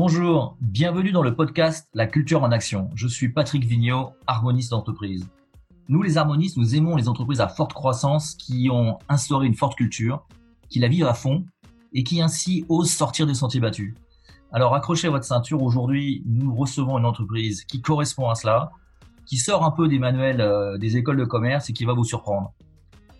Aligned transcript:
Bonjour, 0.00 0.56
bienvenue 0.60 1.10
dans 1.10 1.24
le 1.24 1.34
podcast 1.34 1.88
La 1.92 2.06
culture 2.06 2.44
en 2.44 2.52
action. 2.52 2.88
Je 2.94 3.08
suis 3.08 3.30
Patrick 3.30 3.64
Vigneault, 3.64 4.12
harmoniste 4.28 4.70
d'entreprise. 4.70 5.28
Nous, 5.88 6.02
les 6.04 6.18
harmonistes, 6.18 6.56
nous 6.56 6.76
aimons 6.76 6.94
les 6.94 7.08
entreprises 7.08 7.40
à 7.40 7.48
forte 7.48 7.72
croissance 7.72 8.36
qui 8.36 8.68
ont 8.70 9.00
instauré 9.08 9.48
une 9.48 9.56
forte 9.56 9.76
culture, 9.76 10.24
qui 10.70 10.78
la 10.78 10.86
vivent 10.86 11.08
à 11.08 11.14
fond 11.14 11.44
et 11.92 12.04
qui 12.04 12.22
ainsi 12.22 12.64
osent 12.68 12.92
sortir 12.92 13.26
des 13.26 13.34
sentiers 13.34 13.58
battus. 13.58 13.96
Alors 14.52 14.76
accrochez 14.76 15.08
votre 15.08 15.24
ceinture, 15.24 15.64
aujourd'hui 15.64 16.22
nous 16.26 16.54
recevons 16.54 16.96
une 16.96 17.04
entreprise 17.04 17.64
qui 17.64 17.82
correspond 17.82 18.30
à 18.30 18.36
cela, 18.36 18.70
qui 19.26 19.36
sort 19.36 19.64
un 19.64 19.72
peu 19.72 19.88
des 19.88 19.98
manuels 19.98 20.40
euh, 20.40 20.78
des 20.78 20.96
écoles 20.96 21.16
de 21.16 21.24
commerce 21.24 21.70
et 21.70 21.72
qui 21.72 21.84
va 21.84 21.92
vous 21.92 22.04
surprendre. 22.04 22.52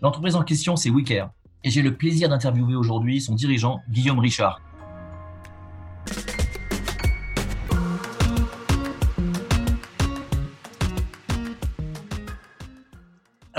L'entreprise 0.01 0.37
en 0.37 0.43
question 0.43 0.77
c'est 0.77 0.91
WeCare 0.91 1.29
et 1.65 1.71
j'ai 1.71 1.81
le 1.81 1.97
plaisir 1.97 2.29
d'interviewer 2.29 2.75
aujourd'hui 2.75 3.19
son 3.19 3.35
dirigeant 3.35 3.81
Guillaume 3.89 4.19
Richard. 4.19 4.61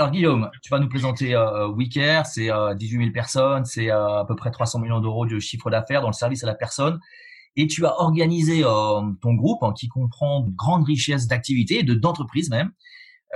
Alors 0.01 0.11
Guillaume, 0.11 0.49
tu 0.63 0.71
vas 0.71 0.79
nous 0.79 0.89
présenter 0.89 1.35
euh, 1.35 1.67
WeCare, 1.67 2.25
c'est 2.25 2.49
18 2.75 2.97
000 2.97 3.11
personnes, 3.11 3.65
c'est 3.65 3.91
à 3.91 4.25
peu 4.27 4.35
près 4.35 4.49
300 4.49 4.79
millions 4.79 4.99
d'euros 4.99 5.27
de 5.27 5.39
chiffre 5.39 5.69
d'affaires 5.69 6.01
dans 6.01 6.07
le 6.07 6.13
service 6.13 6.43
à 6.43 6.47
la 6.47 6.55
personne 6.55 6.99
et 7.55 7.67
tu 7.67 7.85
as 7.85 7.99
organisé 7.99 8.63
euh, 8.63 9.01
ton 9.21 9.33
groupe 9.33 9.63
hein, 9.63 9.73
qui 9.77 9.87
comprend 9.87 10.45
une 10.45 10.55
grande 10.55 10.85
richesse 10.85 11.27
d'activités, 11.27 11.83
de 11.83 11.93
d'entreprises 11.93 12.49
même, 12.49 12.71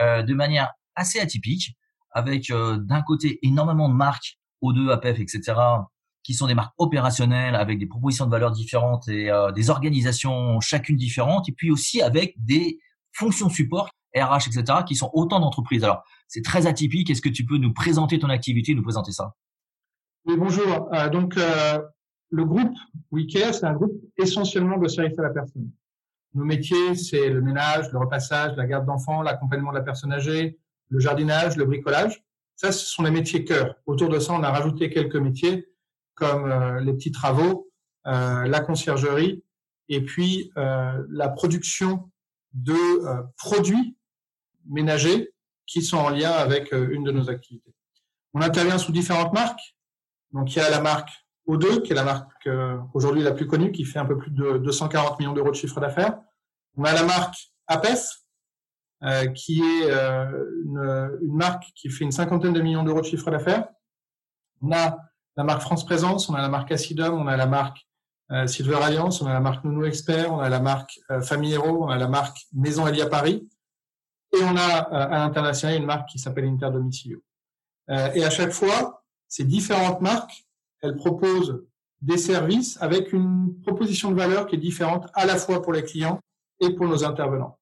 euh, 0.02 0.24
de 0.24 0.34
manière 0.34 0.74
assez 0.96 1.20
atypique, 1.20 1.76
avec 2.12 2.50
euh, 2.50 2.77
d'un 2.77 3.02
côté 3.02 3.40
énormément 3.44 3.90
de 3.90 3.94
marques 3.94 4.40
O2, 4.62 4.91
APF, 4.91 5.20
etc., 5.20 5.54
qui 6.24 6.34
sont 6.34 6.48
des 6.48 6.55
marques 6.55 6.74
opérationnelles 6.77 7.55
avec 7.55 7.77
des 7.77 7.86
propositions 7.86 8.26
de 8.26 8.32
valeurs 8.32 8.52
différentes 8.52 9.08
et 9.08 9.30
des 9.54 9.70
organisations 9.70 10.60
chacune 10.60 10.96
différentes, 10.96 11.48
et 11.48 11.52
puis 11.52 11.70
aussi 11.70 12.02
avec 12.02 12.34
des 12.43 12.80
fonctions 13.12 13.48
support, 13.48 13.91
RH, 14.16 14.48
etc., 14.48 14.80
qui 14.88 14.96
sont 14.96 15.10
autant 15.13 15.40
d'entreprises. 15.40 15.84
Alors, 15.84 16.04
c'est 16.27 16.44
très 16.44 16.68
atypique. 16.68 17.10
Est-ce 17.10 17.21
que 17.21 17.30
tu 17.30 17.46
peux 17.46 17.58
nous 17.58 17.74
présenter 17.74 18.20
ton 18.20 18.30
activité, 18.30 18.74
nous 18.74 18.84
présenter 18.84 19.12
ça? 19.12 19.35
Oui, 20.26 20.35
bonjour. 20.38 20.90
donc, 21.12 21.38
le 22.32 22.46
groupe 22.46 22.76
WeCare, 23.12 23.54
c'est 23.54 23.66
un 23.66 23.74
groupe 23.74 23.93
essentiellement 24.18 24.77
de 24.77 24.88
service 24.88 25.18
à 25.20 25.24
la 25.24 25.30
personne. 25.30 25.70
Nos 26.34 26.43
métiers, 26.43 26.96
c'est 26.96 27.30
le 27.30 27.41
ménage, 27.41 27.91
le 27.91 27.99
repassage, 27.99 28.58
la 28.58 28.66
garde 28.66 28.86
d'enfants, 28.86 29.21
l'accompagnement 29.21 29.71
de 29.71 29.77
la 29.77 29.84
personne 29.84 30.12
âgée, 30.12 30.60
le 30.90 30.99
jardinage, 30.99 31.55
le 31.55 31.66
bricolage. 31.66 32.24
Ça, 32.55 32.71
ce 32.71 32.86
sont 32.86 33.04
les 33.04 33.12
métiers 33.12 33.46
cœur. 33.46 33.76
Autour 33.86 34.10
de 34.10 34.20
ça, 34.20 34.34
on 34.34 34.43
a 34.43 34.49
rajouté 34.49 34.90
quelques 34.90 35.16
métiers 35.16 35.68
comme 36.13 36.52
euh, 36.52 36.80
les 36.82 36.93
petits 36.93 37.12
travaux, 37.12 37.70
euh, 38.08 38.46
la 38.46 38.60
conciergerie 38.62 39.43
et 39.90 40.02
puis 40.02 40.52
euh, 40.58 41.04
la 41.10 41.30
production 41.30 42.10
de 42.54 42.76
produits 43.38 43.98
ménagers 44.68 45.34
qui 45.66 45.82
sont 45.82 45.98
en 45.98 46.10
lien 46.10 46.32
avec 46.32 46.71
une 46.71 47.04
de 47.04 47.12
nos 47.12 47.30
activités. 47.30 47.74
On 48.34 48.41
intervient 48.41 48.77
sous 48.77 48.91
différentes 48.91 49.34
marques. 49.34 49.76
Donc, 50.32 50.55
il 50.55 50.60
y 50.60 50.62
a 50.62 50.70
la 50.70 50.82
marque 50.82 51.10
o2, 51.48 51.82
qui 51.82 51.91
est 51.91 51.96
la 51.96 52.04
marque 52.04 52.48
euh, 52.48 52.77
aujourd'hui 52.93 53.24
la 53.24 53.32
plus 53.32 53.48
connue, 53.48 53.71
qui 53.71 53.86
fait 53.86 53.99
un 53.99 54.05
peu 54.05 54.18
plus 54.18 54.32
de 54.32 54.58
240 54.58 55.20
millions 55.20 55.34
d'euros 55.34 55.52
de 55.52 55.55
chiffre 55.55 55.80
d'affaires. 55.80 56.20
On 56.76 56.84
a 56.84 56.93
la 56.93 57.04
marque 57.04 57.36
APES, 57.68 58.26
euh, 59.04 59.27
qui 59.27 59.62
est 59.62 59.90
euh, 59.90 61.18
une, 61.21 61.36
marque 61.36 61.63
qui 61.76 61.90
fait 61.90 62.04
une 62.04 62.12
cinquantaine 62.12 62.54
de 62.54 62.62
millions 62.62 62.84
d'euros 62.84 63.02
de 63.02 63.05
chiffre 63.05 63.30
d'affaires. 63.32 63.68
On 64.62 64.72
a 64.72 64.97
la 65.38 65.44
marque 65.44 65.62
France 65.62 65.86
Présence, 65.86 66.30
on 66.30 66.34
a 66.34 66.41
la 66.41 66.50
marque 66.50 66.72
Acidum, 66.72 67.13
on 67.13 67.28
a 67.28 67.38
la 67.38 67.46
marque 67.46 67.86
euh, 68.31 68.47
Silver 68.47 68.78
Alliance, 68.81 69.22
on 69.22 69.28
a 69.28 69.34
la 69.34 69.40
marque 69.40 69.63
Nounou 69.63 69.86
Expert, 69.86 70.34
on 70.34 70.40
a 70.40 70.50
la 70.50 70.59
marque 70.59 71.00
euh, 71.12 71.22
Famille 71.22 71.53
Hero, 71.53 71.84
on 71.84 71.90
a 71.90 71.97
la 71.97 72.08
marque 72.08 72.38
Maison 72.53 72.88
Elia 72.88 73.08
Paris, 73.08 73.47
et 74.38 74.44
on 74.44 74.56
a 74.56 74.78
à 74.78 75.19
l'international 75.19 75.78
une 75.78 75.85
marque 75.85 76.09
qui 76.09 76.19
s'appelle 76.19 76.46
Interdomicilio. 76.46 77.22
et 77.90 78.23
à 78.23 78.29
chaque 78.29 78.51
fois, 78.51 79.03
ces 79.28 79.44
différentes 79.44 80.01
marques 80.01 80.46
elle 80.81 80.96
propose 80.96 81.66
des 82.01 82.18
services 82.18 82.78
avec 82.81 83.13
une 83.13 83.59
proposition 83.62 84.12
de 84.12 84.16
valeur 84.16 84.47
qui 84.47 84.56
est 84.56 84.59
différente 84.59 85.07
à 85.13 85.25
la 85.25 85.38
fois 85.38 85.62
pour 85.62 85.73
les 85.73 85.84
clients 85.84 86.19
et 86.59 86.73
pour 86.75 86.88
nos 86.88 87.03
intervenants. 87.03 87.57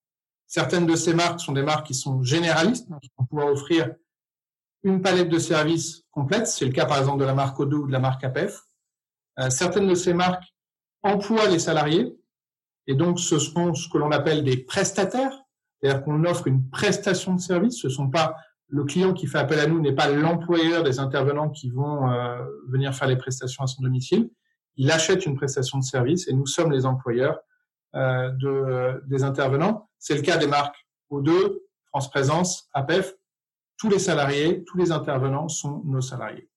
Certaines 0.48 0.86
de 0.86 0.96
ces 0.96 1.14
marques 1.14 1.40
sont 1.40 1.54
des 1.54 1.64
marques 1.64 1.88
qui 1.88 1.94
sont 1.94 2.22
généralistes, 2.24 2.88
qui 3.02 3.10
vont 3.18 3.26
pouvoir 3.26 3.48
offrir 3.48 3.96
une 4.84 5.02
palette 5.02 5.30
de 5.30 5.40
services 5.40 6.04
complète. 6.12 6.48
C'est 6.48 6.66
le 6.66 6.72
cas 6.72 6.86
par 6.86 7.00
exemple 7.00 7.20
de 7.20 7.26
la 7.26 7.34
marque 7.34 7.60
Odo 7.60 7.84
ou 7.84 7.88
de 7.88 7.92
la 7.92 8.00
marque 8.00 8.24
APEF. 8.24 8.62
Euh, 9.40 9.50
certaines 9.50 9.88
de 9.88 9.96
ces 9.96 10.14
marques 10.14 10.54
emploient 11.02 11.48
les 11.48 11.60
salariés 11.60 12.14
et 12.86 12.96
donc 12.96 13.20
ce 13.20 13.40
sont 13.40 13.74
ce 13.74 13.88
que 13.88 13.98
l'on 13.98 14.12
appelle 14.12 14.44
des 14.44 14.58
prestataires, 14.58 15.43
c'est-à-dire 15.84 16.04
qu'on 16.04 16.24
offre 16.24 16.48
une 16.48 16.70
prestation 16.70 17.36
de 17.36 17.42
service. 17.42 17.78
Ce 17.78 17.90
sont 17.90 18.10
pas 18.10 18.38
le 18.70 18.86
client 18.86 19.14
qui 19.14 19.28
fait 19.28 19.38
appel 19.38 19.60
à 19.60 19.68
nous 19.68 19.82
n'est 19.82 19.94
pas 19.94 20.08
l'employeur 20.08 20.82
des 20.82 21.00
intervenants 21.00 21.50
qui 21.50 21.70
vont 21.72 22.10
euh, 22.10 22.42
venir 22.70 22.96
faire 22.96 23.10
les 23.10 23.18
prestations 23.18 23.66
à 23.66 23.68
son 23.68 23.82
domicile. 23.82 24.30
Il 24.78 24.90
achète 24.92 25.26
une 25.26 25.36
prestation 25.36 25.78
de 25.78 25.84
service 25.84 26.30
et 26.30 26.34
nous 26.34 26.46
sommes 26.46 26.72
les 26.72 26.86
employeurs 26.86 27.38
euh, 27.96 28.32
de, 28.32 29.04
des 29.08 29.24
intervenants. 29.24 29.90
C'est 30.00 30.16
le 30.16 30.22
cas 30.22 30.38
des 30.38 30.48
marques 30.48 30.88
O2, 31.12 31.60
France 31.88 32.10
Présence, 32.10 32.70
APEF. 32.74 33.14
Tous 33.78 33.90
les 33.90 34.00
salariés, 34.00 34.64
tous 34.64 34.78
les 34.78 34.94
intervenants 34.94 35.50
sont 35.50 35.82
nos 35.84 36.02
salariés. 36.02 36.50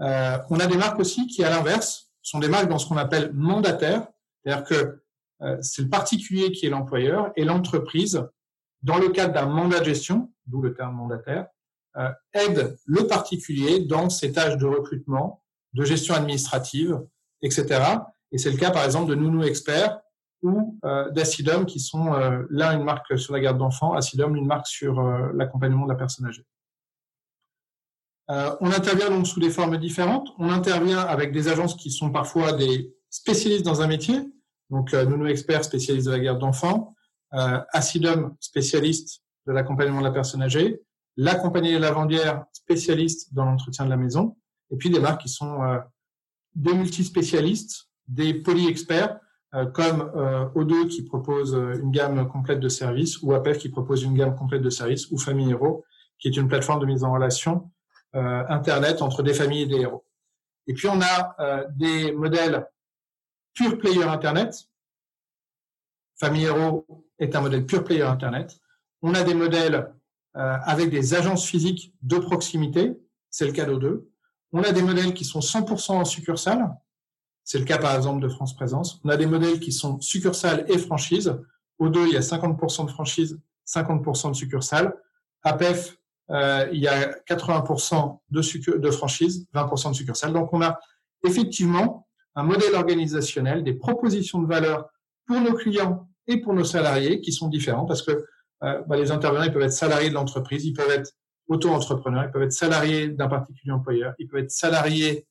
Euh, 0.00 0.36
on 0.50 0.60
a 0.60 0.66
des 0.66 0.76
marques 0.76 1.00
aussi 1.00 1.26
qui, 1.28 1.42
à 1.44 1.48
l'inverse, 1.48 2.12
sont 2.20 2.40
des 2.40 2.48
marques 2.48 2.68
dans 2.68 2.78
ce 2.78 2.86
qu'on 2.86 2.98
appelle 2.98 3.32
mandataires, 3.32 4.06
c'est-à-dire 4.44 4.64
que 4.64 5.00
c'est 5.62 5.80
le 5.80 5.88
particulier 5.88 6.52
qui 6.52 6.66
est 6.66 6.68
l'employeur 6.68 7.32
et 7.34 7.44
l'entreprise 7.44 8.22
dans 8.82 8.98
le 8.98 9.08
cadre 9.10 9.34
d'un 9.34 9.46
mandat 9.46 9.80
de 9.80 9.84
gestion, 9.84 10.32
d'où 10.46 10.62
le 10.62 10.74
terme 10.74 10.94
mandataire, 10.94 11.46
euh, 11.96 12.10
aide 12.34 12.76
le 12.86 13.06
particulier 13.06 13.80
dans 13.80 14.10
ses 14.10 14.32
tâches 14.32 14.56
de 14.56 14.66
recrutement, 14.66 15.42
de 15.74 15.84
gestion 15.84 16.14
administrative, 16.14 17.00
etc. 17.42 17.82
Et 18.32 18.38
c'est 18.38 18.50
le 18.50 18.56
cas, 18.56 18.70
par 18.70 18.84
exemple, 18.84 19.10
de 19.10 19.14
Nounou 19.14 19.42
Expert 19.42 20.00
ou 20.42 20.78
euh, 20.84 21.10
d'Acidum, 21.10 21.66
qui 21.66 21.80
sont 21.80 22.14
euh, 22.14 22.42
une 22.50 22.84
marque 22.84 23.18
sur 23.18 23.34
la 23.34 23.40
garde 23.40 23.58
d'enfants, 23.58 23.92
Acidum 23.92 24.34
une 24.36 24.46
marque 24.46 24.66
sur 24.66 24.98
euh, 24.98 25.30
l'accompagnement 25.34 25.84
de 25.84 25.92
la 25.92 25.98
personne 25.98 26.26
âgée. 26.26 26.46
Euh, 28.30 28.54
on 28.60 28.70
intervient 28.70 29.10
donc 29.10 29.26
sous 29.26 29.40
des 29.40 29.50
formes 29.50 29.76
différentes. 29.76 30.28
On 30.38 30.50
intervient 30.50 31.00
avec 31.00 31.32
des 31.32 31.48
agences 31.48 31.74
qui 31.74 31.90
sont 31.90 32.10
parfois 32.10 32.52
des 32.52 32.94
spécialistes 33.10 33.64
dans 33.64 33.82
un 33.82 33.88
métier, 33.88 34.20
donc 34.70 34.92
Nounou 34.92 35.26
Expert, 35.26 35.64
spécialiste 35.64 36.06
de 36.06 36.12
la 36.12 36.20
garde 36.20 36.38
d'enfants, 36.38 36.94
euh, 37.34 37.60
Acidum, 37.72 38.36
spécialiste 38.40 39.22
de 39.46 39.52
l'accompagnement 39.52 40.00
de 40.00 40.04
la 40.04 40.12
personne 40.12 40.42
âgée, 40.42 40.80
la 41.16 41.34
compagnie 41.34 41.78
lavandière, 41.78 42.44
spécialiste 42.52 43.34
dans 43.34 43.44
l'entretien 43.44 43.84
de 43.84 43.90
la 43.90 43.96
maison, 43.96 44.36
et 44.70 44.76
puis 44.76 44.90
des 44.90 45.00
marques 45.00 45.22
qui 45.22 45.28
sont 45.28 45.62
euh, 45.62 45.78
des 46.54 46.74
multispécialistes, 46.74 47.88
des 48.08 48.34
poly-experts, 48.34 49.18
euh, 49.54 49.66
comme 49.66 50.12
euh, 50.14 50.46
O2 50.54 50.86
qui 50.86 51.02
propose 51.02 51.54
euh, 51.54 51.80
une 51.80 51.90
gamme 51.90 52.28
complète 52.28 52.60
de 52.60 52.68
services, 52.68 53.20
ou 53.22 53.32
APEF 53.34 53.58
qui 53.58 53.68
propose 53.68 54.04
une 54.04 54.14
gamme 54.14 54.36
complète 54.36 54.62
de 54.62 54.70
services, 54.70 55.10
ou 55.10 55.18
Famille 55.18 55.50
Héros, 55.50 55.84
qui 56.20 56.28
est 56.28 56.36
une 56.36 56.46
plateforme 56.46 56.80
de 56.80 56.86
mise 56.86 57.02
en 57.02 57.12
relation 57.12 57.70
euh, 58.14 58.44
Internet 58.48 59.02
entre 59.02 59.24
des 59.24 59.34
familles 59.34 59.62
et 59.62 59.66
des 59.66 59.80
héros. 59.80 60.04
Et 60.66 60.74
puis 60.74 60.88
on 60.88 61.00
a 61.00 61.64
des 61.70 62.12
modèles 62.12 62.64
pure 63.54 63.78
player 63.78 64.04
Internet. 64.04 64.54
Famille 66.20 66.44
Héros 66.44 66.86
est 67.18 67.34
un 67.34 67.40
modèle 67.40 67.64
pure 67.64 67.82
player 67.82 68.02
Internet. 68.02 68.60
On 69.00 69.14
a 69.14 69.22
des 69.22 69.32
modèles 69.32 69.90
euh, 70.36 70.56
avec 70.64 70.90
des 70.90 71.14
agences 71.14 71.46
physiques 71.46 71.94
de 72.02 72.18
proximité, 72.18 72.92
c'est 73.30 73.46
le 73.46 73.52
cas 73.52 73.64
d'O2. 73.64 74.02
On 74.52 74.62
a 74.62 74.72
des 74.72 74.82
modèles 74.82 75.14
qui 75.14 75.24
sont 75.24 75.40
100% 75.40 75.92
en 75.92 76.04
succursale, 76.04 76.76
c'est 77.42 77.58
le 77.58 77.64
cas 77.64 77.78
par 77.78 77.96
exemple 77.96 78.20
de 78.20 78.28
France 78.28 78.54
Présence. 78.54 79.00
On 79.02 79.08
a 79.08 79.16
des 79.16 79.24
modèles 79.24 79.60
qui 79.60 79.72
sont 79.72 79.98
succursale 80.02 80.66
et 80.68 80.76
franchise. 80.76 81.34
O2, 81.80 82.08
il 82.08 82.12
y 82.12 82.16
a 82.18 82.20
50% 82.20 82.84
de 82.84 82.90
franchise, 82.90 83.40
50% 83.66 84.28
de 84.28 84.34
succursale. 84.34 84.94
APEF, 85.42 85.96
euh, 86.28 86.68
il 86.70 86.80
y 86.80 86.88
a 86.88 87.12
80% 87.30 88.18
de, 88.28 88.76
de 88.76 88.90
franchise, 88.90 89.46
20% 89.54 89.88
de 89.88 89.94
succursale. 89.94 90.34
Donc 90.34 90.52
on 90.52 90.60
a 90.60 90.78
effectivement 91.26 92.06
un 92.34 92.42
modèle 92.42 92.74
organisationnel, 92.74 93.64
des 93.64 93.72
propositions 93.72 94.42
de 94.42 94.46
valeur 94.46 94.90
pour 95.26 95.40
nos 95.40 95.54
clients 95.54 96.09
et 96.30 96.40
pour 96.40 96.54
nos 96.54 96.64
salariés 96.64 97.20
qui 97.20 97.32
sont 97.32 97.48
différents 97.48 97.84
parce 97.84 98.02
que 98.02 98.24
euh, 98.62 98.82
bah, 98.86 98.96
les 98.96 99.10
intervenants 99.10 99.50
peuvent 99.50 99.62
être 99.62 99.72
salariés 99.72 100.10
de 100.10 100.14
l'entreprise, 100.14 100.64
ils 100.64 100.72
peuvent 100.72 100.90
être 100.90 101.10
auto-entrepreneurs, 101.48 102.24
ils 102.24 102.30
peuvent 102.30 102.42
être 102.42 102.52
salariés 102.52 103.08
d'un 103.08 103.28
particulier 103.28 103.72
employeur, 103.72 104.14
ils 104.18 104.28
peuvent 104.28 104.44
être 104.44 104.50
salariés 104.50 105.26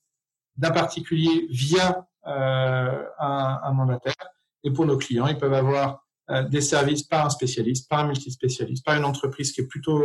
d'un 0.57 0.71
particulier 0.71 1.47
via 1.49 2.05
euh, 2.27 3.03
un, 3.19 3.71
mandataire. 3.71 4.13
Et 4.63 4.71
pour 4.71 4.85
nos 4.85 4.97
clients, 4.97 5.27
ils 5.27 5.37
peuvent 5.37 5.53
avoir 5.53 6.05
euh, 6.29 6.43
des 6.43 6.59
services 6.59 7.03
par 7.03 7.25
un 7.25 7.29
spécialiste, 7.29 7.87
par 7.89 7.99
un 7.99 8.07
multispécialiste, 8.07 8.85
par 8.85 8.97
une 8.97 9.05
entreprise 9.05 9.53
qui 9.53 9.61
est 9.61 9.67
plutôt 9.67 10.03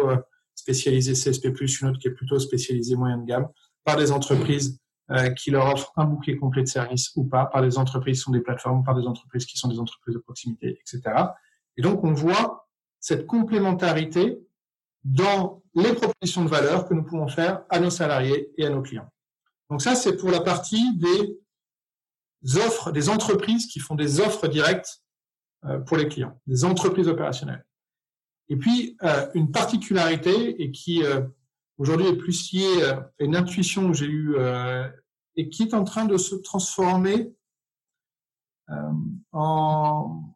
spécialisée 0.55 1.15
CSP+, 1.15 1.49
une 1.49 1.89
autre 1.89 1.99
qui 1.99 2.07
est 2.07 2.13
plutôt 2.13 2.39
spécialisée 2.39 2.95
moyenne 2.95 3.25
gamme, 3.25 3.49
par 3.85 3.97
des 3.97 4.13
entreprises 4.13 4.79
euh, 5.11 5.31
qui 5.31 5.51
leur 5.51 5.67
offrent 5.67 5.93
un 5.97 6.07
bouquet 6.07 6.37
complet 6.37 6.63
de 6.63 6.69
services 6.69 7.13
ou 7.15 7.25
pas, 7.25 7.45
par 7.45 7.61
des 7.61 7.77
entreprises 7.77 8.19
qui 8.19 8.23
sont 8.23 8.33
des 8.33 8.41
plateformes, 8.41 8.83
par 8.85 8.95
des 8.95 9.07
entreprises 9.07 9.45
qui 9.45 9.59
sont 9.59 9.69
des 9.69 9.79
entreprises 9.79 10.15
de 10.15 10.21
proximité, 10.21 10.79
etc. 10.81 11.03
Et 11.77 11.83
donc, 11.83 12.03
on 12.05 12.15
voit 12.15 12.69
cette 13.01 13.27
complémentarité 13.27 14.39
dans 15.05 15.63
les 15.75 15.93
propositions 15.93 16.43
de 16.43 16.49
valeur 16.49 16.89
que 16.89 16.95
nous 16.95 17.05
pouvons 17.05 17.29
faire 17.29 17.65
à 17.69 17.81
nos 17.81 17.91
salariés 17.91 18.51
et 18.57 18.65
à 18.65 18.71
nos 18.71 18.81
clients. 18.81 19.11
Donc 19.69 19.83
ça, 19.83 19.95
c'est 19.95 20.17
pour 20.17 20.31
la 20.31 20.41
partie 20.41 20.97
des 20.97 22.57
offres, 22.57 22.91
des 22.91 23.11
entreprises 23.11 23.67
qui 23.67 23.81
font 23.81 23.97
des 23.97 24.21
offres 24.21 24.49
directes 24.49 25.03
euh, 25.67 25.81
pour 25.81 25.99
les 25.99 26.09
clients, 26.09 26.41
des 26.47 26.65
entreprises 26.65 27.09
opérationnelles. 27.09 27.67
Et 28.49 28.57
puis, 28.57 28.97
euh, 29.03 29.29
une 29.35 29.51
particularité 29.51 30.63
et 30.63 30.71
qui 30.71 31.03
aujourd'hui 31.79 32.07
est 32.07 32.17
plus 32.17 32.53
liée 32.53 32.83
à 32.85 33.11
une 33.19 33.37
intuition 33.37 33.89
que 33.89 33.95
j'ai 33.95 34.07
eue 34.07 34.37
et 35.37 35.49
qui 35.49 35.65
est 35.65 35.75
en 35.75 35.85
train 35.85 36.05
de 36.05 36.17
se 36.17 36.35
transformer 36.37 37.33
en 39.33 40.35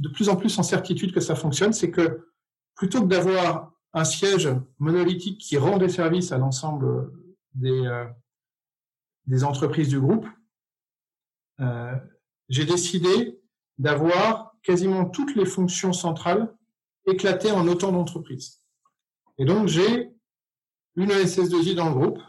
de 0.00 0.08
plus 0.08 0.28
en 0.28 0.36
plus 0.36 0.58
en 0.58 0.62
certitude 0.62 1.12
que 1.12 1.20
ça 1.20 1.36
fonctionne, 1.36 1.72
c'est 1.72 1.90
que 1.90 2.26
plutôt 2.74 3.02
que 3.02 3.06
d'avoir 3.06 3.72
un 3.92 4.04
siège 4.04 4.48
monolithique 4.78 5.38
qui 5.38 5.58
rend 5.58 5.76
des 5.76 5.88
services 5.90 6.32
à 6.32 6.38
l'ensemble 6.38 7.12
des, 7.54 7.86
euh, 7.86 8.06
des 9.26 9.44
entreprises 9.44 9.88
du 9.88 10.00
groupe, 10.00 10.26
euh, 11.60 11.94
j'ai 12.48 12.64
décidé 12.64 13.38
d'avoir 13.78 14.54
quasiment 14.62 15.04
toutes 15.04 15.34
les 15.36 15.44
fonctions 15.44 15.92
centrales 15.92 16.54
éclatées 17.06 17.52
en 17.52 17.66
autant 17.68 17.92
d'entreprises. 17.92 18.62
Et 19.38 19.44
donc, 19.44 19.68
j'ai 19.68 20.10
une 20.96 21.10
SS2I 21.10 21.74
dans 21.74 21.88
le 21.88 21.94
groupe 21.94 22.20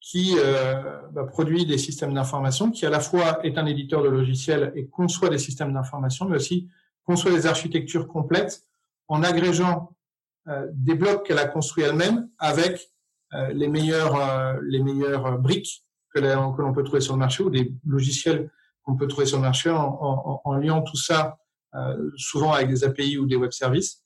qui 0.00 0.36
euh, 0.38 1.02
bah, 1.12 1.24
produit 1.24 1.66
des 1.66 1.78
systèmes 1.78 2.14
d'information, 2.14 2.70
qui 2.70 2.86
à 2.86 2.90
la 2.90 3.00
fois 3.00 3.44
est 3.44 3.58
un 3.58 3.66
éditeur 3.66 4.02
de 4.02 4.08
logiciels 4.08 4.72
et 4.74 4.86
conçoit 4.86 5.28
des 5.28 5.38
systèmes 5.38 5.72
d'information, 5.72 6.26
mais 6.26 6.36
aussi 6.36 6.68
conçoit 7.04 7.30
des 7.32 7.46
architectures 7.46 8.06
complètes 8.06 8.62
en 9.08 9.22
agrégeant 9.22 9.94
euh, 10.48 10.66
des 10.72 10.94
blocs 10.94 11.26
qu'elle 11.26 11.38
a 11.38 11.46
construits 11.46 11.84
elle-même 11.84 12.28
avec 12.38 12.90
euh, 13.34 13.52
les 13.52 13.68
meilleures 13.68 14.60
les 14.62 14.82
meilleures 14.82 15.38
briques 15.38 15.84
que 16.14 16.20
l'on 16.20 16.72
peut 16.72 16.84
trouver 16.84 17.02
sur 17.02 17.12
le 17.14 17.18
marché 17.18 17.42
ou 17.42 17.50
des 17.50 17.72
logiciels 17.86 18.50
qu'on 18.82 18.96
peut 18.96 19.08
trouver 19.08 19.26
sur 19.26 19.36
le 19.36 19.42
marché 19.42 19.70
en, 19.70 20.54
liant 20.54 20.80
tout 20.80 20.96
ça 20.96 21.36
souvent 22.16 22.52
avec 22.52 22.70
des 22.70 22.82
API 22.82 23.18
ou 23.18 23.26
des 23.26 23.36
web 23.36 23.52
services. 23.52 24.02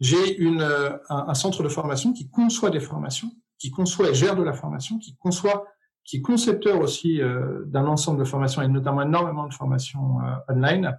J'ai 0.00 0.36
une 0.36 0.62
un, 1.08 1.34
centre 1.34 1.62
de 1.62 1.68
formation 1.68 2.12
qui 2.12 2.28
conçoit 2.28 2.70
des 2.70 2.80
formations 2.80 3.30
qui 3.58 3.70
conçoit 3.70 4.10
et 4.10 4.14
gère 4.14 4.36
de 4.36 4.42
la 4.42 4.52
formation, 4.52 4.98
qui 4.98 5.16
conçoit, 5.16 5.66
qui 6.04 6.18
est 6.18 6.22
concepteur 6.22 6.80
aussi 6.80 7.20
euh, 7.20 7.64
d'un 7.66 7.86
ensemble 7.86 8.18
de 8.18 8.24
formations 8.24 8.62
et 8.62 8.68
notamment 8.68 9.02
énormément 9.02 9.46
de 9.46 9.54
formations 9.54 10.20
euh, 10.20 10.54
online 10.54 10.98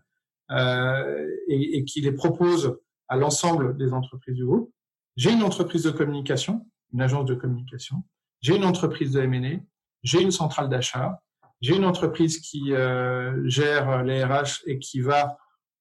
euh, 0.52 1.28
et, 1.48 1.78
et, 1.78 1.86
qui 1.86 2.02
les 2.02 2.12
propose 2.12 2.78
à 3.08 3.16
l'ensemble 3.16 3.78
des 3.78 3.94
entreprises 3.94 4.36
du 4.36 4.46
groupe. 4.46 4.72
J'ai 5.16 5.32
une 5.32 5.44
entreprise 5.44 5.84
de 5.84 5.92
communication, 5.92 6.66
une 6.94 7.02
agence 7.02 7.26
de 7.26 7.36
communication. 7.36 8.04
J'ai 8.42 8.56
une 8.56 8.66
entreprise 8.66 9.12
de 9.12 9.22
M&A. 9.22 9.60
J'ai 10.04 10.22
une 10.22 10.32
centrale 10.32 10.70
d'achat. 10.70 11.22
J'ai 11.62 11.76
une 11.76 11.86
entreprise 11.86 12.40
qui 12.40 12.70
gère 13.46 14.04
les 14.04 14.24
RH 14.24 14.62
et 14.68 14.78
qui 14.78 15.02
va 15.02 15.38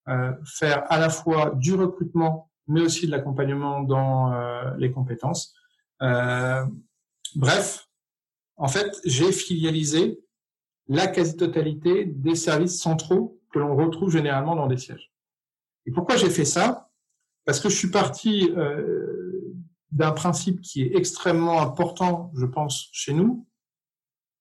faire 0.06 0.90
à 0.90 0.98
la 0.98 1.10
fois 1.10 1.52
du 1.54 1.74
recrutement, 1.74 2.45
mais 2.68 2.80
aussi 2.80 3.06
de 3.06 3.12
l'accompagnement 3.12 3.82
dans 3.82 4.32
les 4.76 4.90
compétences. 4.90 5.54
Euh, 6.02 6.64
bref, 7.34 7.88
en 8.56 8.68
fait, 8.68 8.96
j'ai 9.04 9.32
filialisé 9.32 10.20
la 10.88 11.06
quasi-totalité 11.06 12.04
des 12.06 12.34
services 12.34 12.80
centraux 12.80 13.40
que 13.52 13.58
l'on 13.58 13.76
retrouve 13.76 14.10
généralement 14.10 14.56
dans 14.56 14.66
des 14.66 14.78
sièges. 14.78 15.12
Et 15.86 15.92
pourquoi 15.92 16.16
j'ai 16.16 16.30
fait 16.30 16.44
ça? 16.44 16.90
Parce 17.44 17.60
que 17.60 17.68
je 17.68 17.76
suis 17.76 17.90
parti 17.90 18.50
euh, 18.56 19.54
d'un 19.92 20.12
principe 20.12 20.60
qui 20.60 20.82
est 20.82 20.96
extrêmement 20.96 21.60
important, 21.60 22.32
je 22.36 22.46
pense, 22.46 22.88
chez 22.92 23.12
nous, 23.12 23.46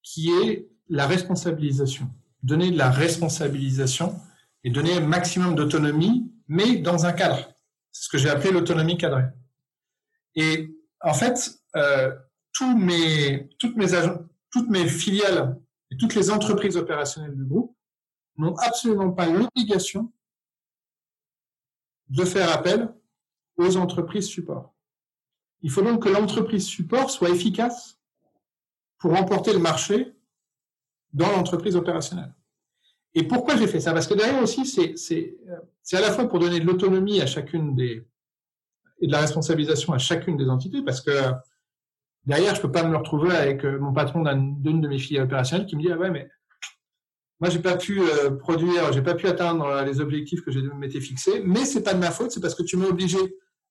qui 0.02 0.32
est 0.32 0.68
la 0.90 1.08
responsabilisation. 1.08 2.10
Donner 2.44 2.72
de 2.72 2.78
la 2.78 2.92
responsabilisation 2.92 4.16
et 4.64 4.70
donner 4.70 4.94
un 4.94 5.02
maximum 5.02 5.56
d'autonomie, 5.56 6.32
mais 6.48 6.78
dans 6.78 7.06
un 7.06 7.14
cadre. 7.14 7.55
C'est 7.96 8.04
ce 8.04 8.10
que 8.10 8.18
j'ai 8.18 8.30
appelé 8.30 8.52
l'autonomie 8.52 8.98
cadrée. 8.98 9.24
Et 10.36 10.70
en 11.00 11.14
fait, 11.14 11.62
euh, 11.78 12.14
tous 12.52 12.78
mes, 12.78 13.48
toutes, 13.58 13.78
mes 13.78 13.88
toutes 14.52 14.70
mes 14.70 14.86
filiales 14.86 15.58
et 15.90 15.96
toutes 15.96 16.14
les 16.14 16.30
entreprises 16.30 16.76
opérationnelles 16.76 17.34
du 17.34 17.46
groupe 17.46 17.74
n'ont 18.36 18.56
absolument 18.58 19.14
pas 19.14 19.28
l'obligation 19.28 20.12
de 22.10 22.26
faire 22.26 22.52
appel 22.52 22.94
aux 23.56 23.78
entreprises 23.78 24.28
support. 24.28 24.76
Il 25.62 25.72
faut 25.72 25.82
donc 25.82 26.04
que 26.04 26.10
l'entreprise 26.10 26.66
support 26.66 27.10
soit 27.10 27.30
efficace 27.30 27.98
pour 28.98 29.16
remporter 29.16 29.54
le 29.54 29.60
marché 29.60 30.14
dans 31.14 31.32
l'entreprise 31.32 31.78
opérationnelle. 31.78 32.36
Et 33.16 33.24
pourquoi 33.24 33.56
j'ai 33.56 33.68
fait 33.68 33.80
ça? 33.80 33.94
Parce 33.94 34.08
que 34.08 34.14
derrière 34.14 34.44
aussi, 34.44 34.66
c'est 34.66 35.38
à 35.94 36.02
la 36.02 36.12
fois 36.12 36.28
pour 36.28 36.40
donner 36.40 36.60
de 36.60 36.66
l'autonomie 36.66 37.22
à 37.22 37.26
chacune 37.26 37.74
des, 37.74 38.06
et 39.02 39.08
de 39.08 39.12
la 39.12 39.22
responsabilisation 39.22 39.94
à 39.94 39.98
chacune 39.98 40.38
des 40.38 40.50
entités 40.50 40.82
parce 40.82 41.02
que 41.02 41.12
derrière, 42.26 42.56
je 42.56 42.62
peux 42.62 42.72
pas 42.72 42.84
me 42.84 42.96
retrouver 42.96 43.36
avec 43.36 43.66
euh, 43.66 43.80
mon 43.80 43.94
patron 43.94 44.24
d'une 44.24 44.82
de 44.82 44.88
mes 44.88 44.98
filles 44.98 45.20
opérationnelles 45.20 45.66
qui 45.66 45.76
me 45.76 45.82
dit 45.82 45.92
ah 45.92 45.98
ouais 45.98 46.12
mais 46.12 46.30
moi 47.40 47.50
j'ai 47.50 47.60
pas 47.60 47.76
pu 47.76 48.02
euh, 48.02 48.32
produire, 48.32 48.94
j'ai 48.94 49.02
pas 49.02 49.16
pu 49.16 49.28
atteindre 49.28 49.66
euh, 49.66 49.84
les 49.84 50.00
objectifs 50.00 50.42
que 50.42 50.52
j'ai 50.52 50.62
m'étais 50.62 51.02
fixés, 51.02 51.42
mais 51.44 51.66
c'est 51.66 51.84
pas 51.84 51.94
de 51.94 52.00
ma 52.00 52.12
faute, 52.12 52.32
c'est 52.32 52.40
parce 52.40 52.56
que 52.56 52.64
tu 52.64 52.78
m'as 52.78 52.88
obligé 52.88 53.18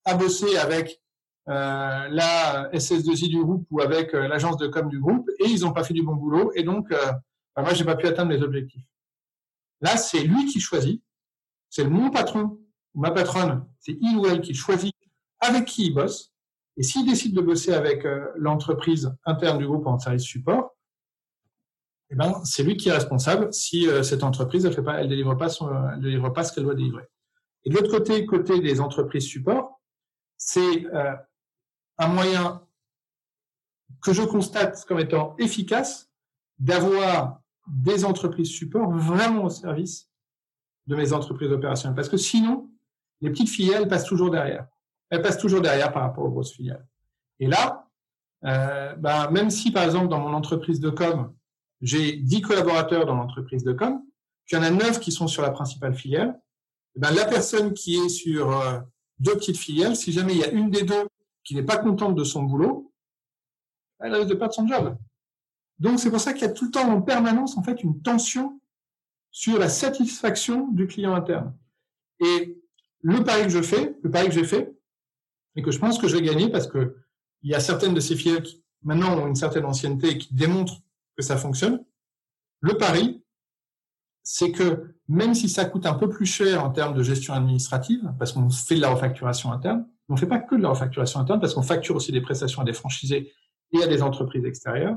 à 0.04 0.14
bosser 0.14 0.56
avec 0.58 1.00
euh, 1.48 2.08
la 2.10 2.70
SS2I 2.72 3.28
du 3.28 3.42
groupe 3.42 3.66
ou 3.70 3.80
avec 3.80 4.12
l'agence 4.12 4.56
de 4.58 4.66
com 4.66 4.88
du 4.88 5.00
groupe 5.00 5.28
et 5.40 5.48
ils 5.48 5.64
ont 5.66 5.72
pas 5.72 5.84
fait 5.84 5.94
du 5.94 6.02
bon 6.02 6.14
boulot 6.14 6.52
et 6.54 6.62
donc 6.62 6.90
bah, 6.90 7.62
moi 7.62 7.72
j'ai 7.74 7.84
pas 7.84 7.96
pu 7.96 8.06
atteindre 8.06 8.32
les 8.32 8.42
objectifs. 8.42 8.84
Là, 9.84 9.98
c'est 9.98 10.24
lui 10.24 10.46
qui 10.46 10.60
choisit, 10.60 11.02
c'est 11.68 11.84
mon 11.84 12.10
patron 12.10 12.58
ou 12.94 13.00
ma 13.00 13.10
patronne, 13.10 13.68
c'est 13.80 13.98
il 14.00 14.16
ou 14.16 14.26
elle 14.26 14.40
qui 14.40 14.54
choisit 14.54 14.94
avec 15.40 15.66
qui 15.66 15.88
il 15.88 15.94
bosse. 15.94 16.32
Et 16.78 16.82
s'il 16.82 17.06
décide 17.06 17.36
de 17.36 17.42
bosser 17.42 17.74
avec 17.74 18.06
euh, 18.06 18.32
l'entreprise 18.34 19.14
interne 19.26 19.58
du 19.58 19.66
groupe 19.66 19.86
en 19.86 19.98
service 19.98 20.22
support, 20.22 20.74
eh 22.08 22.14
ben, 22.14 22.42
c'est 22.44 22.62
lui 22.62 22.78
qui 22.78 22.88
est 22.88 22.92
responsable 22.92 23.52
si 23.52 23.86
euh, 23.86 24.02
cette 24.02 24.24
entreprise 24.24 24.64
elle 24.64 24.72
fait 24.72 24.82
pas, 24.82 25.02
elle 25.02 25.08
délivre 25.08 25.34
pas 25.34 25.50
son, 25.50 25.66
pas 26.34 26.44
ce 26.44 26.54
qu'elle 26.54 26.64
doit 26.64 26.74
délivrer. 26.74 27.04
Et 27.64 27.70
de 27.70 27.74
l'autre 27.74 27.90
côté, 27.90 28.24
côté 28.24 28.60
des 28.60 28.80
entreprises 28.80 29.26
support, 29.26 29.82
c'est 30.38 30.86
euh, 30.94 31.14
un 31.98 32.08
moyen 32.08 32.66
que 34.00 34.14
je 34.14 34.22
constate 34.22 34.82
comme 34.86 35.00
étant 35.00 35.36
efficace 35.38 36.10
d'avoir 36.58 37.43
des 37.66 38.04
entreprises 38.04 38.50
support 38.50 38.90
vraiment 38.90 39.44
au 39.44 39.50
service 39.50 40.10
de 40.86 40.96
mes 40.96 41.12
entreprises 41.12 41.50
opérationnelles. 41.50 41.96
Parce 41.96 42.08
que 42.08 42.16
sinon, 42.16 42.70
les 43.20 43.30
petites 43.30 43.48
filiales 43.48 43.88
passent 43.88 44.04
toujours 44.04 44.30
derrière 44.30 44.66
elle 45.14 45.22
passe 45.22 45.38
toujours 45.38 45.60
derrière 45.60 45.92
par 45.92 46.02
rapport 46.02 46.24
aux 46.24 46.30
grosses 46.30 46.52
filiales. 46.52 46.86
Et 47.38 47.46
là, 47.46 47.88
euh, 48.44 48.94
ben, 48.96 49.30
même 49.30 49.50
si 49.50 49.70
par 49.70 49.84
exemple 49.84 50.08
dans 50.08 50.20
mon 50.20 50.34
entreprise 50.34 50.80
de 50.80 50.90
com, 50.90 51.34
j'ai 51.80 52.16
10 52.16 52.42
collaborateurs 52.42 53.06
dans 53.06 53.14
l'entreprise 53.14 53.64
de 53.64 53.72
com, 53.72 54.02
qu'il 54.46 54.58
y 54.58 54.60
en 54.60 54.64
a 54.64 54.70
9 54.70 55.00
qui 55.00 55.12
sont 55.12 55.26
sur 55.26 55.42
la 55.42 55.50
principale 55.50 55.94
filiale, 55.94 56.40
eh 56.96 57.00
ben, 57.00 57.10
la 57.12 57.24
personne 57.26 57.72
qui 57.72 57.96
est 57.96 58.08
sur 58.08 58.60
euh, 58.60 58.80
deux 59.18 59.34
petites 59.34 59.56
filiales, 59.56 59.96
si 59.96 60.12
jamais 60.12 60.32
il 60.32 60.38
y 60.38 60.44
a 60.44 60.50
une 60.50 60.70
des 60.70 60.82
deux 60.82 61.08
qui 61.44 61.54
n'est 61.54 61.62
pas 61.62 61.78
contente 61.78 62.14
de 62.14 62.24
son 62.24 62.42
boulot, 62.42 62.92
elle 64.00 64.14
risque 64.14 64.28
de 64.28 64.34
perdre 64.34 64.54
son 64.54 64.66
job. 64.66 64.96
Donc 65.78 65.98
c'est 65.98 66.10
pour 66.10 66.20
ça 66.20 66.32
qu'il 66.32 66.42
y 66.42 66.50
a 66.50 66.52
tout 66.52 66.66
le 66.66 66.70
temps 66.70 66.88
en 66.88 67.02
permanence 67.02 67.56
en 67.56 67.62
fait 67.62 67.82
une 67.82 68.00
tension 68.02 68.60
sur 69.30 69.58
la 69.58 69.68
satisfaction 69.68 70.68
du 70.68 70.86
client 70.86 71.14
interne. 71.14 71.54
Et 72.20 72.56
le 73.00 73.24
pari 73.24 73.42
que 73.42 73.48
je 73.48 73.62
fais, 73.62 73.96
le 74.02 74.10
pari 74.10 74.28
que 74.28 74.34
j'ai 74.34 74.44
fait, 74.44 74.74
et 75.56 75.62
que 75.62 75.70
je 75.70 75.78
pense 75.78 75.98
que 75.98 76.08
je 76.08 76.16
vais 76.16 76.22
gagner 76.22 76.48
parce 76.48 76.66
que 76.66 76.96
il 77.42 77.50
y 77.50 77.54
a 77.54 77.60
certaines 77.60 77.94
de 77.94 78.00
ces 78.00 78.16
filiales 78.16 78.42
qui 78.42 78.64
maintenant 78.82 79.18
ont 79.18 79.26
une 79.26 79.34
certaine 79.34 79.64
ancienneté 79.64 80.10
et 80.10 80.18
qui 80.18 80.34
démontrent 80.34 80.80
que 81.16 81.22
ça 81.22 81.36
fonctionne. 81.36 81.84
Le 82.60 82.76
pari, 82.76 83.22
c'est 84.22 84.52
que 84.52 84.94
même 85.06 85.34
si 85.34 85.48
ça 85.48 85.66
coûte 85.66 85.84
un 85.84 85.94
peu 85.94 86.08
plus 86.08 86.26
cher 86.26 86.64
en 86.64 86.70
termes 86.70 86.94
de 86.94 87.02
gestion 87.02 87.34
administrative, 87.34 88.14
parce 88.18 88.32
qu'on 88.32 88.48
fait 88.48 88.76
de 88.76 88.80
la 88.80 88.88
refacturation 88.88 89.52
interne, 89.52 89.86
on 90.08 90.14
ne 90.14 90.18
fait 90.18 90.26
pas 90.26 90.38
que 90.38 90.54
de 90.54 90.62
la 90.62 90.70
refacturation 90.70 91.20
interne, 91.20 91.40
parce 91.40 91.54
qu'on 91.54 91.62
facture 91.62 91.96
aussi 91.96 92.12
des 92.12 92.22
prestations 92.22 92.62
à 92.62 92.64
des 92.64 92.72
franchisés 92.72 93.32
et 93.72 93.82
à 93.82 93.86
des 93.86 94.02
entreprises 94.02 94.44
extérieures. 94.44 94.96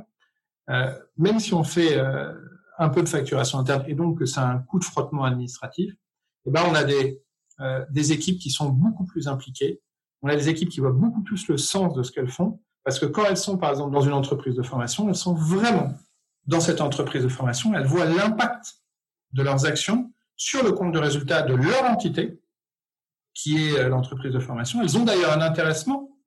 Euh, 0.69 0.93
même 1.17 1.39
si 1.39 1.53
on 1.53 1.63
fait 1.63 1.97
euh, 1.97 2.33
un 2.77 2.89
peu 2.89 3.01
de 3.01 3.09
facturation 3.09 3.59
interne 3.59 3.83
et 3.87 3.93
donc 3.93 4.19
que 4.19 4.25
c'est 4.25 4.39
un 4.39 4.59
coût 4.59 4.79
de 4.79 4.83
frottement 4.83 5.23
administratif, 5.23 5.93
eh 6.45 6.51
ben 6.51 6.63
on 6.69 6.75
a 6.75 6.83
des, 6.83 7.21
euh, 7.59 7.85
des 7.89 8.11
équipes 8.11 8.39
qui 8.39 8.49
sont 8.49 8.69
beaucoup 8.69 9.05
plus 9.05 9.27
impliquées, 9.27 9.81
on 10.21 10.29
a 10.29 10.35
des 10.35 10.49
équipes 10.49 10.69
qui 10.69 10.79
voient 10.79 10.91
beaucoup 10.91 11.21
plus 11.21 11.47
le 11.47 11.57
sens 11.57 11.93
de 11.93 12.03
ce 12.03 12.11
qu'elles 12.11 12.29
font 12.29 12.61
Parce 12.83 12.99
que 12.99 13.05
quand 13.05 13.25
elles 13.25 13.37
sont, 13.37 13.57
par 13.57 13.71
exemple, 13.71 13.93
dans 13.93 14.01
une 14.01 14.13
entreprise 14.13 14.55
de 14.55 14.63
formation, 14.63 15.07
elles 15.09 15.15
sont 15.15 15.33
vraiment 15.33 15.93
dans 16.45 16.59
cette 16.59 16.81
entreprise 16.81 17.23
de 17.23 17.29
formation, 17.29 17.73
elles 17.75 17.85
voient 17.85 18.05
l'impact 18.05 18.81
de 19.33 19.43
leurs 19.43 19.65
actions 19.65 20.11
sur 20.35 20.63
le 20.63 20.71
compte 20.71 20.93
de 20.93 20.99
résultat 20.99 21.41
de 21.41 21.53
leur 21.53 21.83
entité, 21.83 22.39
qui 23.33 23.67
est 23.67 23.77
euh, 23.77 23.89
l'entreprise 23.89 24.33
de 24.33 24.39
formation. 24.39 24.81
Elles 24.81 24.97
ont 24.97 25.03
d'ailleurs 25.03 25.33
un 25.33 25.41
intéressement 25.41 26.17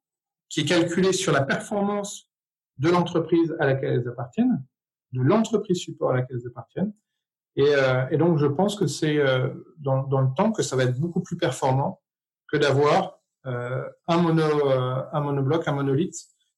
qui 0.49 0.61
est 0.61 0.65
calculé 0.65 1.13
sur 1.13 1.33
la 1.33 1.43
performance 1.43 2.30
de 2.81 2.89
l'entreprise 2.89 3.55
à 3.61 3.67
laquelle 3.67 3.93
elles 3.93 4.09
appartiennent, 4.09 4.65
de 5.13 5.21
l'entreprise 5.21 5.79
support 5.79 6.11
à 6.11 6.17
laquelle 6.17 6.39
elles 6.41 6.49
appartiennent. 6.49 6.93
Et, 7.57 7.67
euh, 7.67 8.17
donc, 8.17 8.39
je 8.39 8.47
pense 8.47 8.75
que 8.75 8.87
c'est 8.87 9.19
euh, 9.19 9.51
dans, 9.79 10.03
le 10.03 10.35
temps 10.35 10.51
que 10.51 10.63
ça 10.63 10.77
va 10.77 10.85
être 10.85 10.99
beaucoup 10.99 11.21
plus 11.21 11.37
performant 11.37 12.01
que 12.51 12.57
d'avoir 12.57 13.19
euh, 13.47 13.87
un, 14.09 14.17
mono, 14.19 14.69
un 15.13 15.21
monobloc, 15.21 15.69
un 15.69 15.73
monolithe 15.73 16.17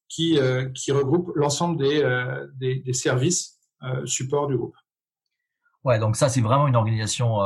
qui, 0.09 0.39
qui 0.75 0.93
regroupe 0.93 1.33
l'ensemble 1.35 1.79
des, 1.79 2.47
des, 2.55 2.81
des, 2.81 2.93
services 2.93 3.59
support 4.05 4.47
du 4.47 4.57
groupe. 4.57 4.77
Ouais, 5.85 5.99
donc 5.99 6.17
ça, 6.17 6.29
c'est 6.29 6.43
vraiment 6.43 6.69
une 6.69 6.77
organisation 6.77 7.39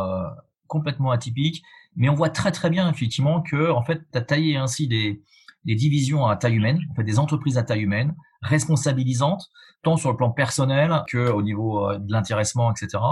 complètement 0.67 1.13
atypique. 1.13 1.63
Mais 1.95 2.09
on 2.09 2.15
voit 2.15 2.29
très 2.29 2.53
très 2.53 2.69
bien 2.69 2.91
effectivement 2.91 3.41
que 3.41 3.71
en 3.71 3.83
fait, 3.83 4.03
tu 4.13 4.19
as 4.19 4.21
taillé 4.21 4.57
ainsi 4.57 4.89
des, 4.89 5.23
des 5.67 5.75
divisions 5.75 6.27
à 6.27 6.37
taille 6.37 6.55
humaine, 6.55 6.81
en 6.91 6.95
fait, 6.95 7.05
des 7.05 7.19
entreprises 7.19 7.59
à 7.59 7.63
taille 7.63 7.83
humaine, 7.83 8.15
responsabilisantes, 8.43 9.45
tant 9.83 9.97
sur 9.97 10.11
le 10.11 10.17
plan 10.17 10.31
personnel 10.31 11.03
que 11.09 11.31
au 11.31 11.43
niveau 11.43 11.89
euh, 11.89 11.99
de 11.99 12.13
l'intéressement, 12.13 12.73
etc. 12.73 13.03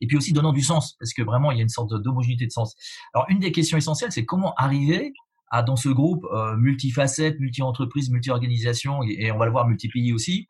Et 0.00 0.06
puis 0.06 0.16
aussi 0.16 0.32
donnant 0.32 0.52
du 0.52 0.62
sens, 0.62 0.96
parce 0.98 1.12
que 1.12 1.22
vraiment, 1.22 1.50
il 1.50 1.58
y 1.58 1.60
a 1.60 1.62
une 1.62 1.68
sorte 1.68 1.92
d'homogénéité 1.94 2.46
de 2.46 2.52
sens. 2.52 2.74
Alors, 3.14 3.26
une 3.28 3.40
des 3.40 3.52
questions 3.52 3.76
essentielles, 3.76 4.12
c'est 4.12 4.24
comment 4.24 4.54
arriver 4.54 5.12
à, 5.50 5.62
dans 5.62 5.76
ce 5.76 5.88
groupe 5.88 6.24
euh, 6.32 6.56
multifacette, 6.56 7.38
multi-entreprise, 7.38 8.10
multi-organisation, 8.10 9.02
et, 9.02 9.30
on 9.30 9.38
va 9.38 9.46
le 9.46 9.52
voir 9.52 9.66
multi-pays 9.66 10.12
aussi, 10.12 10.46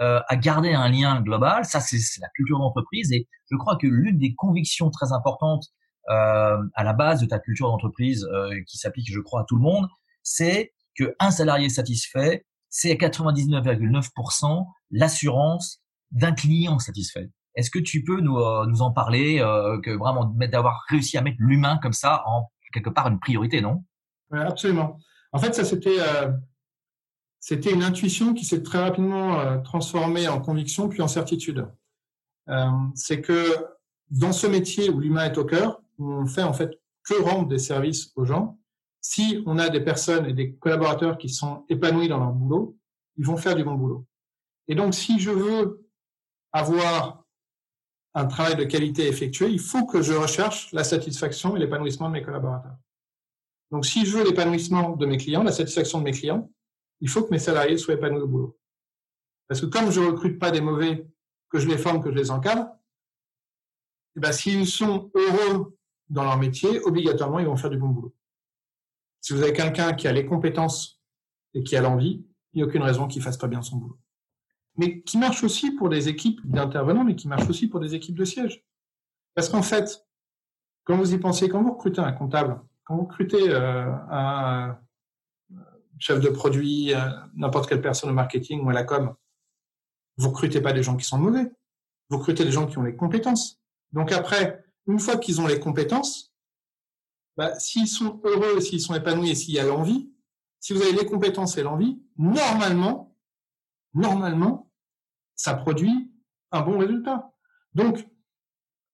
euh, 0.00 0.20
à 0.28 0.36
garder 0.36 0.74
un 0.74 0.88
lien 0.88 1.20
global. 1.22 1.64
Ça, 1.64 1.80
c'est 1.80 1.98
la 2.20 2.28
culture 2.34 2.58
d'entreprise. 2.58 3.12
Et 3.12 3.26
je 3.50 3.56
crois 3.56 3.76
que 3.76 3.86
l'une 3.86 4.18
des 4.18 4.34
convictions 4.34 4.90
très 4.90 5.12
importantes 5.12 5.64
euh, 6.08 6.62
à 6.74 6.84
la 6.84 6.92
base 6.92 7.20
de 7.20 7.26
ta 7.26 7.38
culture 7.38 7.68
d'entreprise, 7.68 8.24
euh, 8.32 8.60
qui 8.68 8.78
s'applique, 8.78 9.10
je 9.10 9.20
crois, 9.20 9.40
à 9.40 9.44
tout 9.44 9.56
le 9.56 9.62
monde, 9.62 9.88
c'est 10.22 10.72
qu'un 10.96 11.30
salarié 11.30 11.68
satisfait, 11.68 12.44
c'est 12.68 12.90
à 12.90 12.94
99,9% 12.94 14.66
l'assurance 14.90 15.82
d'un 16.10 16.32
client 16.32 16.78
satisfait. 16.78 17.30
Est-ce 17.54 17.70
que 17.70 17.78
tu 17.78 18.04
peux 18.04 18.20
nous, 18.20 18.38
euh, 18.38 18.66
nous 18.66 18.82
en 18.82 18.92
parler, 18.92 19.40
euh, 19.40 19.80
que 19.80 19.90
vraiment 19.90 20.26
d'avoir 20.26 20.84
réussi 20.88 21.16
à 21.16 21.22
mettre 21.22 21.38
l'humain 21.40 21.78
comme 21.82 21.94
ça 21.94 22.22
en 22.26 22.50
quelque 22.72 22.90
part 22.90 23.08
une 23.08 23.18
priorité, 23.18 23.60
non? 23.60 23.84
Oui, 24.30 24.40
Absolument. 24.40 24.98
En 25.32 25.38
fait, 25.38 25.54
ça 25.54 25.64
c'était 25.64 25.98
euh, 26.00 26.32
c'était 27.40 27.72
une 27.72 27.82
intuition 27.82 28.34
qui 28.34 28.44
s'est 28.44 28.62
très 28.62 28.78
rapidement 28.78 29.38
euh, 29.38 29.58
transformée 29.58 30.28
en 30.28 30.40
conviction 30.40 30.88
puis 30.88 31.02
en 31.02 31.08
certitude. 31.08 31.68
Euh, 32.48 32.70
c'est 32.94 33.20
que 33.20 33.54
dans 34.10 34.32
ce 34.32 34.46
métier 34.46 34.88
où 34.90 35.00
l'humain 35.00 35.26
est 35.26 35.38
au 35.38 35.44
cœur, 35.44 35.82
on 35.98 36.26
fait 36.26 36.42
en 36.42 36.52
fait 36.52 36.70
que 37.04 37.22
rendre 37.22 37.48
des 37.48 37.58
services 37.58 38.12
aux 38.16 38.24
gens, 38.24 38.58
si 39.08 39.40
on 39.46 39.56
a 39.58 39.68
des 39.68 39.80
personnes 39.80 40.26
et 40.26 40.32
des 40.32 40.54
collaborateurs 40.54 41.16
qui 41.16 41.28
sont 41.28 41.64
épanouis 41.68 42.08
dans 42.08 42.18
leur 42.18 42.32
boulot, 42.32 42.76
ils 43.16 43.24
vont 43.24 43.36
faire 43.36 43.54
du 43.54 43.62
bon 43.62 43.74
boulot. 43.74 44.04
Et 44.66 44.74
donc, 44.74 44.94
si 44.94 45.20
je 45.20 45.30
veux 45.30 45.88
avoir 46.50 47.24
un 48.14 48.26
travail 48.26 48.56
de 48.56 48.64
qualité 48.64 49.06
effectué, 49.06 49.46
il 49.48 49.60
faut 49.60 49.86
que 49.86 50.02
je 50.02 50.12
recherche 50.12 50.72
la 50.72 50.82
satisfaction 50.82 51.54
et 51.54 51.60
l'épanouissement 51.60 52.08
de 52.08 52.14
mes 52.14 52.22
collaborateurs. 52.22 52.74
Donc, 53.70 53.86
si 53.86 54.04
je 54.04 54.18
veux 54.18 54.24
l'épanouissement 54.24 54.96
de 54.96 55.06
mes 55.06 55.18
clients, 55.18 55.44
la 55.44 55.52
satisfaction 55.52 56.00
de 56.00 56.04
mes 56.04 56.12
clients, 56.12 56.50
il 57.00 57.08
faut 57.08 57.22
que 57.22 57.30
mes 57.30 57.38
salariés 57.38 57.78
soient 57.78 57.94
épanouis 57.94 58.22
au 58.22 58.26
boulot. 58.26 58.58
Parce 59.46 59.60
que 59.60 59.66
comme 59.66 59.92
je 59.92 60.00
recrute 60.00 60.40
pas 60.40 60.50
des 60.50 60.60
mauvais, 60.60 61.06
que 61.48 61.60
je 61.60 61.68
les 61.68 61.78
forme, 61.78 62.02
que 62.02 62.10
je 62.10 62.16
les 62.16 62.32
encadre, 62.32 62.66
eh 64.16 64.20
ben, 64.20 64.32
s'ils 64.32 64.66
sont 64.66 65.12
heureux 65.14 65.78
dans 66.08 66.24
leur 66.24 66.38
métier, 66.38 66.80
obligatoirement, 66.80 67.38
ils 67.38 67.46
vont 67.46 67.56
faire 67.56 67.70
du 67.70 67.78
bon 67.78 67.90
boulot. 67.90 68.15
Si 69.26 69.32
vous 69.32 69.42
avez 69.42 69.52
quelqu'un 69.52 69.92
qui 69.92 70.06
a 70.06 70.12
les 70.12 70.24
compétences 70.24 71.02
et 71.52 71.64
qui 71.64 71.74
a 71.74 71.80
l'envie, 71.80 72.24
il 72.52 72.58
n'y 72.58 72.62
a 72.62 72.66
aucune 72.66 72.84
raison 72.84 73.08
qu'il 73.08 73.20
fasse 73.20 73.36
pas 73.36 73.48
bien 73.48 73.60
son 73.60 73.78
boulot. 73.78 73.98
Mais 74.76 75.02
qui 75.02 75.18
marche 75.18 75.42
aussi 75.42 75.72
pour 75.72 75.88
des 75.88 76.08
équipes 76.08 76.40
d'intervenants, 76.44 77.02
mais 77.02 77.16
qui 77.16 77.26
marche 77.26 77.48
aussi 77.48 77.66
pour 77.66 77.80
des 77.80 77.96
équipes 77.96 78.14
de 78.14 78.24
siège. 78.24 78.64
Parce 79.34 79.48
qu'en 79.48 79.62
fait, 79.62 80.06
quand 80.84 80.96
vous 80.96 81.12
y 81.12 81.18
pensez, 81.18 81.48
quand 81.48 81.60
vous 81.60 81.72
recrutez 81.72 82.00
un 82.00 82.12
comptable, 82.12 82.60
quand 82.84 82.94
vous 82.94 83.06
recrutez 83.06 83.50
euh, 83.50 83.90
un 84.12 84.78
chef 85.98 86.20
de 86.20 86.28
produit, 86.28 86.94
euh, 86.94 87.00
n'importe 87.34 87.68
quelle 87.68 87.82
personne 87.82 88.10
au 88.10 88.14
marketing 88.14 88.64
ou 88.64 88.70
à 88.70 88.74
la 88.74 88.84
com, 88.84 89.12
vous 90.18 90.28
recrutez 90.28 90.60
pas 90.60 90.72
des 90.72 90.84
gens 90.84 90.96
qui 90.96 91.04
sont 91.04 91.18
mauvais. 91.18 91.50
Vous 92.10 92.18
recrutez 92.18 92.44
des 92.44 92.52
gens 92.52 92.68
qui 92.68 92.78
ont 92.78 92.84
les 92.84 92.94
compétences. 92.94 93.60
Donc 93.90 94.12
après, 94.12 94.64
une 94.86 95.00
fois 95.00 95.16
qu'ils 95.16 95.40
ont 95.40 95.48
les 95.48 95.58
compétences, 95.58 96.32
bah, 97.36 97.58
s'ils 97.58 97.88
sont 97.88 98.20
heureux, 98.24 98.60
s'ils 98.60 98.80
sont 98.80 98.94
épanouis 98.94 99.30
et 99.30 99.34
s'il 99.34 99.54
y 99.54 99.58
a 99.58 99.64
l'envie, 99.64 100.10
si 100.60 100.72
vous 100.72 100.82
avez 100.82 100.92
les 100.92 101.06
compétences 101.06 101.58
et 101.58 101.62
l'envie, 101.62 102.00
normalement, 102.16 103.14
normalement, 103.94 104.72
ça 105.34 105.54
produit 105.54 106.10
un 106.50 106.62
bon 106.62 106.78
résultat. 106.78 107.32
Donc, 107.74 108.08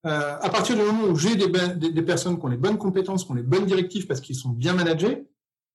euh, 0.05 0.37
à 0.41 0.51
partir 0.51 0.77
du 0.77 0.83
moment 0.83 1.05
où 1.05 1.17
j'ai 1.17 1.37
des, 1.37 1.49
des, 1.77 1.93
des, 1.93 2.03
personnes 2.03 2.39
qui 2.39 2.45
ont 2.45 2.49
les 2.49 2.57
bonnes 2.57 2.79
compétences, 2.79 3.25
qui 3.25 3.31
ont 3.31 3.35
les 3.35 3.45
bonnes 3.45 3.67
directives 3.67 4.09
parce 4.09 4.21
qu'ils 4.21 4.35
sont 4.35 4.51
bien 4.51 4.75
managés, 4.75 5.29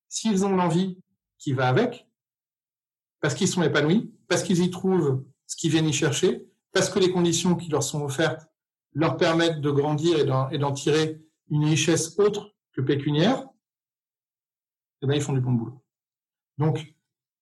s'ils 0.10 0.46
ont 0.46 0.56
l'envie 0.56 1.00
qui 1.38 1.54
va 1.54 1.70
avec, 1.70 2.10
parce 3.22 3.34
qu'ils 3.34 3.48
sont 3.48 3.64
épanouis, 3.64 4.14
parce 4.28 4.44
qu'ils 4.44 4.62
y 4.62 4.70
trouvent 4.70 5.24
ce 5.46 5.56
qu'ils 5.56 5.72
viennent 5.72 5.88
y 5.88 5.94
chercher, 5.94 6.46
parce 6.74 6.90
que 6.90 7.00
les 7.00 7.12
conditions 7.12 7.56
qui 7.56 7.70
leur 7.70 7.84
sont 7.84 8.04
offertes 8.04 8.50
leur 8.94 9.16
permettent 9.16 9.62
de 9.62 9.72
grandir 9.72 10.20
et 10.20 10.58
d'en 10.58 10.72
tirer 10.74 11.22
une 11.50 11.66
richesse 11.66 12.20
autre 12.20 12.57
que 12.78 12.82
pécuniaire, 12.82 13.44
eh 15.02 15.08
ben, 15.08 15.16
ils 15.16 15.22
font 15.22 15.34
du 15.34 15.42
bon 15.42 15.52
boulot. 15.52 15.84
Donc, 16.60 16.94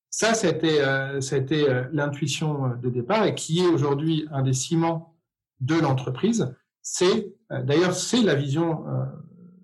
ça, 0.09 0.31
été, 0.49 0.81
euh, 0.81 1.19
euh, 1.19 1.89
l'intuition 1.91 2.65
euh, 2.65 2.75
de 2.75 2.89
départ 2.89 3.25
et 3.25 3.35
qui 3.35 3.59
est 3.59 3.67
aujourd'hui 3.67 4.25
un 4.31 4.43
des 4.43 4.53
ciments 4.53 5.13
de 5.59 5.75
l'entreprise. 5.75 6.55
C'est, 6.81 7.33
d'ailleurs, 7.49 7.93
c'est 7.93 8.21
la 8.21 8.35
vision, 8.35 8.85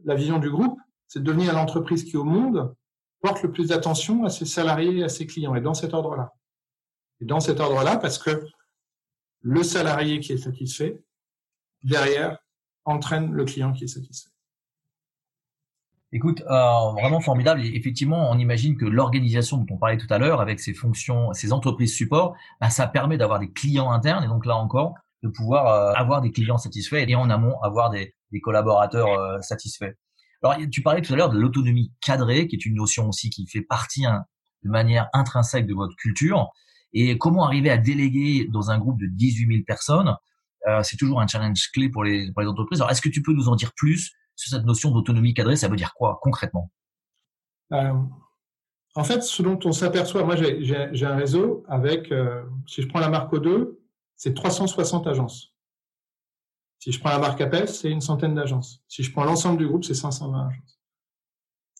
la 0.05 0.15
vision 0.15 0.39
du 0.39 0.49
groupe, 0.49 0.79
c'est 1.07 1.19
de 1.19 1.23
devenir 1.23 1.53
l'entreprise 1.53 2.03
qui, 2.03 2.17
au 2.17 2.23
monde, 2.23 2.73
porte 3.21 3.43
le 3.43 3.51
plus 3.51 3.67
d'attention 3.67 4.25
à 4.25 4.29
ses 4.29 4.45
salariés 4.45 4.97
et 4.97 5.03
à 5.03 5.09
ses 5.09 5.27
clients, 5.27 5.53
et 5.53 5.61
dans 5.61 5.75
cet 5.75 5.93
ordre-là. 5.93 6.33
Et 7.19 7.25
dans 7.25 7.39
cet 7.39 7.59
ordre-là, 7.59 7.97
parce 7.97 8.17
que 8.17 8.43
le 9.41 9.61
salarié 9.61 10.19
qui 10.19 10.33
est 10.33 10.37
satisfait, 10.37 11.03
derrière, 11.83 12.39
entraîne 12.85 13.31
le 13.31 13.45
client 13.45 13.73
qui 13.73 13.83
est 13.83 13.87
satisfait. 13.87 14.31
Écoute, 16.13 16.41
euh, 16.41 16.91
vraiment 16.91 17.21
formidable. 17.21 17.61
Et 17.65 17.75
effectivement, 17.75 18.29
on 18.29 18.37
imagine 18.37 18.75
que 18.75 18.85
l'organisation 18.85 19.57
dont 19.57 19.75
on 19.75 19.77
parlait 19.77 19.97
tout 19.97 20.07
à 20.09 20.17
l'heure, 20.17 20.41
avec 20.41 20.59
ses 20.59 20.73
fonctions, 20.73 21.31
ses 21.33 21.53
entreprises 21.53 21.95
support, 21.95 22.35
bah, 22.59 22.69
ça 22.69 22.87
permet 22.87 23.17
d'avoir 23.17 23.39
des 23.39 23.51
clients 23.51 23.91
internes 23.91 24.23
et 24.23 24.27
donc 24.27 24.45
là 24.45 24.57
encore, 24.57 24.95
de 25.23 25.29
pouvoir 25.29 25.67
euh, 25.67 25.93
avoir 25.93 26.21
des 26.21 26.31
clients 26.31 26.57
satisfaits 26.57 27.05
et 27.07 27.15
en 27.15 27.29
amont 27.29 27.61
avoir 27.61 27.91
des, 27.91 28.13
des 28.31 28.41
collaborateurs 28.41 29.07
euh, 29.07 29.39
satisfaits. 29.41 29.93
Alors, 30.43 30.57
tu 30.71 30.81
parlais 30.81 31.01
tout 31.01 31.13
à 31.13 31.15
l'heure 31.15 31.29
de 31.29 31.39
l'autonomie 31.39 31.93
cadrée, 32.01 32.47
qui 32.47 32.55
est 32.55 32.65
une 32.65 32.75
notion 32.75 33.07
aussi 33.07 33.29
qui 33.29 33.47
fait 33.47 33.61
partie 33.61 34.05
hein, 34.05 34.25
de 34.63 34.69
manière 34.69 35.07
intrinsèque 35.13 35.67
de 35.67 35.73
votre 35.73 35.95
culture. 35.95 36.49
Et 36.93 37.17
comment 37.17 37.45
arriver 37.45 37.69
à 37.69 37.77
déléguer 37.77 38.47
dans 38.51 38.71
un 38.71 38.79
groupe 38.79 38.99
de 38.99 39.05
18 39.07 39.47
000 39.47 39.59
personnes, 39.65 40.15
euh, 40.67 40.81
c'est 40.83 40.97
toujours 40.97 41.21
un 41.21 41.27
challenge 41.27 41.69
clé 41.73 41.89
pour 41.89 42.03
les, 42.03 42.31
pour 42.33 42.41
les 42.41 42.47
entreprises. 42.47 42.81
Alors, 42.81 42.91
est-ce 42.91 43.01
que 43.01 43.09
tu 43.09 43.21
peux 43.21 43.33
nous 43.33 43.49
en 43.49 43.55
dire 43.55 43.71
plus 43.75 44.11
sur 44.41 44.57
cette 44.57 44.65
notion 44.65 44.89
d'autonomie 44.89 45.35
cadrée, 45.35 45.55
ça 45.55 45.67
veut 45.67 45.75
dire 45.75 45.93
quoi 45.93 46.19
concrètement? 46.21 46.71
Euh, 47.73 47.93
En 48.95 49.03
fait, 49.03 49.21
ce 49.21 49.43
dont 49.43 49.59
on 49.65 49.71
s'aperçoit, 49.71 50.23
moi 50.23 50.35
j'ai 50.35 51.05
un 51.05 51.15
réseau 51.15 51.63
avec, 51.67 52.11
euh, 52.11 52.43
si 52.67 52.81
je 52.81 52.87
prends 52.87 52.99
la 52.99 53.09
marque 53.09 53.31
O2, 53.31 53.77
c'est 54.15 54.33
360 54.33 55.07
agences. 55.07 55.53
Si 56.79 56.91
je 56.91 56.99
prends 56.99 57.11
la 57.11 57.19
marque 57.19 57.39
Appel, 57.39 57.69
c'est 57.69 57.91
une 57.91 58.01
centaine 58.01 58.33
d'agences. 58.33 58.83
Si 58.87 59.03
je 59.03 59.11
prends 59.11 59.23
l'ensemble 59.23 59.59
du 59.59 59.67
groupe, 59.67 59.85
c'est 59.85 59.93
520 59.93 60.47
agences. 60.47 60.81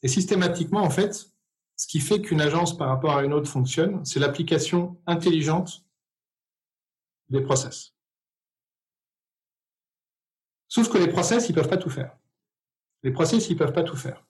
Et 0.04 0.08
systématiquement, 0.08 0.82
en 0.82 0.92
fait, 0.92 1.28
ce 1.76 1.88
qui 1.88 2.00
fait 2.00 2.22
qu'une 2.22 2.42
agence 2.42 2.78
par 2.78 2.90
rapport 2.90 3.18
à 3.18 3.24
une 3.24 3.34
autre 3.34 3.50
fonctionne, 3.50 4.06
c'est 4.06 4.20
l'application 4.20 5.02
intelligente 5.08 5.84
des 7.30 7.42
process. 7.42 7.96
Sauf 10.68 10.90
que 10.90 11.00
les 11.00 11.08
process, 11.08 11.50
ils 11.50 11.56
peuvent 11.56 11.68
pas 11.68 11.78
tout 11.78 11.90
faire. 11.90 12.16
Les 13.04 13.12
process, 13.12 13.50
ils 13.50 13.58
peuvent 13.58 13.74
pas 13.74 13.84
tout 13.84 13.96
faire. 13.96 14.26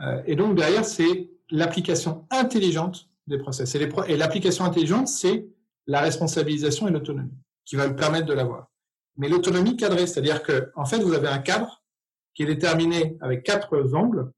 Euh, 0.00 0.22
et 0.26 0.36
donc 0.36 0.56
derrière, 0.56 0.84
c'est 0.84 1.30
l'application 1.50 2.26
intelligente 2.30 3.08
des 3.26 3.38
process. 3.38 3.74
Et 3.74 4.16
l'application 4.16 4.64
intelligente, 4.64 5.08
c'est 5.08 5.46
la 5.86 6.00
responsabilisation 6.00 6.88
et 6.88 6.90
l'autonomie 6.90 7.38
qui 7.64 7.76
va 7.76 7.88
me 7.88 7.96
permettre 7.96 8.26
de 8.26 8.34
l'avoir. 8.34 8.70
Mais 9.16 9.28
l'autonomie 9.28 9.76
cadrée, 9.76 10.06
c'est-à-dire 10.06 10.42
que 10.42 10.70
en 10.74 10.84
fait, 10.84 10.98
vous 10.98 11.14
avez 11.14 11.28
un 11.28 11.38
cadre 11.38 11.82
qui 12.34 12.42
est 12.42 12.46
déterminé 12.46 13.16
avec 13.20 13.44
quatre 13.44 13.76
angles. 13.94 14.30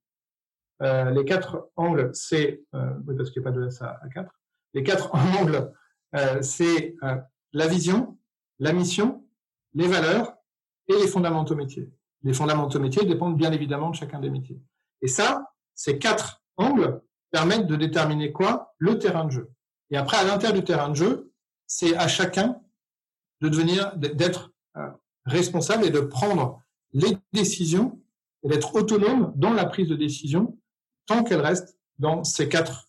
Euh, 0.83 1.11
les 1.11 1.25
quatre 1.25 1.71
angles, 1.77 2.11
c'est 2.13 2.63
euh, 2.75 2.95
parce 3.17 3.31
qu'il 3.31 3.43
n'y 3.43 3.49
a 3.49 3.51
pas 3.51 3.59
de 3.59 3.67
S 3.67 3.83
à, 3.83 3.99
4. 4.13 4.31
les 4.75 4.83
quatre 4.83 5.15
angles, 5.41 5.73
c'est 6.41 6.97
la 7.53 7.67
vision, 7.67 8.19
la 8.59 8.73
mission, 8.73 9.27
les 9.75 9.87
valeurs 9.87 10.35
et 10.89 10.95
les 10.95 11.09
fondamentaux 11.09 11.57
métiers. 11.57 11.91
Les 12.23 12.33
fondamentaux 12.33 12.81
métiers 12.81 13.05
dépendent 13.05 13.37
bien 13.37 13.53
évidemment 13.53 13.91
de 13.91 13.97
chacun 13.97 14.21
des 14.21 14.31
métiers. 14.31 14.61
Et 15.03 15.09
ça, 15.09 15.53
ces 15.75 15.99
quatre 15.99 16.43
angles 16.57 17.03
permettent 17.31 17.67
de 17.67 17.77
déterminer 17.77 18.33
quoi? 18.33 18.75
Le 18.79 18.99
terrain 18.99 19.25
de 19.25 19.31
jeu. 19.31 19.51
Et 19.91 19.97
après, 19.97 20.17
à 20.17 20.25
l'intérieur 20.25 20.59
du 20.59 20.65
terrain 20.65 20.89
de 20.89 20.95
jeu, 20.95 21.33
c'est 21.67 21.97
à 21.97 22.09
chacun 22.09 22.61
de 23.41 23.49
devenir, 23.49 23.97
d'être 23.97 24.53
euh, 24.77 24.89
responsable 25.25 25.85
et 25.85 25.91
de 25.91 26.01
prendre 26.01 26.63
les 26.93 27.19
décisions 27.33 28.01
et 28.43 28.49
d'être 28.49 28.75
autonome 28.75 29.33
dans 29.37 29.53
la 29.53 29.67
prise 29.67 29.89
de 29.89 29.97
décision 29.97 30.59
tant 31.07 31.23
qu'elle 31.23 31.41
reste 31.41 31.79
dans 31.99 32.25
ces 32.25 32.49
quatre, 32.49 32.89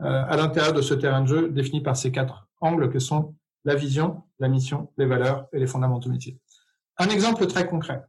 euh, 0.00 0.04
à 0.04 0.36
l'intérieur 0.36 0.72
de 0.72 0.82
ce 0.82 0.94
terrain 0.94 1.22
de 1.22 1.26
jeu 1.26 1.48
défini 1.50 1.80
par 1.80 1.96
ces 1.96 2.10
quatre 2.10 2.48
angles 2.60 2.90
que 2.90 2.98
sont 2.98 3.34
la 3.64 3.74
vision, 3.74 4.22
la 4.38 4.48
mission, 4.48 4.92
les 4.96 5.06
valeurs 5.06 5.46
et 5.52 5.58
les 5.58 5.66
fondamentaux 5.66 6.08
métiers. 6.08 6.38
Un 6.98 7.08
exemple 7.08 7.46
très 7.46 7.68
concret. 7.68 8.02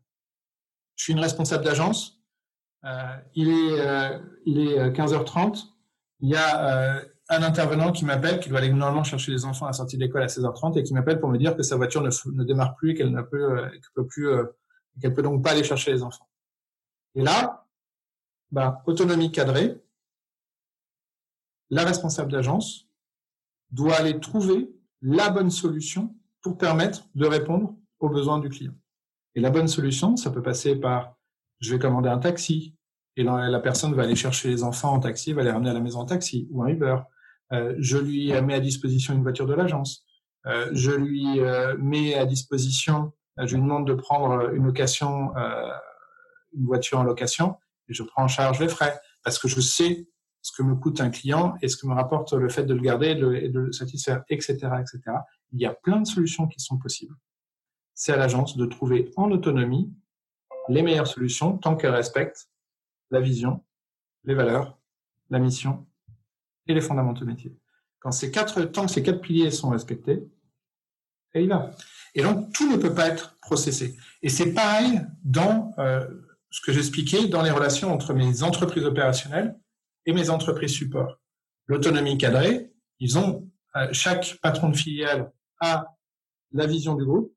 Je 0.95 1.03
suis 1.03 1.13
une 1.13 1.19
responsable 1.19 1.63
d'agence. 1.63 2.21
Euh, 2.85 3.17
il 3.35 3.49
est, 3.49 3.79
euh, 3.79 4.19
il 4.45 4.59
est 4.59 4.91
15h30. 4.91 5.73
Il 6.19 6.29
y 6.29 6.35
a 6.35 6.97
euh, 6.97 7.01
un 7.29 7.43
intervenant 7.43 7.91
qui 7.91 8.05
m'appelle, 8.05 8.39
qui 8.39 8.49
doit 8.49 8.59
aller 8.59 8.69
normalement 8.69 9.03
chercher 9.03 9.31
les 9.31 9.45
enfants 9.45 9.65
à 9.65 9.69
la 9.69 9.73
sortie 9.73 9.97
de 9.97 10.01
l'école 10.01 10.23
à 10.23 10.27
16h30 10.27 10.77
et 10.77 10.83
qui 10.83 10.93
m'appelle 10.93 11.19
pour 11.19 11.29
me 11.29 11.37
dire 11.37 11.55
que 11.55 11.63
sa 11.63 11.75
voiture 11.75 12.01
ne, 12.01 12.09
ne 12.31 12.43
démarre 12.43 12.75
plus 12.75 12.91
et 12.91 12.93
qu'elle 12.93 13.11
ne 13.11 13.21
peut, 13.21 13.59
euh, 13.59 13.69
peut 13.95 14.07
plus, 14.07 14.29
euh, 14.29 14.45
qu'elle 15.01 15.13
peut 15.13 15.21
donc 15.21 15.43
pas 15.43 15.51
aller 15.51 15.63
chercher 15.63 15.91
les 15.91 16.03
enfants. 16.03 16.29
Et 17.15 17.23
là, 17.23 17.67
bah, 18.51 18.83
autonomie 18.85 19.31
cadrée, 19.31 19.81
la 21.69 21.83
responsable 21.83 22.31
d'agence 22.31 22.87
doit 23.71 23.95
aller 23.95 24.19
trouver 24.19 24.69
la 25.01 25.29
bonne 25.29 25.49
solution 25.49 26.15
pour 26.41 26.57
permettre 26.57 27.07
de 27.15 27.25
répondre 27.25 27.75
aux 27.99 28.09
besoins 28.09 28.39
du 28.39 28.49
client. 28.49 28.73
Et 29.35 29.41
la 29.41 29.49
bonne 29.49 29.67
solution, 29.67 30.15
ça 30.15 30.31
peut 30.31 30.41
passer 30.41 30.75
par 30.75 31.15
je 31.59 31.73
vais 31.73 31.79
commander 31.79 32.09
un 32.09 32.19
taxi 32.19 32.75
et 33.15 33.23
la 33.23 33.59
personne 33.59 33.93
va 33.93 34.03
aller 34.03 34.15
chercher 34.15 34.49
les 34.49 34.63
enfants 34.63 34.93
en 34.93 34.99
taxi, 34.99 35.33
va 35.33 35.43
les 35.43 35.51
ramener 35.51 35.69
à 35.69 35.73
la 35.73 35.79
maison 35.79 35.99
en 35.99 36.05
taxi 36.05 36.47
ou 36.51 36.63
un 36.63 36.67
Uber. 36.67 36.97
Euh, 37.51 37.75
je 37.77 37.97
lui 37.97 38.33
mets 38.41 38.55
à 38.55 38.59
disposition 38.59 39.13
une 39.13 39.21
voiture 39.21 39.45
de 39.45 39.53
l'agence. 39.53 40.05
Euh, 40.45 40.69
je 40.73 40.91
lui 40.91 41.39
euh, 41.39 41.75
mets 41.77 42.15
à 42.15 42.25
disposition, 42.25 43.13
je 43.37 43.55
lui 43.55 43.61
demande 43.61 43.87
de 43.87 43.93
prendre 43.93 44.53
une 44.53 44.65
location, 44.65 45.31
une 46.53 46.65
voiture 46.65 46.99
en 46.99 47.03
location 47.03 47.55
et 47.87 47.93
je 47.93 48.03
prends 48.03 48.23
en 48.23 48.27
charge 48.27 48.59
les 48.59 48.67
frais 48.67 48.99
parce 49.23 49.39
que 49.39 49.47
je 49.47 49.59
sais 49.59 50.07
ce 50.41 50.51
que 50.51 50.61
me 50.61 50.75
coûte 50.75 50.99
un 51.01 51.09
client 51.09 51.55
et 51.61 51.67
ce 51.67 51.77
que 51.77 51.87
me 51.87 51.93
rapporte 51.93 52.33
le 52.33 52.49
fait 52.49 52.63
de 52.63 52.73
le 52.73 52.81
garder 52.81 53.07
et 53.11 53.15
de, 53.49 53.59
le 53.59 53.71
satisfaire, 53.71 54.23
etc., 54.29 54.53
etc. 54.79 54.99
Il 55.51 55.61
y 55.61 55.65
a 55.65 55.73
plein 55.73 56.01
de 56.01 56.07
solutions 56.07 56.47
qui 56.47 56.59
sont 56.59 56.77
possibles. 56.77 57.15
C'est 57.95 58.13
à 58.13 58.17
l'agence 58.17 58.57
de 58.57 58.65
trouver 58.65 59.11
en 59.17 59.31
autonomie 59.31 59.93
les 60.69 60.81
meilleures 60.81 61.07
solutions 61.07 61.57
tant 61.57 61.75
qu'elles 61.75 61.95
respectent 61.95 62.49
la 63.11 63.19
vision, 63.19 63.63
les 64.23 64.33
valeurs, 64.33 64.79
la 65.29 65.39
mission 65.39 65.85
et 66.67 66.73
les 66.73 66.81
fondamentaux 66.81 67.25
métiers. 67.25 67.55
Quand 67.99 68.11
ces 68.11 68.31
quatre, 68.31 68.61
tant 68.63 68.85
que 68.85 68.91
ces 68.91 69.03
quatre 69.03 69.21
piliers 69.21 69.51
sont 69.51 69.69
respectés, 69.69 70.27
et 71.33 71.41
il 71.41 71.49
va. 71.49 71.71
Et 72.15 72.21
donc, 72.21 72.53
tout 72.53 72.69
ne 72.69 72.77
peut 72.77 72.93
pas 72.93 73.07
être 73.07 73.37
processé. 73.41 73.97
Et 74.21 74.29
c'est 74.29 74.53
pareil 74.53 75.01
dans 75.23 75.73
euh, 75.79 76.07
ce 76.51 76.61
que 76.61 76.71
j'expliquais 76.71 77.27
dans 77.27 77.41
les 77.41 77.49
relations 77.49 77.91
entre 77.91 78.13
mes 78.13 78.43
entreprises 78.43 78.85
opérationnelles 78.85 79.57
et 80.05 80.13
mes 80.13 80.29
entreprises 80.29 80.73
support. 80.73 81.19
L'autonomie 81.65 82.17
cadrée, 82.17 82.71
ils 82.99 83.17
ont, 83.17 83.49
euh, 83.75 83.87
chaque 83.91 84.37
patron 84.41 84.69
de 84.69 84.77
filiale 84.77 85.31
a 85.59 85.87
la 86.51 86.67
vision 86.67 86.93
du 86.93 87.05
groupe, 87.05 87.32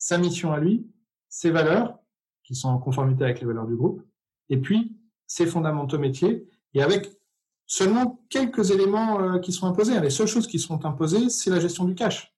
sa 0.00 0.18
mission 0.18 0.52
à 0.52 0.58
lui, 0.58 0.90
ses 1.28 1.50
valeurs, 1.50 1.96
qui 2.42 2.56
sont 2.56 2.68
en 2.68 2.78
conformité 2.78 3.22
avec 3.22 3.40
les 3.40 3.46
valeurs 3.46 3.66
du 3.66 3.76
groupe, 3.76 4.02
et 4.48 4.56
puis 4.56 4.96
ses 5.28 5.46
fondamentaux 5.46 5.98
métiers, 5.98 6.48
et 6.74 6.82
avec 6.82 7.08
seulement 7.66 8.24
quelques 8.28 8.72
éléments 8.72 9.20
euh, 9.20 9.38
qui 9.38 9.52
sont 9.52 9.68
imposés. 9.68 10.00
Les 10.00 10.10
seules 10.10 10.26
choses 10.26 10.48
qui 10.48 10.58
sont 10.58 10.84
imposées, 10.84 11.28
c'est 11.28 11.50
la 11.50 11.60
gestion 11.60 11.84
du 11.84 11.94
cash 11.94 12.34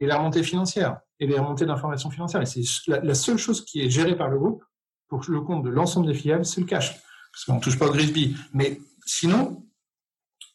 et 0.00 0.06
la 0.06 0.18
remontée 0.18 0.42
financière 0.42 1.00
et 1.20 1.26
les 1.26 1.38
remontées 1.38 1.64
d'informations 1.64 2.10
financières. 2.10 2.42
Et 2.42 2.46
c'est 2.46 2.62
la, 2.88 3.14
seule 3.14 3.38
chose 3.38 3.64
qui 3.64 3.80
est 3.80 3.88
gérée 3.88 4.16
par 4.16 4.28
le 4.28 4.38
groupe 4.38 4.64
pour 5.08 5.22
le 5.28 5.40
compte 5.40 5.62
de 5.62 5.70
l'ensemble 5.70 6.06
des 6.06 6.14
filiales, 6.14 6.44
c'est 6.44 6.60
le 6.60 6.66
cash. 6.66 7.00
Parce 7.32 7.44
qu'on 7.46 7.54
ne 7.54 7.60
touche 7.60 7.78
pas 7.78 7.86
au 7.86 7.92
Grisby. 7.92 8.36
Mais 8.52 8.80
sinon, 9.06 9.64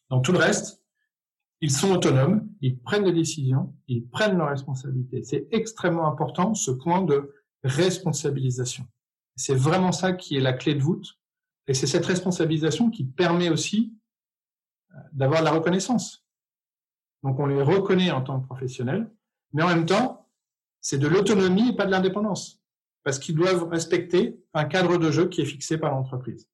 dans 0.09 0.19
tout 0.19 0.31
le 0.31 0.39
reste, 0.39 0.83
ils 1.61 1.71
sont 1.71 1.91
autonomes, 1.91 2.47
ils 2.61 2.79
prennent 2.79 3.03
des 3.03 3.13
décisions, 3.13 3.73
ils 3.87 4.07
prennent 4.07 4.37
leurs 4.37 4.49
responsabilités. 4.49 5.23
C'est 5.23 5.47
extrêmement 5.51 6.07
important, 6.07 6.53
ce 6.53 6.71
point 6.71 7.01
de 7.01 7.33
responsabilisation. 7.63 8.85
C'est 9.35 9.55
vraiment 9.55 9.91
ça 9.91 10.13
qui 10.13 10.37
est 10.37 10.41
la 10.41 10.53
clé 10.53 10.75
de 10.75 10.81
voûte. 10.81 11.19
Et 11.67 11.73
c'est 11.73 11.87
cette 11.87 12.05
responsabilisation 12.05 12.89
qui 12.89 13.03
permet 13.03 13.49
aussi 13.49 13.93
euh, 14.91 14.99
d'avoir 15.11 15.41
de 15.41 15.45
la 15.45 15.51
reconnaissance. 15.51 16.25
Donc 17.23 17.39
on 17.39 17.45
les 17.45 17.61
reconnaît 17.61 18.11
en 18.11 18.21
tant 18.21 18.39
que 18.39 18.45
professionnels, 18.45 19.11
mais 19.53 19.63
en 19.63 19.67
même 19.67 19.85
temps, 19.85 20.29
c'est 20.79 20.97
de 20.97 21.07
l'autonomie 21.07 21.69
et 21.69 21.75
pas 21.75 21.85
de 21.85 21.91
l'indépendance, 21.91 22.61
parce 23.03 23.19
qu'ils 23.19 23.35
doivent 23.35 23.67
respecter 23.67 24.39
un 24.53 24.65
cadre 24.65 24.97
de 24.97 25.11
jeu 25.11 25.27
qui 25.27 25.41
est 25.41 25.45
fixé 25.45 25.77
par 25.77 25.91
l'entreprise. 25.91 26.47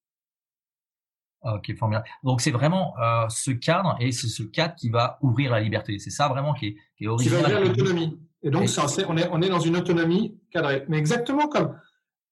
Ok, 1.44 1.76
formidable. 1.76 2.06
Donc 2.22 2.40
c'est 2.40 2.50
vraiment 2.50 2.94
euh, 2.98 3.28
ce 3.28 3.50
cadre 3.50 3.96
et 4.00 4.12
c'est 4.12 4.28
ce 4.28 4.42
cadre 4.42 4.74
qui 4.76 4.88
va 4.88 5.18
ouvrir 5.20 5.50
la 5.50 5.60
liberté. 5.60 5.98
C'est 5.98 6.10
ça 6.10 6.28
vraiment 6.28 6.54
qui 6.54 6.68
est, 6.68 6.76
qui 6.96 7.04
est 7.04 7.08
original. 7.08 7.44
Qui 7.44 7.52
va 7.52 7.58
ouvrir 7.58 7.70
l'autonomie. 7.70 8.18
Et 8.42 8.50
donc 8.50 8.68
on, 9.08 9.16
est, 9.16 9.28
on 9.30 9.42
est 9.42 9.48
dans 9.48 9.60
une 9.60 9.76
autonomie 9.76 10.38
cadrée. 10.50 10.84
Mais 10.88 10.98
exactement 10.98 11.48
comme 11.48 11.76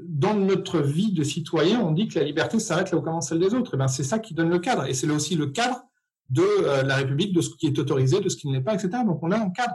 dans 0.01 0.35
notre 0.35 0.81
vie 0.81 1.12
de 1.12 1.25
citoyen, 1.25 1.81
on 1.81 1.92
dit 1.92 2.09
que 2.09 2.18
la 2.18 2.25
liberté 2.25 2.59
s'arrête 2.59 2.90
là 2.90 2.98
où 2.98 3.03
commence 3.03 3.29
celle 3.29 3.38
des 3.38 3.55
autres. 3.55 3.75
Et 3.75 3.77
ben 3.77 3.88
c'est 3.88 4.05
ça 4.05 4.18
qui 4.18 4.35
donne 4.35 4.51
le 4.51 4.59
cadre. 4.59 4.87
Et 4.87 4.94
c'est 4.94 5.09
aussi 5.11 5.37
le 5.37 5.48
cadre 5.48 5.83
de 6.31 6.42
euh, 6.42 6.83
la 6.83 6.96
République, 6.96 7.35
de 7.35 7.40
ce 7.42 7.51
qui 7.51 7.66
est 7.66 7.79
autorisé, 7.79 8.20
de 8.20 8.29
ce 8.31 8.37
qui 8.37 8.48
ne 8.48 8.55
l'est 8.55 8.62
pas, 8.62 8.75
etc. 8.75 8.90
Donc 9.05 9.22
on 9.22 9.31
a 9.31 9.38
un 9.38 9.51
cadre. 9.51 9.75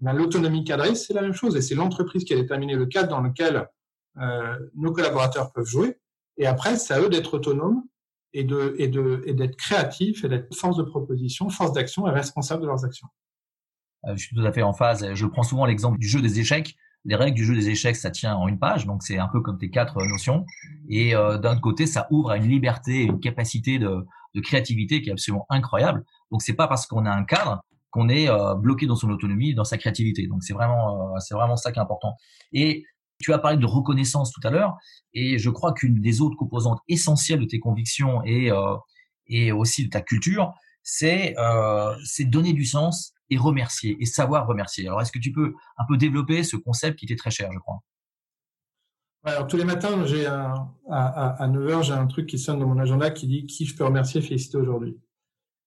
Ben, 0.00 0.12
l'autonomie 0.12 0.64
cadrée, 0.64 0.94
c'est 0.94 1.14
la 1.14 1.22
même 1.22 1.34
chose. 1.34 1.56
Et 1.56 1.62
c'est 1.62 1.74
l'entreprise 1.74 2.24
qui 2.24 2.34
a 2.34 2.36
déterminé 2.36 2.74
le 2.74 2.86
cadre 2.86 3.08
dans 3.08 3.20
lequel 3.20 3.68
euh, 4.20 4.58
nos 4.74 4.92
collaborateurs 4.92 5.52
peuvent 5.52 5.66
jouer. 5.66 5.98
Et 6.36 6.46
après, 6.46 6.76
c'est 6.76 6.94
à 6.94 7.00
eux 7.00 7.08
d'être 7.08 7.34
autonomes 7.34 7.82
et 8.36 8.44
d'être 8.88 9.56
créatif 9.56 10.24
et 10.24 10.28
d'être 10.28 10.54
force 10.54 10.76
de 10.76 10.82
proposition, 10.82 11.48
force 11.48 11.72
d'action 11.72 12.06
et 12.06 12.10
responsable 12.10 12.62
de 12.62 12.66
leurs 12.66 12.84
actions. 12.84 13.08
Euh, 14.06 14.12
je 14.16 14.26
suis 14.26 14.36
tout 14.36 14.44
à 14.44 14.52
fait 14.52 14.62
en 14.62 14.72
phase. 14.72 15.14
Je 15.14 15.26
prends 15.26 15.42
souvent 15.42 15.66
l'exemple 15.66 15.98
du 15.98 16.08
jeu 16.08 16.20
des 16.20 16.40
échecs. 16.40 16.76
Les 17.04 17.14
règles 17.14 17.36
du 17.36 17.44
jeu 17.44 17.54
des 17.54 17.68
échecs, 17.68 17.94
ça 17.94 18.10
tient 18.10 18.34
en 18.34 18.48
une 18.48 18.58
page, 18.58 18.84
donc 18.84 19.04
c'est 19.04 19.16
un 19.16 19.28
peu 19.28 19.40
comme 19.40 19.58
tes 19.58 19.70
quatre 19.70 20.02
notions. 20.04 20.44
Et 20.88 21.14
euh, 21.14 21.38
d'un 21.38 21.56
côté, 21.56 21.86
ça 21.86 22.08
ouvre 22.10 22.30
à 22.30 22.36
une 22.36 22.48
liberté, 22.48 23.04
une 23.04 23.20
capacité 23.20 23.78
de, 23.78 24.04
créativité 24.42 25.00
qui 25.00 25.08
est 25.08 25.12
absolument 25.12 25.46
incroyable. 25.48 26.04
Donc 26.30 26.42
c'est 26.42 26.52
pas 26.52 26.68
parce 26.68 26.86
qu'on 26.86 27.06
a 27.06 27.10
un 27.10 27.24
cadre 27.24 27.62
qu'on 27.90 28.10
est 28.10 28.28
euh, 28.28 28.54
bloqué 28.54 28.86
dans 28.86 28.96
son 28.96 29.08
autonomie, 29.08 29.54
dans 29.54 29.64
sa 29.64 29.78
créativité. 29.78 30.26
Donc 30.26 30.42
c'est 30.42 30.52
vraiment, 30.52 31.14
euh, 31.14 31.18
c'est 31.20 31.34
vraiment 31.34 31.56
ça 31.56 31.72
qui 31.72 31.78
est 31.78 31.82
important. 31.82 32.16
Et 32.52 32.84
tu 33.18 33.32
as 33.32 33.38
parlé 33.38 33.56
de 33.56 33.66
reconnaissance 33.66 34.32
tout 34.32 34.40
à 34.44 34.50
l'heure, 34.50 34.76
et 35.14 35.38
je 35.38 35.50
crois 35.50 35.72
qu'une 35.72 36.00
des 36.00 36.20
autres 36.20 36.36
composantes 36.36 36.80
essentielles 36.88 37.40
de 37.40 37.46
tes 37.46 37.58
convictions 37.58 38.22
et, 38.24 38.50
euh, 38.50 38.76
et 39.26 39.52
aussi 39.52 39.86
de 39.86 39.90
ta 39.90 40.00
culture, 40.00 40.52
c'est 40.82 41.34
euh, 41.38 41.94
donner 42.20 42.52
du 42.52 42.64
sens 42.64 43.12
et 43.30 43.36
remercier, 43.36 43.96
et 44.00 44.06
savoir 44.06 44.46
remercier. 44.46 44.86
Alors, 44.86 45.00
est-ce 45.00 45.10
que 45.10 45.18
tu 45.18 45.32
peux 45.32 45.54
un 45.78 45.84
peu 45.88 45.96
développer 45.96 46.44
ce 46.44 46.56
concept 46.56 46.98
qui 46.98 47.06
était 47.06 47.16
très 47.16 47.30
cher, 47.30 47.50
je 47.52 47.58
crois? 47.58 47.80
Alors, 49.24 49.48
tous 49.48 49.56
les 49.56 49.64
matins, 49.64 50.06
j'ai 50.06 50.26
à, 50.26 50.68
à, 50.88 51.48
9h, 51.48 51.82
j'ai 51.82 51.92
un 51.92 52.06
truc 52.06 52.28
qui 52.28 52.38
sonne 52.38 52.60
dans 52.60 52.68
mon 52.68 52.78
agenda 52.78 53.10
qui 53.10 53.26
dit 53.26 53.46
qui 53.46 53.66
je 53.66 53.74
peux 53.74 53.84
remercier, 53.84 54.22
féliciter 54.22 54.58
aujourd'hui? 54.58 54.96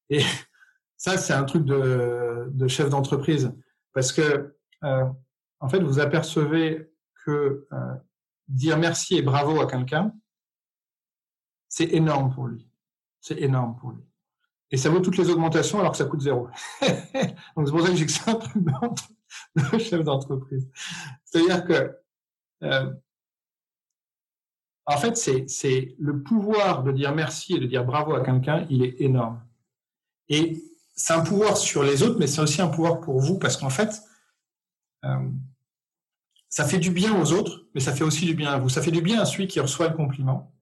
Et 0.10 0.22
ça, 0.98 1.18
c'est 1.18 1.34
un 1.34 1.44
truc 1.44 1.66
de, 1.66 2.48
de 2.52 2.68
chef 2.70 2.90
d'entreprise. 2.90 3.54
Parce 3.94 4.14
que, 4.14 4.56
euh, 4.86 5.06
en 5.60 5.68
fait, 5.68 5.82
vous 5.82 6.00
apercevez 6.00 6.89
euh, 7.30 7.96
dire 8.48 8.78
merci 8.78 9.18
et 9.18 9.22
bravo 9.22 9.62
à 9.62 9.68
quelqu'un, 9.68 10.14
c'est 11.68 11.94
énorme 11.94 12.34
pour 12.34 12.48
lui. 12.48 12.68
C'est 13.22 13.40
énorme 13.40 13.76
pour 13.78 13.92
lui. 13.92 14.04
Et 14.72 14.78
ça 14.78 14.90
vaut 14.90 15.00
toutes 15.00 15.18
les 15.18 15.30
augmentations 15.30 15.80
alors 15.80 15.92
que 15.92 15.98
ça 15.98 16.06
coûte 16.06 16.22
zéro. 16.22 16.48
Donc 16.82 17.68
c'est 17.68 17.72
pour 17.72 17.82
ça 17.82 17.90
que 17.90 17.96
j'ai 17.96 18.06
que 18.06 18.40
truc 18.40 18.64
de 19.56 19.78
chef 19.80 20.04
d'entreprise. 20.04 20.68
C'est-à-dire 21.24 21.66
que, 21.66 21.98
euh, 22.64 22.94
en 24.86 24.98
fait, 24.98 25.18
c'est 25.18 25.96
le 26.00 26.24
pouvoir 26.24 26.84
de 26.84 26.92
dire 26.92 27.14
merci 27.14 27.56
et 27.56 27.60
de 27.60 27.68
dire 27.68 27.86
bravo 27.86 28.14
à 28.14 28.24
quelqu'un, 28.24 28.66
il 28.70 28.84
est 28.84 29.02
énorme. 29.02 29.42
Et 30.30 30.64
c'est 30.96 31.14
un 31.14 31.24
pouvoir 31.24 31.58
sur 31.58 31.84
les 31.84 32.04
autres, 32.04 32.18
mais 32.20 32.28
c'est 32.28 32.42
aussi 32.42 32.62
un 32.62 32.68
pouvoir 32.68 33.00
pour 33.00 33.20
vous 33.20 33.38
parce 33.38 33.58
qu'en 33.58 33.70
fait, 33.70 34.02
euh, 35.06 35.30
ça 36.50 36.66
fait 36.66 36.80
du 36.80 36.90
bien 36.90 37.20
aux 37.20 37.32
autres, 37.32 37.68
mais 37.74 37.80
ça 37.80 37.96
fait 37.96 38.04
aussi 38.04 38.26
du 38.26 38.34
bien 38.34 38.52
à 38.52 38.58
vous. 38.58 38.70
Ça 38.70 38.82
fait 38.82 38.92
du 38.92 39.02
bien 39.02 39.22
à 39.22 39.26
celui 39.26 39.48
qui 39.48 39.60
reçoit 39.60 39.88
le 39.88 39.96
compliment, 39.96 40.54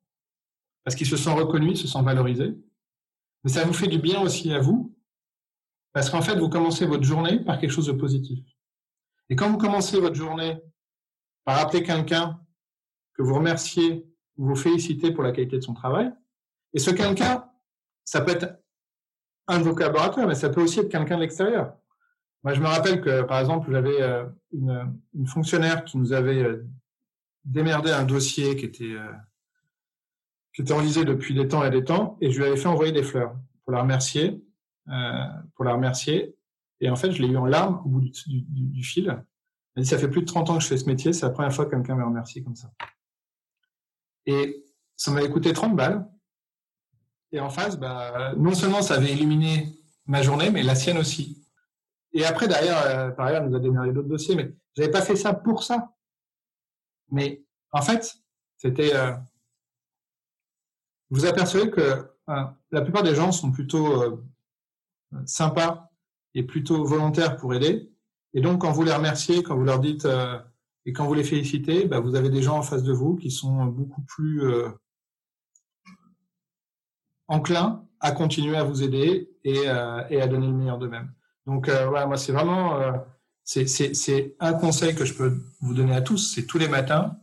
parce 0.83 0.95
qu'il 0.95 1.07
se 1.07 1.17
sent 1.17 1.31
reconnu, 1.31 1.75
se 1.75 1.87
sent 1.87 2.01
valorisé. 2.03 2.55
Mais 3.43 3.51
ça 3.51 3.63
vous 3.63 3.73
fait 3.73 3.87
du 3.87 3.97
bien 3.97 4.21
aussi 4.21 4.51
à 4.51 4.59
vous, 4.59 4.93
Parce 5.93 6.09
qu'en 6.09 6.21
fait, 6.21 6.35
vous 6.35 6.49
commencez 6.49 6.85
votre 6.85 7.03
journée 7.03 7.39
par 7.39 7.59
quelque 7.59 7.71
chose 7.71 7.87
de 7.87 7.93
positif. 7.93 8.45
Et 9.29 9.35
quand 9.35 9.49
vous 9.49 9.57
commencez 9.57 9.99
votre 9.99 10.15
journée 10.15 10.61
par 11.43 11.59
appeler 11.59 11.81
quelqu'un 11.81 12.39
que 13.13 13.23
vous 13.23 13.33
remerciez 13.33 14.05
ou 14.35 14.47
vous 14.47 14.55
félicitez 14.55 15.11
pour 15.11 15.23
la 15.23 15.31
qualité 15.31 15.57
de 15.57 15.63
son 15.63 15.73
travail, 15.73 16.11
et 16.73 16.79
ce 16.79 16.91
quelqu'un, 16.91 17.49
ça 18.03 18.21
peut 18.21 18.31
être 18.31 18.61
un 19.47 19.59
de 19.59 19.63
vos 19.63 19.73
collaborateurs, 19.73 20.27
mais 20.27 20.35
ça 20.35 20.49
peut 20.49 20.61
aussi 20.61 20.79
être 20.81 20.89
quelqu'un 20.89 21.15
de 21.15 21.21
l'extérieur. 21.21 21.75
Moi, 22.43 22.53
je 22.53 22.61
me 22.61 22.67
rappelle 22.67 23.01
que, 23.01 23.23
par 23.23 23.39
exemple, 23.39 23.71
j'avais 23.71 24.01
euh, 24.01 24.25
une, 24.51 24.99
une, 25.13 25.27
fonctionnaire 25.27 25.83
qui 25.83 25.97
nous 25.97 26.13
avait 26.13 26.41
euh, 26.43 26.65
démerdé 27.43 27.91
un 27.91 28.03
dossier 28.03 28.55
qui 28.55 28.65
était, 28.65 28.93
euh, 28.93 29.11
qui 30.53 30.61
était 30.61 30.73
enlisé 30.73 31.03
depuis 31.03 31.33
des 31.33 31.47
temps 31.47 31.65
et 31.65 31.69
des 31.69 31.83
temps, 31.83 32.17
et 32.21 32.31
je 32.31 32.37
lui 32.39 32.45
avais 32.45 32.57
fait 32.57 32.67
envoyer 32.67 32.91
des 32.91 33.03
fleurs 33.03 33.35
pour 33.63 33.73
la 33.73 33.81
remercier, 33.81 34.41
pour 35.55 35.65
la 35.65 35.73
remercier. 35.73 36.35
Et 36.79 36.89
en 36.89 36.95
fait, 36.95 37.11
je 37.11 37.21
l'ai 37.21 37.27
eu 37.27 37.37
en 37.37 37.45
larmes 37.45 37.81
au 37.85 37.89
bout 37.89 38.01
du, 38.01 38.11
du, 38.27 38.41
du 38.45 38.83
fil. 38.83 39.21
Elle 39.75 39.83
dit, 39.83 39.89
ça 39.89 39.97
fait 39.97 40.07
plus 40.07 40.21
de 40.21 40.25
30 40.25 40.49
ans 40.49 40.57
que 40.57 40.63
je 40.63 40.67
fais 40.67 40.77
ce 40.77 40.85
métier, 40.85 41.11
c'est 41.11 41.25
la 41.25 41.31
première 41.31 41.53
fois 41.53 41.65
que 41.65 41.71
quelqu'un 41.71 41.95
me 41.95 42.05
remercie 42.05 42.43
comme 42.43 42.55
ça. 42.55 42.71
Et 44.25 44.63
ça 44.95 45.11
m'a 45.11 45.27
coûté 45.27 45.51
30 45.51 45.75
balles. 45.75 46.07
Et 47.31 47.39
en 47.39 47.49
face, 47.49 47.77
bah, 47.77 48.33
non 48.37 48.53
seulement 48.53 48.81
ça 48.81 48.95
avait 48.95 49.11
éliminé 49.11 49.73
ma 50.05 50.21
journée, 50.21 50.49
mais 50.49 50.63
la 50.63 50.75
sienne 50.75 50.97
aussi. 50.97 51.46
Et 52.17 52.25
après, 52.25 52.47
derrière, 52.47 52.81
euh, 52.83 53.11
par 53.11 53.27
ailleurs, 53.27 53.47
nous 53.47 53.55
a 53.55 53.59
démarré 53.59 53.91
d'autres 53.91 54.07
dossiers, 54.07 54.35
mais 54.35 54.51
j'avais 54.75 54.89
pas 54.89 55.03
fait 55.03 55.15
ça 55.15 55.35
pour 55.35 55.61
ça. 55.61 55.93
Mais 57.11 57.43
en 57.71 57.83
fait, 57.83 58.17
c'était. 58.57 58.95
Euh, 58.95 59.13
vous 61.11 61.27
apercevez 61.27 61.69
que 61.69 61.79
euh, 62.29 62.43
la 62.71 62.81
plupart 62.81 63.03
des 63.03 63.13
gens 63.13 63.31
sont 63.31 63.51
plutôt 63.51 64.19
sympas 65.25 65.91
et 66.33 66.41
plutôt 66.41 66.83
volontaires 66.85 67.37
pour 67.37 67.53
aider. 67.53 67.91
Et 68.33 68.41
donc, 68.41 68.61
quand 68.61 68.71
vous 68.71 68.83
les 68.83 68.93
remerciez, 68.93 69.43
quand 69.43 69.55
vous 69.55 69.63
leur 69.63 69.79
dites 69.79 70.07
et 70.85 70.93
quand 70.93 71.05
vous 71.05 71.13
les 71.13 71.23
félicitez, 71.23 71.85
bah, 71.85 71.99
vous 71.99 72.15
avez 72.15 72.31
des 72.31 72.41
gens 72.41 72.57
en 72.57 72.63
face 72.63 72.83
de 72.83 72.91
vous 72.91 73.15
qui 73.15 73.29
sont 73.29 73.67
beaucoup 73.67 74.01
plus 74.01 74.41
enclins 77.27 77.85
à 77.99 78.11
continuer 78.11 78.57
à 78.57 78.63
vous 78.63 78.81
aider 78.81 79.29
et 79.43 79.69
à 79.69 80.27
donner 80.27 80.47
le 80.47 80.53
meilleur 80.53 80.79
d'eux-mêmes. 80.79 81.13
Donc 81.47 81.69
euh, 81.69 81.87
voilà, 81.87 82.05
moi 82.05 82.17
c'est 82.17 82.31
vraiment 82.31 82.79
euh, 82.79 82.91
c'est 83.43 84.35
un 84.39 84.53
conseil 84.53 84.93
que 84.93 85.05
je 85.05 85.13
peux 85.13 85.41
vous 85.61 85.73
donner 85.73 85.95
à 85.95 86.01
tous, 86.01 86.35
c'est 86.35 86.45
tous 86.45 86.57
les 86.57 86.67
matins, 86.67 87.17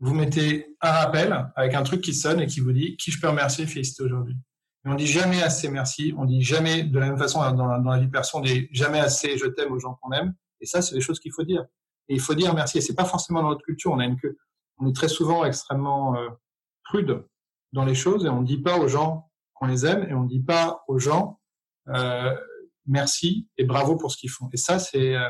vous 0.00 0.14
mettez 0.14 0.74
un 0.80 0.90
rappel 0.90 1.52
avec 1.54 1.74
un 1.74 1.82
truc 1.82 2.00
qui 2.00 2.14
sonne 2.14 2.40
et 2.40 2.46
qui 2.46 2.60
vous 2.60 2.72
dit 2.72 2.96
qui 2.96 3.10
je 3.10 3.20
peux 3.20 3.28
remercier, 3.28 3.66
féliciter 3.66 4.02
aujourd'hui. 4.02 4.36
Et 4.84 4.88
on 4.88 4.94
dit 4.94 5.06
jamais 5.06 5.42
assez 5.42 5.68
merci, 5.68 6.14
on 6.16 6.24
dit 6.24 6.42
jamais 6.42 6.82
de 6.82 6.98
la 6.98 7.06
même 7.06 7.18
façon 7.18 7.40
dans 7.52 7.66
la, 7.66 7.78
dans 7.78 7.90
la 7.90 7.98
vie 7.98 8.08
perso, 8.08 8.38
on 8.38 8.40
dit 8.40 8.68
jamais 8.72 8.98
assez 8.98 9.36
je 9.36 9.46
t'aime 9.46 9.72
aux 9.72 9.78
gens 9.78 9.98
qu'on 10.00 10.12
aime. 10.12 10.34
Et 10.60 10.66
ça, 10.66 10.82
c'est 10.82 10.94
des 10.94 11.00
choses 11.00 11.20
qu'il 11.20 11.32
faut 11.32 11.44
dire. 11.44 11.64
Et 12.08 12.14
il 12.14 12.20
faut 12.20 12.34
dire 12.34 12.54
merci. 12.54 12.78
Et 12.78 12.80
c'est 12.80 12.94
pas 12.94 13.04
forcément 13.04 13.42
dans 13.42 13.50
notre 13.50 13.62
culture. 13.62 13.92
On 13.92 13.98
a 13.98 14.04
une 14.04 14.16
on 14.78 14.88
est 14.88 14.94
très 14.94 15.08
souvent 15.08 15.44
extrêmement 15.44 16.16
euh, 16.16 16.28
prude 16.84 17.24
dans 17.72 17.84
les 17.84 17.94
choses 17.94 18.24
et 18.24 18.28
on 18.28 18.42
dit 18.42 18.58
pas 18.62 18.78
aux 18.78 18.88
gens 18.88 19.30
qu'on 19.54 19.66
les 19.66 19.84
aime 19.84 20.06
et 20.08 20.14
on 20.14 20.24
dit 20.24 20.40
pas 20.40 20.84
aux 20.88 20.98
gens 20.98 21.40
euh, 21.88 22.34
merci 22.88 23.48
et 23.56 23.64
bravo 23.64 23.96
pour 23.96 24.10
ce 24.10 24.16
qu'ils 24.16 24.30
font. 24.30 24.48
Et 24.52 24.56
ça, 24.56 24.78
c'est, 24.78 25.14
euh, 25.14 25.28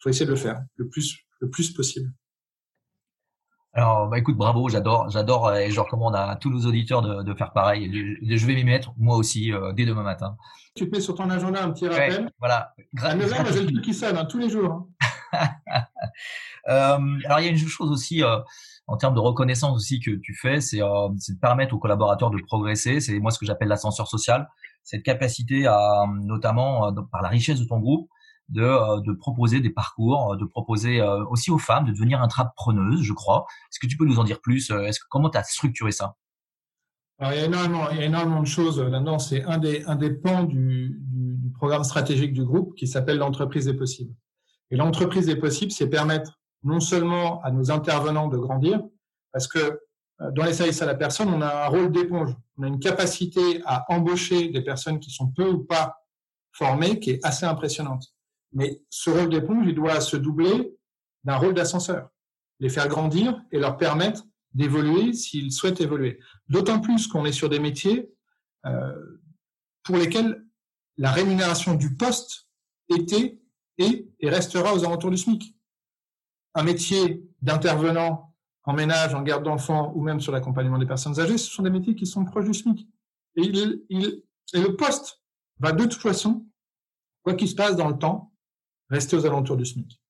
faut 0.00 0.10
essayer 0.10 0.26
de 0.26 0.30
le 0.30 0.36
faire 0.36 0.60
le 0.76 0.88
plus, 0.88 1.18
le 1.40 1.50
plus 1.50 1.72
possible. 1.72 2.12
Alors, 3.74 4.08
bah, 4.08 4.18
écoute, 4.18 4.36
bravo, 4.36 4.68
j'adore, 4.68 5.08
j'adore, 5.10 5.54
et 5.54 5.70
je 5.70 5.78
recommande 5.78 6.16
à 6.16 6.36
tous 6.40 6.50
nos 6.50 6.66
auditeurs 6.66 7.02
de, 7.02 7.22
de 7.22 7.34
faire 7.34 7.52
pareil. 7.52 8.16
Je 8.22 8.46
vais 8.46 8.54
m'y 8.54 8.64
mettre, 8.64 8.92
moi 8.96 9.16
aussi, 9.16 9.52
euh, 9.52 9.72
dès 9.72 9.84
demain 9.84 10.02
matin. 10.02 10.36
Tu 10.74 10.88
te 10.88 10.94
mets 10.94 11.00
sur 11.00 11.14
ton 11.14 11.28
agenda 11.30 11.62
un 11.62 11.70
petit 11.70 11.86
rappel. 11.86 12.30
voilà. 12.38 12.74
À 13.02 13.14
9h, 13.14 13.52
j'ai 13.52 13.60
le 13.60 13.66
truc 13.66 13.84
qui 13.84 13.94
sonne, 13.94 14.16
hein, 14.16 14.24
tous 14.24 14.38
les 14.38 14.48
jours. 14.48 14.88
Hein. 15.32 15.50
euh, 16.68 16.98
alors, 17.26 17.40
il 17.40 17.44
y 17.44 17.48
a 17.48 17.50
une 17.50 17.58
chose 17.58 17.90
aussi, 17.90 18.24
euh, 18.24 18.38
en 18.88 18.96
termes 18.96 19.14
de 19.14 19.20
reconnaissance 19.20 19.76
aussi 19.76 20.00
que 20.00 20.10
tu 20.10 20.34
fais, 20.34 20.60
c'est 20.60 20.82
euh, 20.82 21.08
de 21.08 21.38
permettre 21.40 21.74
aux 21.74 21.78
collaborateurs 21.78 22.30
de 22.30 22.38
progresser. 22.38 23.00
C'est 23.00 23.20
moi 23.20 23.30
ce 23.30 23.38
que 23.38 23.46
j'appelle 23.46 23.68
l'ascenseur 23.68 24.08
social 24.08 24.48
cette 24.82 25.02
capacité 25.02 25.66
à, 25.66 26.06
notamment 26.22 26.88
euh, 26.88 27.02
par 27.12 27.20
la 27.20 27.28
richesse 27.28 27.60
de 27.60 27.66
ton 27.66 27.78
groupe, 27.78 28.08
de, 28.48 28.62
euh, 28.62 29.14
proposer 29.20 29.60
des 29.60 29.68
parcours, 29.68 30.34
de 30.38 30.46
proposer 30.46 31.02
aussi 31.30 31.50
aux 31.50 31.58
femmes 31.58 31.84
de 31.84 31.92
devenir 31.92 32.22
intrapreneuses, 32.22 33.02
je 33.02 33.12
crois. 33.12 33.44
Est-ce 33.70 33.78
que 33.78 33.86
tu 33.86 33.98
peux 33.98 34.06
nous 34.06 34.18
en 34.18 34.24
dire 34.24 34.40
plus 34.40 34.70
Est-ce 34.70 35.00
comment 35.10 35.28
tu 35.28 35.36
as 35.36 35.42
structuré 35.42 35.92
ça? 35.92 36.16
Il 37.20 37.26
y 37.26 37.40
a 37.40 37.44
énormément, 37.44 37.90
il 37.90 37.98
y 37.98 38.00
a 38.00 38.04
énormément 38.04 38.40
de 38.40 38.46
choses 38.46 38.80
là-dedans. 38.80 39.18
C'est 39.18 39.44
un 39.44 39.58
des, 39.58 39.84
un 39.84 39.96
des 39.96 40.10
pans 40.10 40.44
du, 40.44 40.98
du, 41.02 41.36
du 41.36 41.50
programme 41.50 41.84
stratégique 41.84 42.32
du 42.32 42.44
groupe 42.44 42.74
qui 42.74 42.86
s'appelle 42.86 43.18
l'entreprise 43.18 43.66
des 43.66 43.74
possibles. 43.74 44.14
Et 44.70 44.76
l'entreprise 44.76 45.26
des 45.26 45.36
possibles, 45.36 45.72
c'est 45.72 45.90
permettre 45.90 46.38
non 46.62 46.80
seulement 46.80 47.42
à 47.42 47.50
nos 47.50 47.70
intervenants 47.70 48.28
de 48.28 48.36
grandir, 48.36 48.82
parce 49.32 49.46
que 49.46 49.80
dans 50.32 50.44
les 50.44 50.52
services 50.52 50.82
à 50.82 50.86
la 50.86 50.96
personne, 50.96 51.28
on 51.28 51.40
a 51.40 51.66
un 51.66 51.68
rôle 51.68 51.92
d'éponge. 51.92 52.34
On 52.56 52.64
a 52.64 52.66
une 52.66 52.80
capacité 52.80 53.62
à 53.64 53.84
embaucher 53.92 54.48
des 54.48 54.62
personnes 54.62 54.98
qui 54.98 55.10
sont 55.10 55.28
peu 55.28 55.48
ou 55.48 55.64
pas 55.64 56.04
formées 56.52 56.98
qui 56.98 57.10
est 57.10 57.24
assez 57.24 57.46
impressionnante. 57.46 58.04
Mais 58.52 58.82
ce 58.90 59.10
rôle 59.10 59.30
d'éponge, 59.30 59.66
il 59.66 59.74
doit 59.74 60.00
se 60.00 60.16
doubler 60.16 60.74
d'un 61.24 61.36
rôle 61.36 61.54
d'ascenseur. 61.54 62.10
Les 62.58 62.68
faire 62.68 62.88
grandir 62.88 63.40
et 63.52 63.58
leur 63.58 63.76
permettre 63.76 64.24
d'évoluer 64.54 65.12
s'ils 65.12 65.52
souhaitent 65.52 65.80
évoluer. 65.80 66.18
D'autant 66.48 66.80
plus 66.80 67.06
qu'on 67.06 67.24
est 67.24 67.32
sur 67.32 67.48
des 67.48 67.60
métiers 67.60 68.10
euh, 68.66 69.20
pour 69.84 69.96
lesquels 69.96 70.44
la 70.96 71.12
rémunération 71.12 71.74
du 71.74 71.96
poste 71.96 72.48
était 72.88 73.38
et, 73.76 74.08
et 74.18 74.30
restera 74.30 74.74
aux 74.74 74.84
alentours 74.84 75.10
du 75.10 75.16
SMIC. 75.16 75.54
Un 76.58 76.64
métier 76.64 77.22
d'intervenant 77.40 78.34
en 78.64 78.72
ménage, 78.72 79.14
en 79.14 79.22
garde 79.22 79.44
d'enfants 79.44 79.92
ou 79.94 80.02
même 80.02 80.20
sur 80.20 80.32
l'accompagnement 80.32 80.76
des 80.76 80.86
personnes 80.86 81.20
âgées, 81.20 81.38
ce 81.38 81.48
sont 81.48 81.62
des 81.62 81.70
métiers 81.70 81.94
qui 81.94 82.04
sont 82.04 82.24
proches 82.24 82.46
du 82.46 82.52
SMIC. 82.52 82.84
Et, 83.36 83.44
le 83.46 84.74
poste 84.74 85.22
va 85.60 85.70
de 85.70 85.84
toute 85.84 86.02
façon, 86.02 86.48
quoi 87.22 87.34
qu'il 87.34 87.46
se 87.46 87.54
passe 87.54 87.76
dans 87.76 87.86
le 87.86 87.96
temps, 87.96 88.34
rester 88.90 89.14
aux 89.14 89.24
alentours 89.24 89.56
du 89.56 89.64
SMIC. 89.64 90.02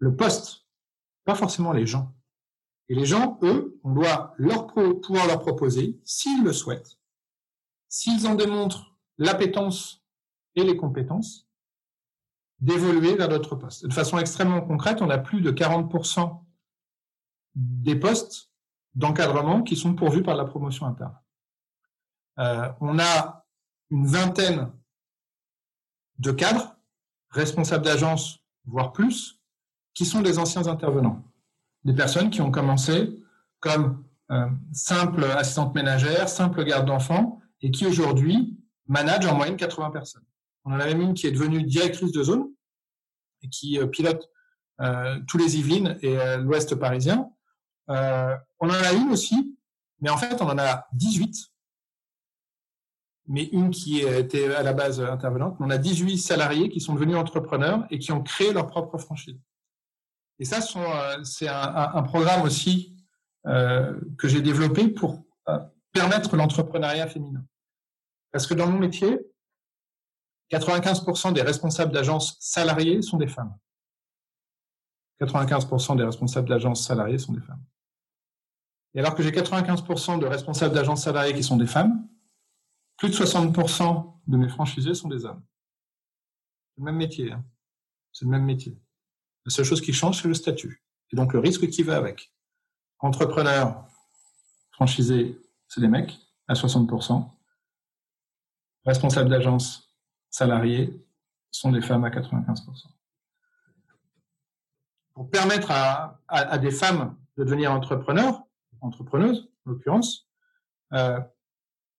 Le 0.00 0.14
poste, 0.14 0.66
pas 1.24 1.34
forcément 1.34 1.72
les 1.72 1.86
gens. 1.86 2.14
Et 2.90 2.94
les 2.94 3.06
gens, 3.06 3.38
eux, 3.40 3.80
on 3.84 3.94
doit 3.94 4.34
leur 4.36 4.66
pouvoir 4.66 5.26
leur 5.28 5.40
proposer, 5.40 5.98
s'ils 6.04 6.44
le 6.44 6.52
souhaitent, 6.52 6.98
s'ils 7.88 8.26
en 8.26 8.34
démontrent 8.34 8.98
l'appétence 9.16 10.04
et 10.56 10.62
les 10.62 10.76
compétences, 10.76 11.47
d'évoluer 12.60 13.14
vers 13.16 13.28
d'autres 13.28 13.56
postes. 13.56 13.86
De 13.86 13.92
façon 13.92 14.18
extrêmement 14.18 14.60
concrète, 14.60 15.00
on 15.00 15.10
a 15.10 15.18
plus 15.18 15.40
de 15.40 15.50
40% 15.50 16.40
des 17.54 17.96
postes 17.96 18.50
d'encadrement 18.94 19.62
qui 19.62 19.76
sont 19.76 19.94
pourvus 19.94 20.22
par 20.22 20.36
la 20.36 20.44
promotion 20.44 20.86
interne. 20.86 21.16
Euh, 22.38 22.70
on 22.80 22.98
a 22.98 23.46
une 23.90 24.06
vingtaine 24.06 24.70
de 26.18 26.32
cadres, 26.32 26.76
responsables 27.30 27.84
d'agence, 27.84 28.40
voire 28.66 28.92
plus, 28.92 29.40
qui 29.94 30.04
sont 30.04 30.20
des 30.20 30.38
anciens 30.38 30.66
intervenants. 30.66 31.24
Des 31.84 31.94
personnes 31.94 32.30
qui 32.30 32.40
ont 32.40 32.50
commencé 32.50 33.22
comme 33.60 34.04
euh, 34.30 34.48
simple 34.72 35.24
assistante 35.24 35.74
ménagère, 35.74 36.28
simple 36.28 36.64
garde 36.64 36.86
d'enfants, 36.86 37.40
et 37.60 37.70
qui 37.70 37.86
aujourd'hui 37.86 38.58
managent 38.86 39.26
en 39.26 39.34
moyenne 39.34 39.56
80 39.56 39.90
personnes. 39.90 40.24
On 40.68 40.72
en 40.72 40.80
avait 40.80 40.92
une 40.92 41.14
qui 41.14 41.26
est 41.26 41.32
devenue 41.32 41.62
directrice 41.62 42.12
de 42.12 42.22
zone 42.22 42.46
et 43.42 43.48
qui 43.48 43.78
euh, 43.78 43.86
pilote 43.86 44.28
euh, 44.82 45.18
tous 45.26 45.38
les 45.38 45.56
Yvelines 45.56 45.98
et 46.02 46.18
euh, 46.18 46.36
l'Ouest 46.36 46.74
parisien. 46.74 47.30
On 47.88 48.68
en 48.68 48.70
a 48.70 48.92
une 48.92 49.10
aussi, 49.10 49.56
mais 50.00 50.10
en 50.10 50.18
fait, 50.18 50.42
on 50.42 50.46
en 50.46 50.58
a 50.58 50.86
18. 50.92 51.34
Mais 53.28 53.44
une 53.44 53.70
qui 53.70 54.00
était 54.00 54.54
à 54.54 54.62
la 54.62 54.74
base 54.74 55.00
intervenante. 55.00 55.56
On 55.58 55.70
a 55.70 55.78
18 55.78 56.18
salariés 56.18 56.68
qui 56.68 56.82
sont 56.82 56.92
devenus 56.92 57.16
entrepreneurs 57.16 57.86
et 57.90 57.98
qui 57.98 58.12
ont 58.12 58.22
créé 58.22 58.52
leur 58.52 58.66
propre 58.66 58.98
franchise. 58.98 59.40
Et 60.38 60.44
ça, 60.44 60.60
c'est 61.24 61.48
un, 61.48 62.02
programme 62.02 62.42
aussi 62.42 62.94
que 63.44 64.28
j'ai 64.28 64.42
développé 64.42 64.88
pour 64.88 65.24
permettre 65.92 66.36
l'entrepreneuriat 66.36 67.06
féminin. 67.06 67.44
Parce 68.32 68.46
que 68.46 68.54
dans 68.54 68.66
mon 68.66 68.78
métier, 68.78 69.18
95% 70.50 71.32
des 71.32 71.42
responsables 71.42 71.92
d'agences 71.92 72.36
salariés 72.40 73.02
sont 73.02 73.18
des 73.18 73.28
femmes. 73.28 73.56
95% 75.20 75.96
des 75.96 76.04
responsables 76.04 76.48
d'agences 76.48 76.86
salariés 76.86 77.18
sont 77.18 77.32
des 77.32 77.40
femmes. 77.40 77.64
Et 78.94 79.00
alors 79.00 79.14
que 79.14 79.22
j'ai 79.22 79.30
95% 79.30 80.18
de 80.18 80.26
responsables 80.26 80.74
d'agences 80.74 81.02
salariés 81.02 81.34
qui 81.34 81.42
sont 81.42 81.56
des 81.56 81.66
femmes, 81.66 82.08
plus 82.96 83.10
de 83.10 83.14
60% 83.14 84.14
de 84.26 84.36
mes 84.36 84.48
franchisés 84.48 84.94
sont 84.94 85.08
des 85.08 85.24
hommes. 85.24 85.42
C'est 86.74 86.80
le 86.80 86.84
même 86.84 86.96
métier. 86.96 87.32
Hein. 87.32 87.44
C'est 88.12 88.24
le 88.24 88.30
même 88.30 88.44
métier. 88.44 88.80
La 89.44 89.50
seule 89.50 89.64
chose 89.64 89.80
qui 89.80 89.92
change, 89.92 90.22
c'est 90.22 90.28
le 90.28 90.34
statut. 90.34 90.84
Et 91.12 91.16
donc 91.16 91.32
le 91.32 91.38
risque 91.38 91.68
qui 91.68 91.82
va 91.82 91.96
avec. 91.96 92.32
Entrepreneur, 92.98 93.86
franchisé, 94.72 95.40
c'est 95.68 95.80
des 95.80 95.88
mecs, 95.88 96.18
à 96.48 96.54
60%. 96.54 97.30
Responsable 98.84 99.30
d'agence, 99.30 99.87
salarié, 100.30 100.92
sont 101.50 101.72
des 101.72 101.80
femmes 101.80 102.04
à 102.04 102.10
95%. 102.10 102.86
Pour 105.14 105.30
permettre 105.30 105.70
à, 105.70 106.20
à, 106.28 106.58
des 106.58 106.70
femmes 106.70 107.16
de 107.36 107.44
devenir 107.44 107.72
entrepreneurs, 107.72 108.44
entrepreneuses 108.80 109.50
en 109.66 109.70
l'occurrence, 109.70 110.28
euh, 110.92 111.20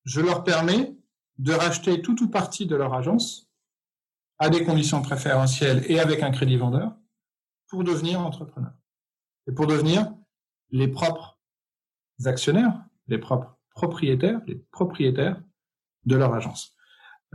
je 0.05 0.21
leur 0.21 0.43
permets 0.43 0.95
de 1.37 1.53
racheter 1.53 2.01
tout 2.01 2.21
ou 2.23 2.29
partie 2.29 2.65
de 2.65 2.75
leur 2.75 2.93
agence 2.93 3.49
à 4.37 4.49
des 4.49 4.63
conditions 4.63 5.01
préférentielles 5.01 5.83
et 5.91 5.99
avec 5.99 6.23
un 6.23 6.31
crédit 6.31 6.57
vendeur 6.57 6.95
pour 7.67 7.83
devenir 7.83 8.21
entrepreneur. 8.21 8.71
Et 9.47 9.51
pour 9.51 9.67
devenir 9.67 10.13
les 10.71 10.87
propres 10.87 11.39
actionnaires, 12.25 12.81
les 13.07 13.17
propres 13.17 13.57
propriétaires, 13.71 14.41
les 14.47 14.55
propriétaires 14.55 15.41
de 16.05 16.15
leur 16.15 16.33
agence. 16.33 16.75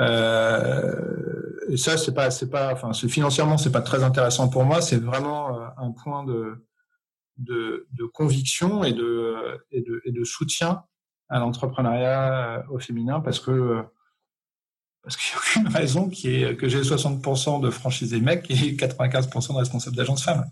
Euh, 0.00 1.60
et 1.68 1.76
ça, 1.76 1.96
c'est 1.96 2.14
pas, 2.14 2.30
c'est 2.30 2.50
pas, 2.50 2.72
enfin, 2.72 2.92
financièrement, 2.92 3.58
c'est 3.58 3.72
pas 3.72 3.82
très 3.82 4.02
intéressant 4.02 4.48
pour 4.48 4.64
moi. 4.64 4.82
C'est 4.82 5.02
vraiment 5.02 5.58
euh, 5.58 5.66
un 5.76 5.92
point 5.92 6.24
de, 6.24 6.66
de, 7.38 7.86
de 7.92 8.04
conviction 8.04 8.84
et 8.84 8.92
de, 8.92 9.60
et 9.70 9.82
de, 9.82 10.02
et 10.04 10.12
de 10.12 10.24
soutien 10.24 10.84
à 11.28 11.38
l'entrepreneuriat 11.38 12.58
euh, 12.58 12.62
au 12.70 12.78
féminin 12.78 13.20
parce 13.20 13.40
que 13.40 13.82
parce 15.02 15.16
qu'il 15.18 15.34
n'y 15.34 15.38
a 15.38 15.38
aucune 15.38 15.68
raison 15.68 16.08
que 16.08 16.68
j'ai 16.68 16.80
60% 16.80 17.60
de 17.60 17.68
franchisés 17.68 18.20
mecs 18.20 18.50
et 18.50 18.74
95% 18.74 19.52
de 19.52 19.58
responsables 19.58 19.96
d'agence 19.96 20.24
femmes. 20.24 20.46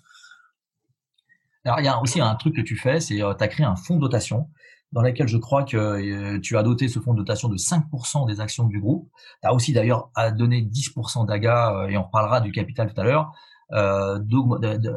Alors, 1.64 1.81
il 1.81 1.85
y 1.85 1.88
a 1.88 2.00
aussi 2.00 2.20
un 2.20 2.35
truc 2.35 2.57
que 2.57 2.61
tu 2.61 2.76
fais, 2.76 3.00
c'est 3.00 3.22
euh, 3.22 3.35
tu 3.35 3.44
as 3.44 3.48
créé 3.48 3.64
un 3.64 3.76
fonds 3.76 3.96
de 3.96 4.00
dotation 4.00 4.50
dans 4.92 5.02
lequel 5.02 5.28
je 5.28 5.38
crois 5.38 5.64
que 5.64 5.76
euh, 5.76 6.40
tu 6.40 6.57
as 6.57 6.62
doté 6.62 6.88
ce 6.88 6.98
fonds 6.98 7.12
de 7.12 7.18
dotation 7.18 7.48
de 7.48 7.57
5% 7.57 8.26
des 8.26 8.40
actions 8.40 8.64
du 8.64 8.81
groupe. 8.81 9.11
Tu 9.42 9.48
as 9.48 9.55
aussi 9.55 9.72
d'ailleurs 9.72 10.11
donné 10.37 10.62
10% 10.62 11.26
d'AGA, 11.26 11.74
euh, 11.74 11.88
et 11.88 11.96
on 11.96 12.05
reparlera 12.05 12.40
du 12.40 12.52
capital 12.52 12.92
tout 12.92 13.00
à 13.00 13.05
l'heure, 13.05 13.33
euh, 13.72 14.18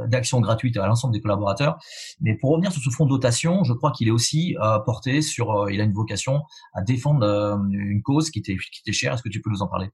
d'actions 0.08 0.42
gratuites 0.42 0.76
à 0.78 0.86
l'ensemble 0.86 1.14
des 1.14 1.22
collaborateurs. 1.22 1.78
Mais 2.20 2.36
pour 2.36 2.52
revenir 2.52 2.72
sur 2.74 2.82
ce 2.82 2.90
fonds 2.90 3.06
de 3.06 3.10
dotation, 3.10 3.64
je 3.64 3.74
crois 3.74 3.92
qu'il 3.92 4.08
est 4.08 4.12
aussi 4.12 4.58
euh, 4.62 4.80
porté 4.80 5.22
sur, 5.22 5.52
euh, 5.52 5.72
il 5.72 5.80
a 5.80 5.86
une 5.86 5.94
vocation 5.94 6.44
à 6.74 6.82
défendre 6.82 7.26
une 7.72 8.02
cause 8.02 8.30
qui 8.30 8.42
t'est 8.42 8.92
chère. 8.92 9.14
Est-ce 9.14 9.24
que 9.24 9.30
tu 9.30 9.42
peux 9.42 9.50
nous 9.50 9.62
en 9.62 9.68
parler? 9.68 9.90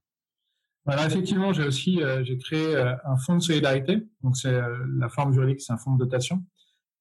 Voilà, 0.84 1.06
effectivement, 1.06 1.52
j'ai 1.52 1.62
aussi 1.62 2.00
j'ai 2.24 2.38
créé 2.38 2.76
un 2.76 3.16
fonds 3.16 3.36
de 3.36 3.42
solidarité. 3.42 4.02
Donc 4.24 4.36
c'est 4.36 4.60
la 4.98 5.08
forme 5.08 5.32
juridique, 5.32 5.60
c'est 5.60 5.72
un 5.72 5.76
fonds 5.76 5.94
de 5.94 6.04
dotation 6.04 6.42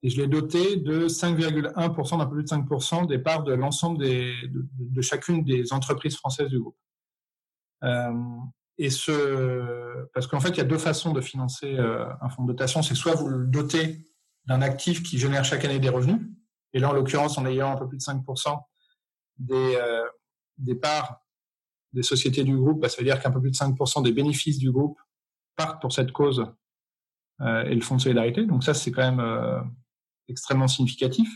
et 0.03 0.09
je 0.09 0.19
l'ai 0.21 0.27
doté 0.27 0.77
de 0.77 1.07
5,1%, 1.07 2.17
d'un 2.17 2.25
peu 2.25 2.35
plus 2.35 2.43
de 2.43 2.49
5% 2.49 3.07
des 3.07 3.19
parts 3.19 3.43
de 3.43 3.53
l'ensemble 3.53 3.99
de, 3.99 5.01
chacune 5.01 5.43
des 5.43 5.73
entreprises 5.73 6.15
françaises 6.15 6.49
du 6.49 6.59
groupe. 6.59 6.77
Euh, 7.83 8.11
et 8.77 8.89
ce, 8.89 10.07
parce 10.13 10.25
qu'en 10.25 10.39
fait, 10.39 10.49
il 10.49 10.57
y 10.57 10.61
a 10.61 10.65
deux 10.65 10.77
façons 10.79 11.13
de 11.13 11.21
financer 11.21 11.75
euh, 11.77 12.05
un 12.21 12.29
fonds 12.29 12.43
de 12.43 12.47
dotation. 12.47 12.81
C'est 12.81 12.95
soit 12.95 13.13
vous 13.13 13.27
le 13.27 13.45
dotez 13.45 14.03
d'un 14.45 14.61
actif 14.61 15.03
qui 15.03 15.19
génère 15.19 15.45
chaque 15.45 15.65
année 15.65 15.79
des 15.79 15.89
revenus, 15.89 16.19
et 16.73 16.79
là, 16.79 16.89
en 16.89 16.93
l'occurrence, 16.93 17.37
en 17.37 17.45
ayant 17.45 17.71
un 17.71 17.75
peu 17.75 17.87
plus 17.87 17.97
de 17.97 18.03
5% 18.03 18.59
des, 19.37 19.75
euh, 19.75 20.07
des 20.57 20.75
parts 20.75 21.21
des 21.93 22.03
sociétés 22.03 22.43
du 22.43 22.55
groupe, 22.55 22.81
bah, 22.81 22.89
ça 22.89 22.97
veut 22.97 23.03
dire 23.03 23.21
qu'un 23.21 23.31
peu 23.31 23.41
plus 23.41 23.51
de 23.51 23.55
5% 23.55 24.01
des 24.03 24.13
bénéfices 24.13 24.57
du 24.57 24.71
groupe 24.71 24.97
partent 25.55 25.81
pour 25.81 25.91
cette 25.91 26.11
cause 26.11 26.45
euh, 27.41 27.63
et 27.65 27.75
le 27.75 27.81
fonds 27.81 27.97
de 27.97 28.01
solidarité. 28.01 28.45
Donc 28.45 28.63
ça, 28.63 28.73
c'est 28.73 28.91
quand 28.91 29.01
même 29.01 29.19
euh, 29.19 29.59
extrêmement 30.27 30.67
significatif. 30.67 31.29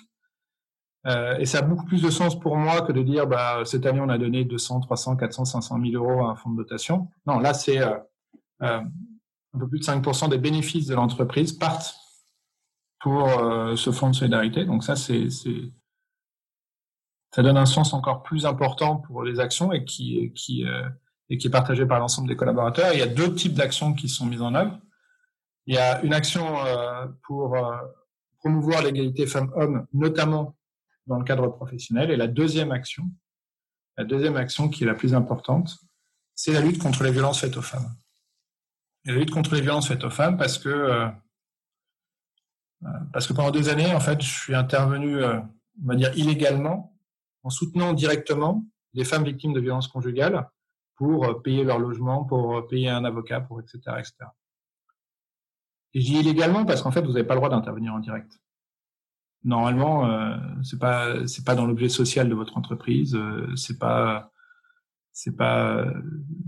Euh, 1.08 1.38
et 1.38 1.46
ça 1.46 1.60
a 1.60 1.62
beaucoup 1.62 1.86
plus 1.86 2.02
de 2.02 2.10
sens 2.10 2.40
pour 2.40 2.58
moi 2.58 2.82
que 2.82 2.92
de 2.92 3.04
dire 3.04 3.28
bah, 3.28 3.62
cette 3.64 3.86
année 3.86 4.02
on 4.02 4.10
a 4.10 4.18
donné 4.18 4.44
200, 4.44 4.80
300, 4.82 5.18
400, 5.18 5.46
500 5.46 5.80
000 5.80 6.04
euros 6.04 6.26
à 6.26 6.32
un 6.32 6.36
fonds 6.36 6.50
de 6.50 6.58
dotation. 6.58 7.10
Non, 7.28 7.40
là 7.40 7.54
c'est 7.54 7.80
euh, 7.80 7.96
euh, 8.64 8.82
un 9.54 9.60
peu 9.60 9.68
plus 9.68 9.80
de 9.80 9.86
5% 9.86 10.30
des 10.30 10.40
bénéfices 10.40 10.88
de 10.88 10.96
l'entreprise 10.96 11.54
partent 11.54 11.96
pour 13.00 13.30
ce 13.76 13.92
fonds 13.92 14.10
de 14.10 14.16
solidarité. 14.16 14.66
Donc 14.66 14.84
ça 14.84 14.96
c'est 14.96 15.30
ça 15.30 17.44
donne 17.44 17.58
un 17.58 17.68
sens 17.68 17.94
encore 17.94 18.24
plus 18.24 18.48
important 18.48 18.96
pour 18.96 19.24
les 19.24 19.40
actions 19.40 19.72
et 19.72 19.86
qui 19.86 20.34
qui 20.34 20.66
euh, 20.66 20.90
et 21.30 21.38
qui 21.38 21.48
est 21.48 21.52
partagé 21.52 21.86
par 21.86 22.00
l'ensemble 22.00 22.28
des 22.28 22.36
collaborateurs. 22.36 22.94
il 22.94 23.00
y 23.00 23.04
a 23.04 23.08
deux 23.08 23.36
types 23.36 23.54
d'actions 23.54 23.94
qui 23.94 24.10
sont 24.10 24.26
mises 24.26 24.42
en 24.42 24.56
œuvre. 24.56 24.80
Il 25.68 25.76
y 25.76 25.78
a 25.78 26.02
une 26.04 26.14
action 26.14 26.46
pour 27.24 27.58
promouvoir 28.46 28.84
l'égalité 28.84 29.26
femmes-hommes, 29.26 29.88
notamment 29.92 30.56
dans 31.08 31.18
le 31.18 31.24
cadre 31.24 31.48
professionnel. 31.48 32.12
Et 32.12 32.16
la 32.16 32.28
deuxième 32.28 32.72
action, 32.72 33.10
la 33.98 34.04
deuxième 34.04 34.38
action 34.38 34.70
qui 34.70 34.84
est 34.84 34.86
la 34.86 34.94
plus 34.94 35.16
importante, 35.16 35.80
c'est 36.36 36.54
la 36.54 36.62
lutte 36.62 36.78
contre 36.78 37.04
les 37.04 37.10
violences 37.10 37.42
faites 37.42 37.58
aux 37.58 37.64
femmes. 37.64 37.96
Et 39.06 39.12
la 39.12 39.18
lutte 39.18 39.32
contre 39.32 39.56
les 39.56 39.62
violences 39.62 39.88
faites 39.88 40.04
aux 40.04 40.12
femmes 40.12 40.38
parce 40.38 40.60
que 40.60 40.70
euh, 40.70 41.08
euh, 42.84 42.90
parce 43.12 43.26
que 43.26 43.34
pendant 43.34 43.50
deux 43.50 43.68
années, 43.70 43.96
en 43.96 44.00
fait, 44.00 44.22
je 44.22 44.30
suis 44.30 44.54
intervenu, 44.54 45.24
euh, 45.24 45.40
on 45.84 45.88
va 45.88 45.96
dire 45.96 46.16
illégalement, 46.16 46.96
en 47.42 47.50
soutenant 47.50 47.94
directement 47.94 48.64
les 48.94 49.06
femmes 49.06 49.24
victimes 49.24 49.54
de 49.54 49.60
violences 49.60 49.88
conjugales 49.88 50.48
pour 50.98 51.42
payer 51.42 51.64
leur 51.64 51.80
logement, 51.80 52.26
pour 52.26 52.68
payer 52.68 52.90
un 52.90 53.06
avocat, 53.06 53.42
pour 53.42 53.60
etc. 53.60 53.80
etc. 53.98 54.14
Et 55.96 56.00
dis 56.00 56.20
illégalement 56.20 56.66
parce 56.66 56.82
qu'en 56.82 56.92
fait, 56.92 57.02
vous 57.02 57.14
n'avez 57.14 57.24
pas 57.24 57.34
le 57.34 57.40
droit 57.40 57.50
d'intervenir 57.50 57.94
en 57.94 58.00
direct. 58.00 58.40
Normalement, 59.46 60.08
euh, 60.08 60.36
c'est 60.62 60.78
pas 60.78 61.26
c'est 61.26 61.46
pas 61.46 61.56
dans 61.56 61.66
l'objet 61.66 61.88
social 61.90 62.30
de 62.30 62.36
votre 62.36 62.58
entreprise. 62.58 63.16
Euh, 63.16 63.48
c'est 63.56 63.80
pas 63.80 64.32
c'est 65.14 65.38
pas 65.38 65.86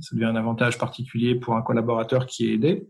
ça 0.02 0.16
devient 0.16 0.26
un 0.26 0.36
avantage 0.36 0.78
particulier 0.78 1.36
pour 1.36 1.56
un 1.56 1.62
collaborateur 1.62 2.26
qui 2.26 2.50
est 2.50 2.54
aidé. 2.56 2.90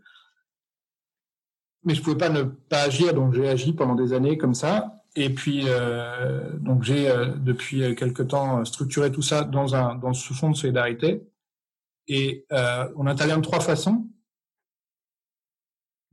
Mais 1.84 1.94
je 1.94 2.02
pouvais 2.02 2.18
pas 2.18 2.30
ne 2.30 2.42
pas 2.44 2.82
agir, 2.82 3.14
donc 3.14 3.34
j'ai 3.34 3.48
agi 3.48 3.74
pendant 3.74 3.96
des 3.96 4.14
années 4.14 4.38
comme 4.38 4.56
ça. 4.56 5.04
Et 5.16 5.30
puis 5.30 5.66
euh, 5.68 6.58
donc 6.60 6.84
j'ai 6.84 7.10
euh, 7.10 7.36
depuis 7.36 7.96
quelque 7.96 8.24
temps 8.24 8.66
structuré 8.66 9.12
tout 9.12 9.22
ça 9.22 9.44
dans 9.44 9.76
un 9.76 9.96
dans 9.96 10.14
ce 10.14 10.34
fonds 10.34 10.50
de 10.50 10.56
solidarité. 10.56 11.22
Et 12.08 12.46
euh, 12.52 12.88
on 12.96 13.06
intervient 13.06 13.38
de 13.38 13.44
trois 13.44 13.60
façons 13.60 14.07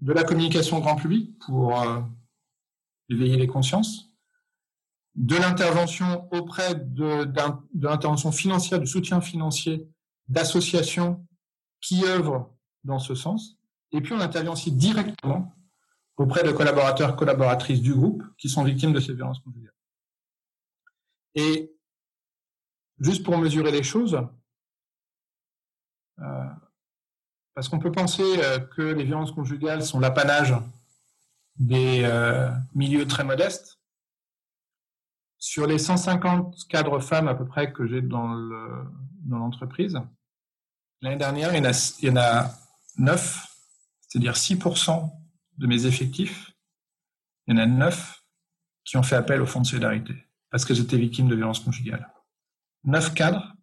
de 0.05 0.13
la 0.13 0.23
communication 0.23 0.77
au 0.77 0.81
grand 0.83 0.97
public 0.97 1.39
pour 1.39 1.81
euh, 1.81 2.03
éveiller 3.09 3.39
les 3.39 3.47
consciences, 3.47 4.11
de 5.15 5.35
l'intervention 5.35 6.29
auprès 6.31 6.75
de, 6.75 7.25
de 7.25 7.89
l'intervention 7.89 8.31
financière, 8.31 8.79
du 8.79 8.87
soutien 8.87 9.23
financier 9.23 9.89
d'associations 10.29 11.27
qui 11.81 12.05
œuvrent 12.05 12.55
dans 12.85 12.99
ce 12.99 13.15
sens, 13.15 13.59
et 13.93 14.03
puis 14.03 14.13
on 14.13 14.21
intervient 14.21 14.53
aussi 14.53 14.73
directement 14.73 15.55
auprès 16.19 16.43
de 16.43 16.53
collaborateurs, 16.53 17.17
collaboratrices 17.17 17.81
du 17.81 17.95
groupe 17.95 18.23
qui 18.37 18.51
sont 18.51 18.63
victimes 18.63 18.93
de 18.93 19.01
ces 19.01 19.15
violences 19.15 19.41
conjugales. 19.41 19.73
Et 21.35 21.75
juste 23.01 23.25
pour 23.25 23.39
mesurer 23.39 23.73
les 23.73 23.83
choses, 23.83 24.21
euh, 26.19 26.45
parce 27.55 27.69
qu'on 27.69 27.79
peut 27.79 27.93
penser 27.93 28.23
euh, 28.39 28.59
que 28.59 28.83
les 28.83 29.05
violences 29.05 29.33
conjugales 29.33 29.85
sont 29.85 30.01
l'apanage 30.01 30.55
des 31.57 32.03
euh, 32.05 32.51
milieux 32.75 33.07
très 33.07 33.25
modestes. 33.25 33.79
Sur 35.39 35.67
les 35.67 35.79
150 35.79 36.67
cadres 36.69 37.01
femmes 37.01 37.29
à 37.29 37.35
peu 37.35 37.47
près 37.47 37.73
que 37.73 37.87
j'ai 37.87 38.01
dans 38.01 38.35
l'entreprise, 39.29 40.01
l'année 41.03 41.17
dernière, 41.17 41.55
il 41.55 41.59
y 41.59 41.61
en 41.61 41.71
a, 41.71 41.95
il 42.01 42.09
y 42.09 42.11
en 42.11 42.17
a 42.17 42.51
9, 42.97 43.47
c'est-à-dire 44.09 44.33
6% 44.33 45.13
de 45.59 45.67
mes 45.67 45.87
effectifs, 45.87 46.53
il 47.47 47.55
y 47.55 47.59
en 47.59 47.63
a 47.63 47.67
9 47.67 48.25
qui 48.85 48.97
ont 48.97 49.03
fait 49.03 49.17
appel 49.17 49.43
au 49.43 49.47
fonds 49.47 49.61
de 49.61 49.67
solidarité 49.67 50.15
parce 50.51 50.65
qu'elles 50.65 50.81
étaient 50.81 50.97
victimes 50.97 51.29
de 51.29 51.35
violences 51.35 51.61
conjugales. 51.61 52.11
9 52.85 53.13
cadres 53.15 53.55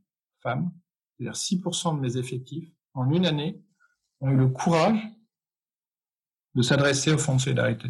femmes, 0.42 0.72
c'est-à-dire 1.18 1.34
6% 1.34 1.96
de 1.96 2.00
mes 2.00 2.18
effectifs, 2.18 2.70
en 2.94 3.10
une 3.12 3.26
année, 3.26 3.64
ont 4.22 4.30
eu 4.30 4.38
le 4.38 4.48
courage 4.48 5.00
de 6.56 6.62
s'adresser 6.62 7.12
au 7.12 7.18
fonds 7.18 7.36
de 7.36 7.42
solidarité. 7.42 7.90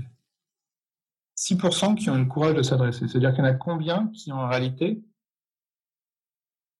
6% 1.37 1.95
qui 1.95 2.09
ont 2.09 2.15
eu 2.15 2.23
le 2.23 2.25
courage 2.25 2.55
de 2.55 2.61
s'adresser. 2.61 3.07
C'est-à-dire 3.07 3.31
qu'il 3.31 3.43
y 3.43 3.47
en 3.47 3.51
a 3.51 3.53
combien 3.53 4.07
qui, 4.09 4.31
en 4.31 4.47
réalité, 4.47 5.03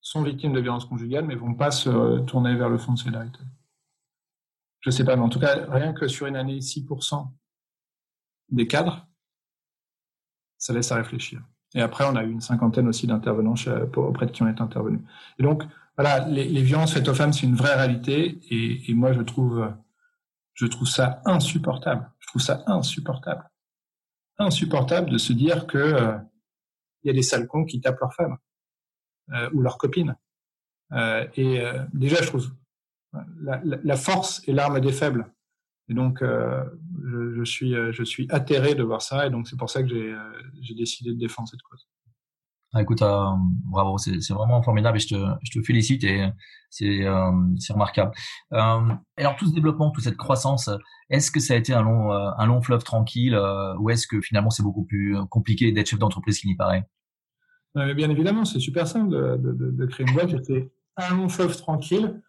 sont 0.01 0.23
victimes 0.23 0.53
de 0.53 0.59
violences 0.59 0.85
conjugales, 0.85 1.25
mais 1.25 1.35
vont 1.35 1.53
pas 1.53 1.71
se 1.71 2.19
tourner 2.21 2.55
vers 2.55 2.69
le 2.69 2.77
fonds 2.77 2.93
de 2.93 2.97
solidarité? 2.97 3.39
Je 4.81 4.89
sais 4.89 5.03
pas, 5.03 5.15
mais 5.15 5.21
en 5.21 5.29
tout 5.29 5.39
cas, 5.39 5.65
rien 5.69 5.93
que 5.93 6.07
sur 6.07 6.25
une 6.25 6.35
année, 6.35 6.59
6% 6.59 7.31
des 8.49 8.67
cadres, 8.67 9.07
ça 10.57 10.73
laisse 10.73 10.91
à 10.91 10.95
réfléchir. 10.95 11.41
Et 11.73 11.81
après, 11.81 12.05
on 12.05 12.15
a 12.15 12.23
eu 12.23 12.31
une 12.31 12.41
cinquantaine 12.41 12.87
aussi 12.87 13.07
d'intervenants 13.07 13.55
auprès 13.95 14.25
de 14.25 14.31
qui 14.31 14.43
on 14.43 14.47
est 14.47 14.59
intervenus. 14.59 15.01
Et 15.39 15.43
donc, 15.43 15.63
les, 16.27 16.61
violences 16.61 16.93
faites 16.93 17.07
aux 17.07 17.13
femmes, 17.13 17.33
c'est 17.33 17.45
une 17.45 17.55
vraie 17.55 17.75
réalité. 17.75 18.39
Et, 18.49 18.93
moi, 18.93 19.13
je 19.13 19.21
trouve, 19.21 19.67
ça 20.85 21.21
insupportable. 21.25 22.09
Je 22.19 22.27
trouve 22.27 22.41
ça 22.41 22.63
insupportable. 22.67 23.49
Insupportable 24.37 25.09
de 25.09 25.17
se 25.17 25.33
dire 25.33 25.67
que 25.67 25.77
euh, 25.77 26.17
il 27.03 27.07
y 27.07 27.09
a 27.09 27.13
des 27.13 27.21
sales 27.21 27.47
cons 27.47 27.65
qui 27.65 27.81
tapent 27.81 27.99
leurs 27.99 28.13
femmes 28.13 28.37
euh, 29.33 29.49
ou 29.53 29.61
leurs 29.61 29.77
copines. 29.77 30.15
Euh, 30.93 31.27
et 31.35 31.63
déjà, 31.93 32.21
je 32.21 32.27
trouve 32.27 32.51
la, 33.41 33.95
force 33.95 34.47
est 34.47 34.53
l'arme 34.53 34.79
des 34.79 34.93
faibles. 34.93 35.31
Et 35.89 35.93
donc, 35.93 36.23
je, 36.23 37.43
suis, 37.43 37.73
je 37.73 38.03
suis 38.03 38.27
atterré 38.29 38.75
de 38.75 38.83
voir 38.83 39.01
ça, 39.01 39.27
et 39.27 39.29
donc 39.29 39.47
c'est 39.47 39.57
pour 39.57 39.69
ça 39.69 39.83
que 39.83 39.89
j'ai 40.61 40.75
décidé 40.75 41.11
de 41.13 41.19
défendre 41.19 41.49
cette 41.49 41.61
cause. 41.61 41.87
Ah, 42.73 42.81
écoute, 42.81 42.99
bravo, 43.01 43.97
c'est 43.97 44.29
vraiment 44.29 44.61
formidable 44.63 44.97
et 44.97 45.01
je 45.01 45.09
te, 45.09 45.25
je 45.43 45.59
te 45.59 45.65
félicite 45.65 46.03
et 46.05 46.29
c'est 46.69 47.05
remarquable. 47.69 48.11
alors 48.51 49.35
tout 49.37 49.47
ce 49.47 49.53
développement, 49.53 49.91
toute 49.91 50.05
cette 50.05 50.17
croissance, 50.17 50.69
est-ce 51.09 51.31
que 51.31 51.41
ça 51.41 51.53
a 51.53 51.57
été 51.57 51.73
un 51.73 51.81
long, 51.81 52.11
un 52.11 52.45
long 52.45 52.61
fleuve 52.61 52.83
tranquille 52.83 53.37
ou 53.79 53.89
est-ce 53.89 54.07
que 54.07 54.21
finalement 54.21 54.51
c'est 54.51 54.63
beaucoup 54.63 54.85
plus 54.85 55.17
compliqué 55.29 55.73
d'être 55.73 55.89
chef 55.89 55.99
d'entreprise 55.99 56.39
qu'il 56.39 56.49
n'y 56.49 56.55
paraît? 56.55 56.87
Bien 57.75 58.09
évidemment, 58.09 58.45
c'est 58.45 58.59
super 58.59 58.87
simple 58.87 59.09
de, 59.09 59.37
de, 59.37 59.71
de, 59.71 59.85
créer 59.85 60.05
une 60.05 60.13
boîte. 60.13 60.29
C'était 60.29 60.71
un 60.97 61.15
long 61.15 61.29
fleuve 61.29 61.55
tranquille. 61.57 62.21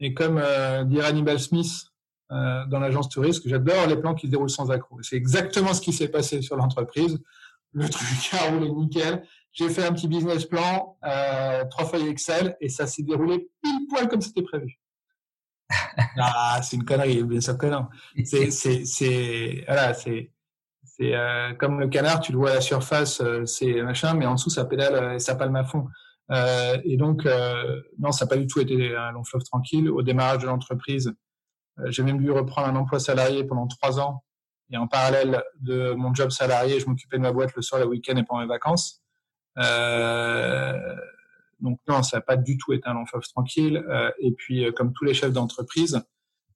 Et 0.00 0.14
comme 0.14 0.38
euh, 0.42 0.84
dit 0.84 1.00
Hannibal 1.00 1.38
Smith 1.38 1.86
euh, 2.32 2.66
dans 2.66 2.80
l'agence 2.80 3.08
touriste, 3.08 3.48
j'adore 3.48 3.86
les 3.86 3.96
plans 3.96 4.14
qui 4.14 4.26
se 4.26 4.30
déroulent 4.30 4.50
sans 4.50 4.70
accroc. 4.70 4.98
C'est 5.02 5.16
exactement 5.16 5.72
ce 5.72 5.80
qui 5.80 5.92
s'est 5.92 6.08
passé 6.08 6.42
sur 6.42 6.56
l'entreprise. 6.56 7.22
Le 7.72 7.88
truc 7.88 8.06
a 8.32 8.50
roulé 8.50 8.70
nickel. 8.70 9.24
J'ai 9.54 9.70
fait 9.70 9.84
un 9.84 9.92
petit 9.92 10.08
business 10.08 10.44
plan, 10.44 10.98
euh, 11.04 11.64
trois 11.70 11.86
feuilles 11.86 12.08
Excel, 12.08 12.56
et 12.60 12.68
ça 12.68 12.86
s'est 12.86 13.02
déroulé 13.02 13.48
pile 13.62 13.86
poil 13.88 14.08
comme 14.08 14.20
c'était 14.20 14.42
prévu. 14.42 14.78
ah, 16.18 16.60
c'est 16.62 16.76
une 16.76 16.84
connerie, 16.84 17.22
bien 17.22 17.40
sûr 17.40 17.56
que 17.56 17.66
non. 17.66 17.86
C'est, 18.24 18.50
c'est, 18.50 18.84
c'est, 18.84 19.64
voilà, 19.66 19.94
c'est, 19.94 20.30
c'est 20.96 21.14
euh, 21.14 21.54
comme 21.54 21.80
le 21.80 21.88
canard, 21.88 22.20
tu 22.20 22.32
le 22.32 22.38
vois 22.38 22.50
à 22.50 22.54
la 22.54 22.60
surface, 22.60 23.20
euh, 23.20 23.44
c'est 23.46 23.82
machin, 23.82 24.14
mais 24.14 24.26
en 24.26 24.34
dessous 24.34 24.50
ça 24.50 24.64
pédale 24.64 24.94
euh, 24.94 25.14
et 25.14 25.18
ça 25.18 25.34
palme 25.34 25.56
à 25.56 25.64
fond. 25.64 25.88
et 26.84 26.96
donc 26.96 27.26
non, 27.98 28.12
ça 28.12 28.24
n'a 28.24 28.28
pas 28.28 28.36
du 28.36 28.46
tout 28.46 28.60
été 28.60 28.96
un 28.96 29.12
long 29.12 29.24
fleuve 29.24 29.42
tranquille. 29.42 29.90
Au 29.90 30.02
démarrage 30.02 30.42
de 30.42 30.46
l'entreprise, 30.46 31.12
j'ai 31.86 32.02
même 32.02 32.18
dû 32.18 32.30
reprendre 32.30 32.68
un 32.68 32.76
emploi 32.76 32.98
salarié 32.98 33.44
pendant 33.44 33.66
trois 33.66 34.00
ans. 34.00 34.24
Et 34.70 34.76
en 34.78 34.86
parallèle 34.86 35.42
de 35.60 35.92
mon 35.92 36.14
job 36.14 36.30
salarié, 36.30 36.80
je 36.80 36.86
m'occupais 36.86 37.18
de 37.18 37.22
ma 37.22 37.32
boîte 37.32 37.54
le 37.54 37.60
soir, 37.60 37.80
le 37.80 37.86
week-end 37.86 38.16
et 38.16 38.24
pendant 38.24 38.40
mes 38.40 38.48
vacances. 38.48 39.03
Donc 41.60 41.78
non, 41.88 42.02
ça 42.02 42.18
n'a 42.18 42.20
pas 42.20 42.36
du 42.36 42.58
tout 42.58 42.72
été 42.72 42.88
un 42.88 42.94
long 42.94 43.06
fleuve 43.06 43.26
tranquille. 43.28 43.84
et 44.18 44.32
puis, 44.32 44.66
comme 44.74 44.92
tous 44.92 45.04
les 45.04 45.14
chefs 45.14 45.32
d'entreprise, 45.32 46.02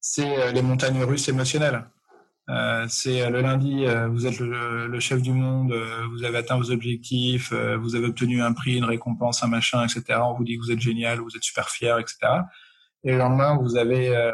c'est 0.00 0.52
les 0.52 0.62
montagnes 0.62 1.02
russes 1.02 1.28
émotionnelles. 1.28 1.84
Euh, 2.50 2.86
c'est 2.88 3.22
euh, 3.22 3.30
le 3.30 3.42
lundi, 3.42 3.84
euh, 3.84 4.08
vous 4.08 4.26
êtes 4.26 4.38
le, 4.40 4.98
chef 5.00 5.20
du 5.20 5.32
monde, 5.32 5.74
vous 6.10 6.24
avez 6.24 6.38
atteint 6.38 6.56
vos 6.56 6.70
objectifs, 6.70 7.52
vous 7.52 7.94
avez 7.94 8.06
obtenu 8.06 8.42
un 8.42 8.52
prix, 8.52 8.76
une 8.76 8.84
récompense, 8.84 9.42
un 9.42 9.48
machin, 9.48 9.84
etc. 9.84 10.20
On 10.22 10.34
vous 10.34 10.44
dit 10.44 10.56
que 10.56 10.62
vous 10.62 10.72
êtes 10.72 10.80
génial, 10.80 11.20
vous 11.20 11.36
êtes 11.36 11.42
super 11.42 11.68
fier, 11.68 11.98
etc. 11.98 12.18
Et 13.04 13.12
le 13.12 13.18
lendemain, 13.18 13.56
vous 13.56 13.76
avez 13.76 14.32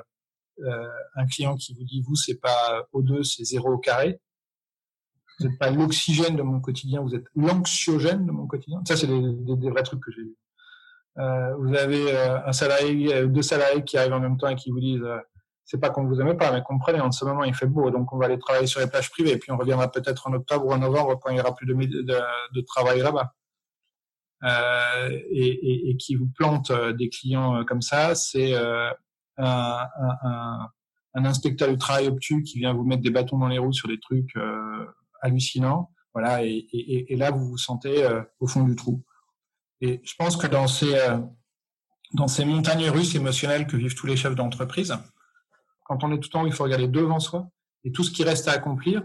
un 1.17 1.27
client 1.27 1.57
qui 1.57 1.75
vous 1.75 1.85
dit 1.85 2.03
vous 2.07 2.15
c'est 2.15 2.41
pas 2.41 2.87
O2, 2.95 3.25
c'est 3.25 3.45
zéro 3.45 3.75
au 3.75 3.79
carré. 3.79 4.21
Vous 5.39 5.49
n'êtes 5.49 5.59
pas 5.59 5.71
l'oxygène 5.71 6.37
de 6.37 6.43
mon 6.43 6.61
quotidien, 6.61 7.01
vous 7.01 7.15
êtes 7.15 7.27
l'anxiogène 7.35 8.27
de 8.27 8.33
mon 8.33 8.47
quotidien. 8.47 8.81
Ça, 8.87 8.97
c'est 8.97 9.07
des, 9.07 9.57
des, 9.57 9.71
vrais 9.71 9.83
trucs 9.83 10.01
que 10.01 10.13
j'ai 10.13 10.23
vus. 10.23 10.37
Euh, 11.19 11.55
vous 11.57 11.75
avez 11.75 12.17
un 12.17 12.53
salarié, 12.53 13.27
deux 13.27 13.43
salariés 13.43 13.85
qui 13.85 13.97
arrivent 13.97 14.15
en 14.15 14.21
même 14.21 14.37
temps 14.37 14.49
et 14.49 14.57
qui 14.57 14.71
vous 14.71 14.81
disent 14.81 15.05
c'est 15.65 15.81
pas 15.81 15.91
qu'on 15.91 16.05
vous 16.05 16.21
aime 16.21 16.37
pas, 16.37 16.53
mais 16.53 16.63
comprenez, 16.63 17.01
en 17.01 17.11
ce 17.11 17.25
moment 17.25 17.45
il 17.45 17.55
fait 17.55 17.67
beau, 17.67 17.91
donc 17.91 18.13
on 18.13 18.19
va 18.19 18.27
aller 18.27 18.39
travailler 18.39 18.67
sur 18.67 18.81
les 18.81 18.87
plages 18.87 19.11
privées, 19.11 19.33
et 19.33 19.39
puis 19.39 19.51
on 19.51 19.57
reviendra 19.57 19.91
peut-être 19.91 20.27
en 20.27 20.33
octobre 20.35 20.67
ou 20.67 20.73
en 20.73 20.79
novembre 20.79 21.19
quand 21.19 21.31
il 21.31 21.39
y 21.39 21.41
aura 21.41 21.55
plus 21.55 21.67
de, 21.67 21.75
de, 21.75 22.61
travail 22.63 23.01
là-bas. 23.01 23.35
Euh, 24.43 25.09
et, 25.31 25.91
et, 25.91 25.97
qui 25.97 26.17
vous 26.17 26.29
plante 26.29 26.71
euh, 26.71 26.93
des 26.93 27.09
clients 27.09 27.57
euh, 27.57 27.65
comme 27.65 27.81
ça, 27.81 28.15
c'est 28.15 28.55
euh, 28.55 28.91
un, 29.39 29.87
un, 30.23 30.69
un, 31.15 31.25
inspecteur 31.25 31.71
du 31.71 31.79
travail 31.79 32.09
obtus 32.09 32.43
qui 32.43 32.59
vient 32.59 32.75
vous 32.75 32.85
mettre 32.85 33.03
des 33.03 33.11
bâtons 33.11 33.39
dans 33.39 33.49
les 33.49 33.57
roues 33.57 33.73
sur 33.73 33.89
des 33.89 33.99
trucs 33.99 34.37
euh, 34.37 34.85
hallucinants. 35.25 35.91
Voilà, 36.13 36.45
et, 36.45 37.17
là 37.17 37.33
vous 37.33 37.49
vous 37.49 37.59
sentez 37.59 38.09
au 38.39 38.47
fond 38.47 38.63
du 38.63 38.77
trou. 38.77 39.03
Et 39.81 40.01
je 40.05 40.15
pense 40.17 40.37
que 40.37 40.47
dans 40.47 40.69
ces 40.69 40.97
dans 42.13 42.29
ces 42.29 42.45
montagnes 42.45 42.89
russes 42.89 43.17
émotionnelles 43.17 43.67
que 43.67 43.77
vivent 43.77 43.97
tous 43.97 44.07
les 44.07 44.17
chefs 44.17 44.37
d'entreprise, 44.37 44.97
quand 45.85 46.03
on 46.05 46.13
est 46.13 46.21
tout 46.21 46.35
en 46.37 46.43
haut, 46.43 46.47
il 46.47 46.53
faut 46.53 46.65
regarder 46.65 46.89
devant 46.89 47.21
soi 47.21 47.49
et 47.85 47.93
tout 47.93 48.03
ce 48.03 48.11
qui 48.11 48.25
reste 48.25 48.49
à 48.49 48.53
accomplir. 48.53 49.03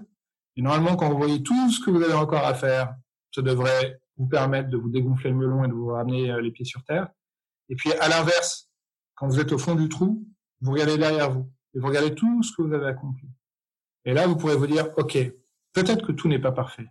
Et 0.56 0.62
normalement, 0.62 0.96
quand 0.96 1.10
vous 1.10 1.18
voyez 1.18 1.44
tout 1.44 1.72
ce 1.72 1.80
que 1.84 1.92
vous 1.92 2.02
avez 2.02 2.14
encore 2.14 2.46
à 2.46 2.54
faire, 2.54 2.96
ça 3.34 3.42
devrait 3.42 4.00
vous 4.18 4.28
permettre 4.28 4.70
de 4.70 4.78
vous 4.78 4.90
dégonfler 4.90 5.30
le 5.30 5.36
melon 5.36 5.64
et 5.64 5.68
de 5.68 5.74
vous 5.74 5.88
ramener 5.88 6.32
euh, 6.32 6.42
les 6.42 6.52
pieds 6.52 6.66
sur 6.66 6.84
terre. 6.84 7.10
Et 7.70 7.76
puis, 7.76 7.92
à 7.94 8.10
l'inverse, 8.10 8.70
quand 9.16 9.28
vous 9.28 9.40
êtes 9.40 9.52
au 9.52 9.58
fond 9.58 9.76
du 9.76 9.90
trou, 9.90 10.26
vous 10.62 10.72
regardez 10.72 10.98
derrière 10.98 11.32
vous 11.32 11.52
et 11.74 11.80
vous 11.80 11.88
regardez 11.88 12.16
tout 12.16 12.42
ce 12.44 12.52
que 12.56 12.62
vous 12.62 12.74
avez 12.74 12.88
accompli. 12.88 13.28
Et 14.06 14.14
là, 14.14 14.28
vous 14.28 14.36
pourrez 14.36 14.56
vous 14.56 14.68
dire, 14.68 14.88
OK, 14.98 15.18
peut-être 15.74 16.06
que 16.06 16.12
tout 16.12 16.28
n'est 16.28 16.40
pas 16.40 16.52
parfait. 16.52 16.88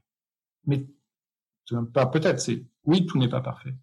Mais 0.66 0.86
pas 1.92 2.06
peut-être, 2.06 2.40
c'est 2.40 2.64
oui, 2.84 3.06
tout 3.06 3.18
n'est 3.18 3.28
pas 3.28 3.40
parfait. 3.40 3.74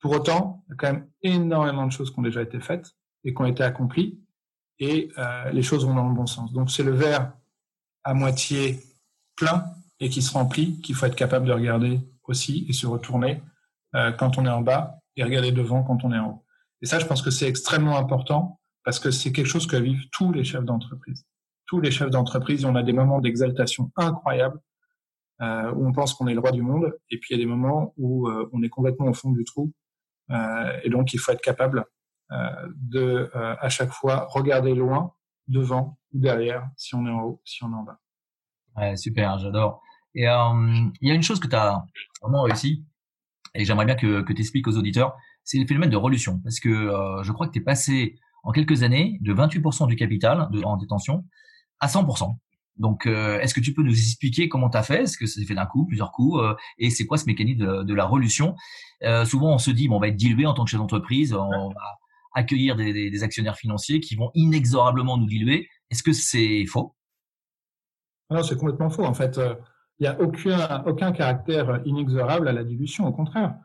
Pour 0.00 0.12
autant, 0.12 0.64
il 0.66 0.70
y 0.70 0.74
a 0.74 0.76
quand 0.76 0.92
même 0.92 1.08
énormément 1.22 1.86
de 1.86 1.92
choses 1.92 2.12
qui 2.12 2.18
ont 2.18 2.22
déjà 2.22 2.42
été 2.42 2.60
faites 2.60 2.92
et 3.24 3.32
qui 3.32 3.40
ont 3.40 3.46
été 3.46 3.62
accomplies 3.62 4.20
et 4.78 5.10
euh, 5.16 5.50
les 5.50 5.62
choses 5.62 5.86
vont 5.86 5.94
dans 5.94 6.08
le 6.08 6.14
bon 6.14 6.26
sens. 6.26 6.52
Donc 6.52 6.70
c'est 6.70 6.82
le 6.82 6.92
verre 6.92 7.32
à 8.02 8.14
moitié 8.14 8.80
plein 9.36 9.64
et 10.00 10.08
qui 10.08 10.22
se 10.22 10.32
remplit 10.32 10.80
qu'il 10.80 10.96
faut 10.96 11.06
être 11.06 11.14
capable 11.14 11.46
de 11.46 11.52
regarder 11.52 12.00
aussi 12.24 12.66
et 12.68 12.72
se 12.72 12.86
retourner 12.86 13.42
euh, 13.94 14.10
quand 14.12 14.38
on 14.38 14.46
est 14.46 14.50
en 14.50 14.60
bas 14.60 14.98
et 15.16 15.22
regarder 15.22 15.52
devant 15.52 15.84
quand 15.84 16.04
on 16.04 16.12
est 16.12 16.18
en 16.18 16.30
haut. 16.30 16.44
Et 16.80 16.86
ça, 16.86 16.98
je 16.98 17.06
pense 17.06 17.22
que 17.22 17.30
c'est 17.30 17.46
extrêmement 17.46 17.96
important 17.96 18.60
parce 18.84 18.98
que 18.98 19.12
c'est 19.12 19.30
quelque 19.30 19.46
chose 19.46 19.68
que 19.68 19.76
vivent 19.76 20.08
tous 20.10 20.32
les 20.32 20.42
chefs 20.42 20.64
d'entreprise. 20.64 21.24
Tous 21.72 21.80
les 21.80 21.90
chefs 21.90 22.10
d'entreprise, 22.10 22.66
on 22.66 22.74
a 22.74 22.82
des 22.82 22.92
moments 22.92 23.18
d'exaltation 23.18 23.90
incroyables 23.96 24.60
euh, 25.40 25.72
où 25.72 25.88
on 25.88 25.92
pense 25.92 26.12
qu'on 26.12 26.26
est 26.26 26.34
le 26.34 26.40
roi 26.40 26.52
du 26.52 26.60
monde, 26.60 26.94
et 27.08 27.16
puis 27.16 27.28
il 27.30 27.38
y 27.38 27.40
a 27.40 27.42
des 27.42 27.48
moments 27.48 27.94
où 27.96 28.28
euh, 28.28 28.46
on 28.52 28.62
est 28.62 28.68
complètement 28.68 29.06
au 29.06 29.14
fond 29.14 29.30
du 29.30 29.42
trou, 29.44 29.72
euh, 30.30 30.78
et 30.84 30.90
donc 30.90 31.14
il 31.14 31.18
faut 31.18 31.32
être 31.32 31.40
capable 31.40 31.86
de 32.74 33.30
à 33.34 33.70
chaque 33.70 33.90
fois 33.90 34.26
regarder 34.28 34.74
loin, 34.74 35.14
devant 35.48 35.98
ou 36.12 36.18
derrière, 36.18 36.68
si 36.76 36.94
on 36.94 37.06
est 37.06 37.10
en 37.10 37.22
haut, 37.22 37.42
si 37.46 37.64
on 37.64 37.72
est 37.72 37.74
en 37.74 37.84
bas. 37.84 38.96
Super, 38.96 39.38
j'adore. 39.38 39.80
Et 40.14 40.24
il 40.24 41.08
y 41.08 41.10
a 41.10 41.14
une 41.14 41.22
chose 41.22 41.40
que 41.40 41.48
tu 41.48 41.56
as 41.56 41.86
vraiment 42.20 42.42
réussi, 42.42 42.84
et 43.54 43.64
j'aimerais 43.64 43.86
bien 43.86 43.94
que, 43.94 44.30
tu 44.30 44.40
expliques 44.42 44.68
aux 44.68 44.76
auditeurs, 44.76 45.16
c'est 45.42 45.58
le 45.58 45.66
phénomène 45.66 45.88
de 45.88 45.96
relution. 45.96 46.38
Parce 46.40 46.60
que 46.60 46.68
je 47.22 47.32
crois 47.32 47.46
que 47.46 47.52
tu 47.52 47.60
es 47.60 47.62
passé 47.62 48.18
en 48.42 48.52
quelques 48.52 48.82
années 48.82 49.18
de 49.22 49.32
28% 49.32 49.86
du 49.86 49.96
capital 49.96 50.50
en 50.64 50.76
détention 50.76 51.24
à 51.82 51.88
100%. 51.88 52.34
Donc, 52.78 53.06
est-ce 53.06 53.52
que 53.52 53.60
tu 53.60 53.74
peux 53.74 53.82
nous 53.82 53.92
expliquer 53.92 54.48
comment 54.48 54.70
tu 54.70 54.78
as 54.78 54.82
fait? 54.82 55.02
Est-ce 55.02 55.18
que 55.18 55.26
ça 55.26 55.38
s'est 55.38 55.46
fait 55.46 55.54
d'un 55.54 55.66
coup, 55.66 55.84
plusieurs 55.84 56.10
coups 56.10 56.42
Et 56.78 56.88
c'est 56.88 57.04
quoi 57.04 57.18
ce 57.18 57.26
mécanisme 57.26 57.58
de, 57.58 57.82
de 57.82 57.94
la 57.94 58.06
relution? 58.06 58.56
Souvent, 59.26 59.52
on 59.52 59.58
se 59.58 59.70
dit, 59.70 59.88
bon, 59.88 59.96
on 59.96 60.00
va 60.00 60.08
être 60.08 60.16
dilué 60.16 60.46
en 60.46 60.54
tant 60.54 60.64
que 60.64 60.70
chef 60.70 60.80
d'entreprise, 60.80 61.34
on 61.34 61.68
va 61.68 61.98
accueillir 62.34 62.76
des, 62.76 63.22
actionnaires 63.22 63.56
financiers 63.56 64.00
qui 64.00 64.16
vont 64.16 64.30
inexorablement 64.34 65.16
nous 65.16 65.26
diluer. 65.26 65.68
Est-ce 65.90 66.02
que 66.02 66.12
c'est 66.12 66.64
faux? 66.66 66.94
Non, 68.30 68.42
c'est 68.42 68.56
complètement 68.56 68.90
faux. 68.90 69.04
En 69.04 69.14
fait, 69.14 69.38
euh, 69.38 69.54
il 69.98 70.04
n'y 70.04 70.08
a 70.08 70.20
aucun, 70.20 70.82
aucun 70.86 71.12
caractère 71.12 71.82
inexorable 71.84 72.48
à 72.48 72.52
la 72.52 72.64
dilution, 72.64 73.06
au 73.06 73.12
contraire. 73.12 73.56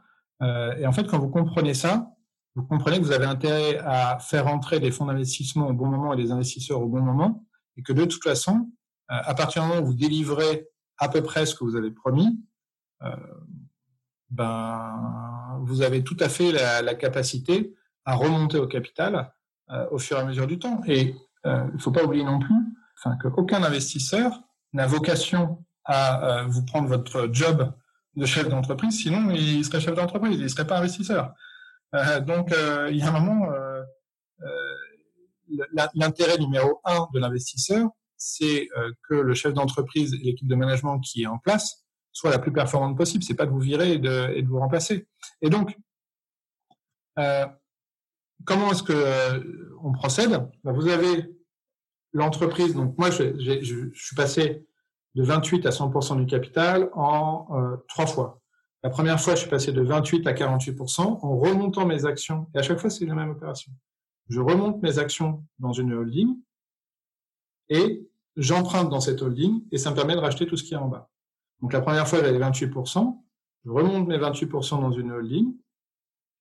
Euh, 0.42 0.76
et 0.78 0.86
en 0.86 0.92
fait, 0.92 1.08
quand 1.08 1.20
vous 1.20 1.30
comprenez 1.30 1.74
ça, 1.74 2.12
vous 2.56 2.64
comprenez 2.64 2.98
que 2.98 3.04
vous 3.04 3.12
avez 3.12 3.26
intérêt 3.26 3.78
à 3.80 4.20
faire 4.20 4.48
entrer 4.48 4.80
des 4.80 4.92
fonds 4.92 5.06
d'investissement 5.06 5.68
au 5.68 5.74
bon 5.74 5.88
moment 5.88 6.14
et 6.14 6.18
des 6.18 6.32
investisseurs 6.32 6.82
au 6.82 6.88
bon 6.88 7.02
moment, 7.02 7.46
et 7.78 7.84
que 7.84 7.94
de 7.94 8.06
toute 8.06 8.24
façon, 8.24 8.72
euh, 9.12 9.16
à 9.24 9.34
partir 9.34 9.62
du 9.62 9.70
moment 9.70 9.82
où 9.82 9.86
vous 9.86 9.94
délivrez 9.94 10.68
à 10.98 11.10
peu 11.10 11.22
près 11.24 11.46
ce 11.46 11.56
que 11.56 11.64
vous 11.64 11.76
avez 11.76 11.92
promis, 11.92 12.44
ben, 14.30 15.60
vous 15.62 15.82
avez 15.82 16.04
tout 16.04 16.18
à 16.20 16.30
fait 16.30 16.52
la, 16.52 16.96
capacité 16.96 17.74
à 18.06 18.16
remonter 18.16 18.58
au 18.58 18.68
capital 18.68 19.32
euh, 19.72 19.86
au 19.92 20.00
fur 20.00 20.18
et 20.18 20.22
à 20.22 20.26
mesure 20.26 20.48
du 20.48 20.60
temps. 20.60 20.82
Et 20.88 21.16
euh, 21.46 21.66
il 21.70 21.76
ne 21.76 21.82
faut 21.82 21.92
pas 21.92 22.04
oublier 22.04 22.24
non 22.24 22.40
plus 22.40 22.56
qu'aucun 23.22 23.64
investisseur 23.64 24.42
n'a 24.74 24.88
vocation 24.88 25.64
à 25.86 26.40
euh, 26.40 26.44
vous 26.46 26.66
prendre 26.66 26.88
votre 26.88 27.30
job 27.32 27.74
de 28.16 28.26
chef 28.26 28.50
d'entreprise, 28.50 28.98
sinon 28.98 29.30
il 29.30 29.64
serait 29.64 29.80
chef 29.80 29.94
d'entreprise, 29.94 30.38
il 30.38 30.44
ne 30.44 30.48
serait 30.48 30.66
pas 30.66 30.80
investisseur. 30.80 31.34
donc 32.26 32.52
il 32.90 32.98
y 32.98 33.04
a 33.04 33.10
un 33.10 33.20
moment, 33.20 33.48
l'intérêt 35.94 36.38
numéro 36.38 36.82
un 36.86 37.08
de 37.14 37.20
l'investisseur, 37.20 37.90
c'est 38.18 38.68
que 39.08 39.14
le 39.16 39.34
chef 39.34 39.54
d'entreprise 39.54 40.14
et 40.14 40.18
l'équipe 40.18 40.48
de 40.48 40.56
management 40.56 41.00
qui 41.00 41.24
est 41.24 41.28
en 41.28 41.38
place 41.38 41.88
soit 42.18 42.32
la 42.32 42.40
plus 42.40 42.52
performante 42.52 42.98
possible. 42.98 43.24
C'est 43.24 43.36
pas 43.36 43.46
de 43.46 43.52
vous 43.52 43.60
virer 43.60 43.94
et 43.94 44.00
de, 44.00 44.48
vous 44.48 44.60
remplacer. 44.60 45.08
Et 45.44 45.52
donc, 45.52 45.78
euh, 47.20 47.46
comment 48.44 48.72
est-ce 48.72 48.82
que 48.82 48.94
euh, 48.94 49.78
on 49.84 49.92
procède? 49.92 50.32
Ben, 50.64 50.74
Vous 50.74 50.88
avez 50.88 51.30
l'entreprise. 52.14 52.74
Donc 52.74 52.98
moi, 52.98 53.12
je, 53.12 53.92
suis 53.94 54.16
passé 54.16 54.66
de 55.14 55.24
28 55.24 55.68
à 55.68 55.70
100% 55.70 56.18
du 56.18 56.26
capital 56.26 56.90
en 56.94 57.48
euh, 57.52 57.78
trois 57.88 58.08
fois. 58.08 58.42
La 58.82 58.90
première 58.90 59.22
fois, 59.22 59.36
je 59.36 59.42
suis 59.42 59.50
passé 59.50 59.72
de 59.72 59.82
28 59.82 60.26
à 60.26 60.34
48% 60.34 61.02
en 61.02 61.38
remontant 61.38 61.86
mes 61.86 62.06
actions. 62.06 62.48
Et 62.56 62.58
à 62.58 62.64
chaque 62.64 62.80
fois, 62.80 62.90
c'est 62.90 63.06
la 63.06 63.14
même 63.14 63.30
opération. 63.30 63.72
Je 64.30 64.40
remonte 64.40 64.82
mes 64.82 65.00
actions 65.00 65.44
dans 65.60 65.74
une 65.74 65.94
holding 65.94 66.38
et 67.70 68.08
j'emprunte 68.36 68.90
dans 68.90 69.00
cette 69.00 69.22
holding 69.22 69.64
et 69.72 69.78
ça 69.78 69.92
me 69.92 69.96
permet 69.96 70.16
de 70.16 70.20
racheter 70.20 70.46
tout 70.46 70.58
ce 70.58 70.64
qui 70.64 70.74
est 70.74 70.78
en 70.78 70.88
bas. 70.88 71.10
Donc 71.62 71.74
la 71.74 71.82
première 71.82 72.08
fois, 72.08 72.20
j'avais 72.20 72.38
28%, 72.38 73.24
je 73.66 73.72
remonte 73.72 74.08
mes 74.08 74.18
28% 74.18 74.82
dans 74.82 74.92
une 74.92 75.12
holding 75.12 75.56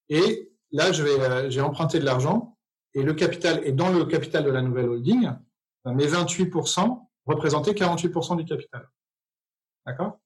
et 0.09 0.53
là, 0.73 0.91
euh, 0.91 1.51
j'ai 1.51 1.61
emprunté 1.61 1.99
de 1.99 2.05
l'argent 2.05 2.57
et 2.95 3.03
le 3.03 3.15
capital 3.15 3.65
est 3.65 3.73
dans 3.73 3.91
le 3.91 4.05
capital 4.05 4.45
de 4.45 4.51
la 4.51 4.63
nouvelle 4.63 4.89
holding. 4.89 5.31
Ben, 5.85 5.93
mes 5.93 6.07
28% 6.07 7.07
représentaient 7.27 7.73
48% 7.73 8.37
du 8.37 8.45
capital. 8.45 8.89
D'accord? 9.85 10.19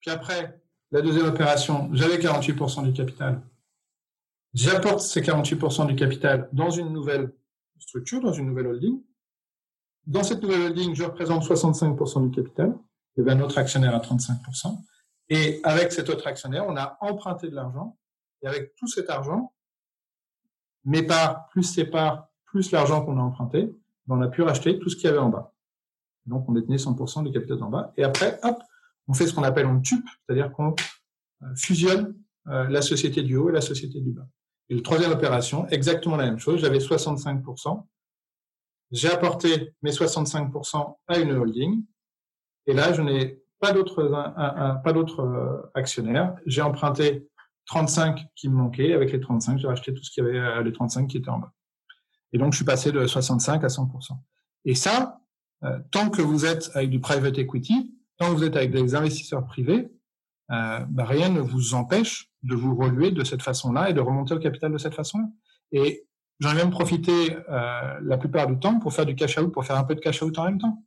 Puis 0.00 0.10
après, 0.10 0.60
la 0.90 1.02
deuxième 1.02 1.26
opération, 1.26 1.90
j'avais 1.92 2.18
48% 2.18 2.84
du 2.84 2.92
capital. 2.92 3.42
J'apporte 4.52 5.00
ces 5.00 5.20
48% 5.20 5.86
du 5.86 5.94
capital 5.94 6.48
dans 6.52 6.70
une 6.70 6.92
nouvelle 6.92 7.32
structure, 7.78 8.20
dans 8.20 8.32
une 8.32 8.46
nouvelle 8.46 8.66
holding. 8.66 9.00
Dans 10.06 10.24
cette 10.24 10.42
nouvelle 10.42 10.62
holding, 10.62 10.94
je 10.94 11.04
représente 11.04 11.44
65% 11.44 12.28
du 12.28 12.34
capital. 12.34 12.76
Il 13.16 13.20
y 13.20 13.22
avait 13.22 13.38
un 13.38 13.42
autre 13.44 13.58
actionnaire 13.58 13.94
à 13.94 14.00
35%. 14.00 14.76
Et 15.28 15.60
avec 15.62 15.92
cet 15.92 16.08
autre 16.08 16.26
actionnaire, 16.26 16.66
on 16.66 16.76
a 16.76 16.96
emprunté 17.00 17.48
de 17.48 17.54
l'argent. 17.54 17.96
Et 18.42 18.48
avec 18.48 18.74
tout 18.74 18.88
cet 18.88 19.08
argent, 19.08 19.52
mes 20.84 21.02
parts 21.02 21.48
plus 21.50 21.62
ses 21.62 21.84
parts, 21.84 22.28
plus 22.44 22.72
l'argent 22.72 23.04
qu'on 23.04 23.18
a 23.18 23.22
emprunté, 23.22 23.66
ben, 24.06 24.18
on 24.18 24.22
a 24.22 24.28
pu 24.28 24.42
racheter 24.42 24.78
tout 24.78 24.88
ce 24.88 24.96
qu'il 24.96 25.04
y 25.04 25.08
avait 25.08 25.18
en 25.18 25.28
bas. 25.28 25.54
Donc, 26.26 26.48
on 26.48 26.52
détenait 26.52 26.76
100% 26.76 27.24
du 27.24 27.32
capital 27.32 27.62
en 27.62 27.70
bas. 27.70 27.92
Et 27.96 28.02
après, 28.02 28.40
hop, 28.42 28.58
on 29.06 29.14
fait 29.14 29.26
ce 29.26 29.34
qu'on 29.34 29.42
appelle 29.42 29.66
un 29.66 29.80
TUP, 29.80 30.04
c'est-à-dire 30.26 30.50
qu'on 30.52 30.74
euh, 31.42 31.54
fusionne 31.56 32.16
euh, 32.48 32.68
la 32.68 32.82
société 32.82 33.22
du 33.22 33.36
haut 33.36 33.50
et 33.50 33.52
la 33.52 33.60
société 33.60 34.00
du 34.00 34.10
bas. 34.10 34.26
Et 34.70 34.76
la 34.76 34.82
troisième 34.82 35.10
opération, 35.10 35.66
exactement 35.68 36.16
la 36.16 36.26
même 36.26 36.38
chose. 36.38 36.60
J'avais 36.60 36.78
65%. 36.78 37.84
J'ai 38.92 39.10
apporté 39.10 39.74
mes 39.82 39.90
65% 39.90 40.96
à 41.08 41.18
une 41.18 41.32
holding. 41.32 41.84
Et 42.66 42.72
là, 42.72 42.92
je 42.92 43.02
n'ai 43.02 43.42
pas 43.58 43.72
d'autres, 43.72 44.08
pas 44.82 44.92
d'autres 44.92 45.20
euh, 45.20 45.70
actionnaires. 45.74 46.34
J'ai 46.46 46.62
emprunté 46.62 47.28
35 47.66 48.26
qui 48.34 48.48
me 48.48 48.54
manquaient. 48.54 48.94
Avec 48.94 49.12
les 49.12 49.20
35, 49.20 49.58
j'ai 49.58 49.66
racheté 49.66 49.92
tout 49.92 50.02
ce 50.04 50.10
qu'il 50.10 50.24
y 50.24 50.28
avait, 50.28 50.38
euh, 50.38 50.62
les 50.62 50.72
35 50.72 51.08
qui 51.08 51.18
étaient 51.18 51.30
en 51.30 51.40
bas. 51.40 51.52
Et 52.32 52.38
donc, 52.38 52.52
je 52.52 52.56
suis 52.56 52.64
passé 52.64 52.92
de 52.92 53.06
65 53.06 53.64
à 53.64 53.66
100%. 53.66 54.12
Et 54.64 54.74
ça, 54.74 55.20
euh, 55.64 55.78
tant 55.90 56.10
que 56.10 56.22
vous 56.22 56.46
êtes 56.46 56.70
avec 56.74 56.90
du 56.90 57.00
private 57.00 57.38
equity, 57.38 57.94
tant 58.18 58.30
que 58.30 58.36
vous 58.36 58.44
êtes 58.44 58.56
avec 58.56 58.70
des 58.70 58.94
investisseurs 58.94 59.44
privés, 59.44 59.90
euh, 60.50 60.84
bah, 60.88 61.04
rien 61.04 61.28
ne 61.28 61.40
vous 61.40 61.74
empêche 61.74 62.30
de 62.42 62.54
vous 62.54 62.74
relever 62.74 63.10
de 63.10 63.24
cette 63.24 63.42
façon-là 63.42 63.90
et 63.90 63.92
de 63.92 64.00
remonter 64.00 64.34
le 64.34 64.40
capital 64.40 64.72
de 64.72 64.78
cette 64.78 64.94
façon-là. 64.94 65.26
Et 65.72 66.04
j'en 66.40 66.52
ai 66.52 66.54
même 66.54 66.70
profité 66.70 67.36
euh, 67.48 68.00
la 68.02 68.18
plupart 68.18 68.46
du 68.46 68.58
temps 68.58 68.78
pour 68.78 68.92
faire 68.92 69.06
du 69.06 69.14
cash 69.14 69.38
out, 69.38 69.52
pour 69.52 69.64
faire 69.64 69.76
un 69.76 69.84
peu 69.84 69.94
de 69.94 70.00
cash 70.00 70.22
out 70.22 70.36
en 70.38 70.44
même 70.44 70.58
temps. 70.58 70.82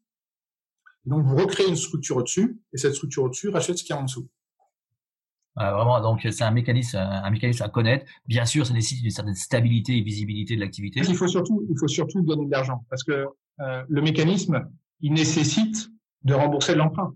donc 1.06 1.26
vous 1.26 1.36
recréez 1.36 1.68
une 1.68 1.76
structure 1.76 2.18
au-dessus 2.18 2.60
et 2.74 2.78
cette 2.78 2.96
structure 2.96 3.24
au-dessus 3.24 3.50
rachète 3.50 3.78
ce 3.78 3.84
qu'il 3.84 3.96
y 3.96 3.98
a 3.98 4.02
en 4.02 4.06
dessous. 4.06 4.28
vraiment, 5.56 6.02
donc 6.02 6.28
c'est 6.30 6.44
un 6.44 6.52
mécanisme, 6.52 6.98
un 6.98 7.30
mécanisme 7.30 7.64
à 7.64 7.70
connaître. 7.70 8.06
Bien 8.26 8.46
sûr, 8.46 8.66
ça 8.66 8.74
nécessite 8.74 9.04
une 9.06 9.12
certaine 9.12 9.36
stabilité 9.36 9.98
et 9.98 10.02
visibilité 10.02 10.56
de 10.56 10.62
l'activité. 10.62 11.02
Il 11.08 11.16
faut 11.16 11.28
surtout, 11.28 11.66
il 11.70 11.78
faut 11.80 11.88
surtout 11.88 12.24
gagner 12.24 12.46
de 12.46 12.52
l'argent 12.52 12.86
parce 12.90 13.04
que 13.04 13.28
euh, 13.60 13.84
le 13.88 14.02
mécanisme, 14.02 14.68
il 15.02 15.14
nécessite 15.14 15.90
de 16.24 16.34
rembourser 16.34 16.76
l'emprunt. 16.76 17.14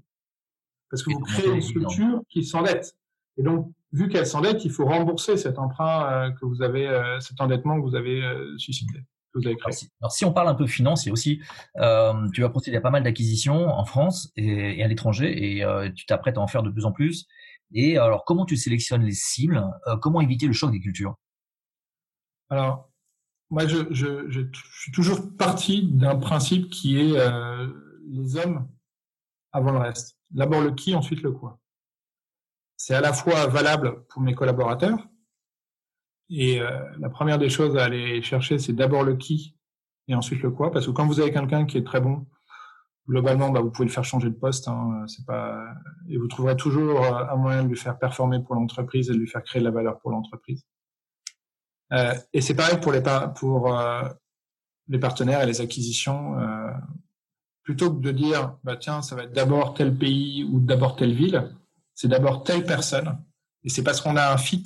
Parce 0.89 1.03
que 1.03 1.11
vous 1.11 1.19
créez 1.19 1.49
une 1.49 1.61
structure 1.61 2.21
qui 2.29 2.43
s'endette. 2.43 2.95
Et 3.37 3.43
donc, 3.43 3.71
vu 3.91 4.09
qu'elle 4.09 4.25
s'endette, 4.25 4.65
il 4.65 4.71
faut 4.71 4.85
rembourser 4.85 5.37
cet 5.37 5.59
emprunt 5.59 6.11
euh, 6.11 6.31
que 6.31 6.45
vous 6.45 6.61
avez, 6.61 6.87
euh, 6.87 7.19
cet 7.19 7.39
endettement 7.39 7.77
que 7.77 7.87
vous 7.87 7.95
avez 7.95 8.23
euh, 8.23 8.57
suscité. 8.57 8.99
Que 9.33 9.39
vous 9.39 9.47
avez 9.47 9.55
créé. 9.55 9.73
Alors, 10.01 10.11
si, 10.11 10.25
on 10.25 10.33
parle 10.33 10.47
un 10.47 10.55
peu 10.55 10.67
financier 10.67 11.11
aussi, 11.11 11.41
euh, 11.77 12.27
tu 12.33 12.41
vas 12.41 12.49
procéder 12.49 12.77
à 12.77 12.81
pas 12.81 12.89
mal 12.89 13.03
d'acquisitions 13.03 13.67
en 13.67 13.85
France 13.85 14.31
et, 14.35 14.79
et 14.79 14.83
à 14.83 14.87
l'étranger, 14.87 15.59
et 15.59 15.91
tu 15.93 16.05
t'apprêtes 16.05 16.37
à 16.37 16.41
en 16.41 16.47
faire 16.47 16.63
de 16.63 16.69
plus 16.69 16.85
en 16.85 16.91
plus. 16.91 17.27
Et 17.73 17.97
alors, 17.97 18.23
comment 18.25 18.45
tu 18.45 18.55
sélectionnes 18.55 19.03
les 19.03 19.11
cibles 19.11 19.63
Comment 20.01 20.21
éviter 20.21 20.47
le 20.47 20.53
choc 20.53 20.71
des 20.71 20.79
cultures? 20.79 21.15
Alors, 22.49 22.89
moi, 23.49 23.67
je, 23.67 23.79
je, 23.91 24.29
je, 24.29 24.41
suis 24.79 24.91
toujours 24.93 25.35
parti 25.37 25.89
d'un 25.91 26.15
principe 26.15 26.69
qui 26.69 26.97
est 26.97 27.17
les 28.09 28.37
hommes 28.37 28.69
avant 29.51 29.71
le 29.71 29.79
reste. 29.79 30.16
D'abord 30.31 30.61
le 30.61 30.71
qui, 30.71 30.95
ensuite 30.95 31.21
le 31.21 31.31
quoi. 31.31 31.59
C'est 32.77 32.93
à 32.93 33.01
la 33.01 33.13
fois 33.13 33.47
valable 33.47 34.05
pour 34.07 34.21
mes 34.21 34.35
collaborateurs. 34.35 35.07
Et 36.29 36.61
euh, 36.61 36.79
la 36.99 37.09
première 37.09 37.39
des 37.39 37.49
choses 37.49 37.77
à 37.77 37.85
aller 37.85 38.21
chercher, 38.21 38.59
c'est 38.59 38.73
d'abord 38.73 39.03
le 39.03 39.15
qui 39.15 39.55
et 40.07 40.15
ensuite 40.15 40.41
le 40.41 40.51
quoi. 40.51 40.71
Parce 40.71 40.85
que 40.85 40.91
quand 40.91 41.07
vous 41.07 41.19
avez 41.19 41.31
quelqu'un 41.31 41.65
qui 41.65 41.77
est 41.77 41.85
très 41.85 42.01
bon, 42.01 42.27
globalement, 43.07 43.49
bah, 43.49 43.61
vous 43.61 43.71
pouvez 43.71 43.87
le 43.87 43.93
faire 43.93 44.03
changer 44.03 44.29
de 44.29 44.35
poste. 44.35 44.67
Hein, 44.67 45.05
c'est 45.07 45.25
pas 45.25 45.65
et 46.09 46.17
vous 46.17 46.27
trouverez 46.27 46.57
toujours 46.57 47.03
euh, 47.03 47.25
un 47.29 47.35
moyen 47.35 47.63
de 47.63 47.69
lui 47.69 47.77
faire 47.77 47.97
performer 47.97 48.41
pour 48.41 48.55
l'entreprise 48.55 49.09
et 49.09 49.13
de 49.13 49.17
lui 49.17 49.27
faire 49.27 49.43
créer 49.43 49.61
de 49.61 49.65
la 49.65 49.71
valeur 49.71 49.99
pour 49.99 50.11
l'entreprise. 50.11 50.65
Euh, 51.93 52.13
et 52.33 52.41
c'est 52.41 52.55
pareil 52.55 52.79
pour 52.81 52.91
les 52.91 53.01
pour 53.35 53.73
les 54.89 54.99
partenaires 54.99 55.41
et 55.41 55.45
les 55.45 55.61
acquisitions. 55.61 56.35
Plutôt 57.67 57.93
que 57.93 57.99
de 57.99 58.11
dire, 58.11 58.57
bah, 58.63 58.77
tiens, 58.77 59.01
ça 59.01 59.13
va 59.17 59.23
être 59.23 59.33
d'abord 59.33 59.73
tel 59.73 59.93
pays 59.93 60.45
ou 60.45 60.61
d'abord 60.61 60.95
telle 60.95 61.13
ville, 61.13 61.53
c'est 61.93 62.07
d'abord 62.07 62.45
telle 62.45 62.63
personne. 62.63 63.21
Et 63.65 63.67
c'est 63.67 63.83
parce 63.83 63.99
qu'on 63.99 64.15
a 64.15 64.31
un 64.31 64.37
fit 64.37 64.63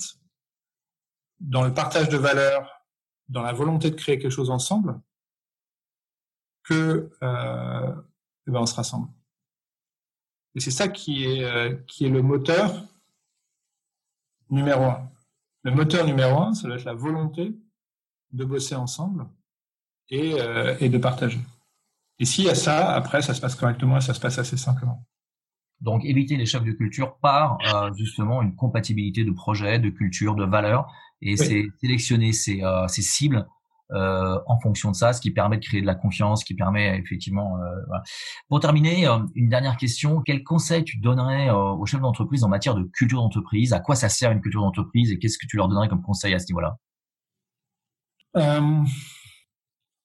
dans 1.40 1.64
le 1.64 1.74
partage 1.74 2.10
de 2.10 2.18
valeurs, 2.18 2.86
dans 3.28 3.42
la 3.42 3.54
volonté 3.54 3.90
de 3.90 3.96
créer 3.96 4.20
quelque 4.20 4.30
chose 4.32 4.52
ensemble, 4.52 5.02
que 6.62 7.10
euh, 7.24 7.92
eh 8.46 8.52
ben 8.52 8.60
on 8.60 8.68
se 8.68 8.76
rassemble. 8.76 9.10
Et 10.54 10.60
c'est 10.60 10.70
ça 10.70 10.88
qui 10.88 11.26
est, 11.26 11.44
euh, 11.44 11.76
qui 11.88 12.06
est 12.06 12.10
le 12.10 12.22
moteur 12.22 12.86
numéro 14.52 14.84
un. 14.84 15.10
Le 15.64 15.72
moteur 15.72 16.06
numéro 16.06 16.40
un, 16.40 16.54
ça 16.54 16.68
doit 16.68 16.78
être 16.78 16.86
la 16.86 16.94
volonté 16.94 17.52
de 18.32 18.46
bosser 18.46 18.76
ensemble 18.76 19.28
et, 20.10 20.40
euh, 20.40 20.78
et 20.80 20.90
de 20.90 21.00
partager. 21.00 21.40
Et 22.22 22.26
s'il 22.26 22.46
y 22.46 22.50
a 22.50 22.56
ça, 22.56 22.94
après, 22.94 23.24
ça 23.24 23.34
se 23.34 23.42
passe 23.42 23.56
correctement 23.56 23.98
et 23.98 24.02
ça 24.02 24.14
se 24.14 24.20
passe 24.20 24.38
assez 24.38 24.56
simplement. 24.56 25.04
Donc, 25.80 26.06
éviter 26.06 26.38
les 26.38 26.46
chocs 26.46 26.64
de 26.64 26.72
culture 26.72 27.18
par 27.18 27.58
euh, 27.74 27.92
justement 27.98 28.44
une 28.44 28.56
compatibilité 28.56 29.26
de 29.26 29.32
projet, 29.32 29.80
de 29.80 29.90
culture, 29.90 30.36
de 30.36 30.46
valeurs, 30.46 30.86
et 31.24 31.36
c'est 31.36 31.66
sélectionner 31.82 32.32
ces, 32.32 32.64
euh, 32.64 32.88
ces 32.88 33.02
cibles 33.02 33.48
euh, 33.92 34.38
en 34.46 34.60
fonction 34.60 34.92
de 34.92 34.96
ça, 34.96 35.14
ce 35.14 35.20
qui 35.20 35.32
permet 35.32 35.58
de 35.58 35.66
créer 35.66 35.82
de 35.82 35.88
la 35.88 35.96
confiance, 35.96 36.44
qui 36.44 36.54
permet 36.54 36.96
effectivement. 37.00 37.58
Voilà. 37.88 38.04
Pour 38.50 38.60
terminer, 38.60 39.08
une 39.34 39.50
dernière 39.50 39.76
question 39.76 40.22
quel 40.22 40.44
conseil 40.44 40.84
tu 40.84 41.00
donnerais 41.00 41.50
aux 41.50 41.88
chefs 41.88 42.02
d'entreprise 42.02 42.44
en 42.44 42.50
matière 42.50 42.76
de 42.76 42.84
culture 42.84 43.20
d'entreprise? 43.20 43.74
À 43.74 43.80
quoi 43.80 43.96
ça 43.96 44.10
sert 44.10 44.32
une 44.32 44.42
culture 44.42 44.62
d'entreprise? 44.62 45.12
Et 45.12 45.18
qu'est-ce 45.18 45.40
que 45.40 45.48
tu 45.48 45.58
leur 45.58 45.68
donnerais 45.68 45.90
comme 45.90 46.04
conseil 46.04 46.36
à 46.36 46.40
ce 46.40 46.46
niveau-là? 46.50 46.78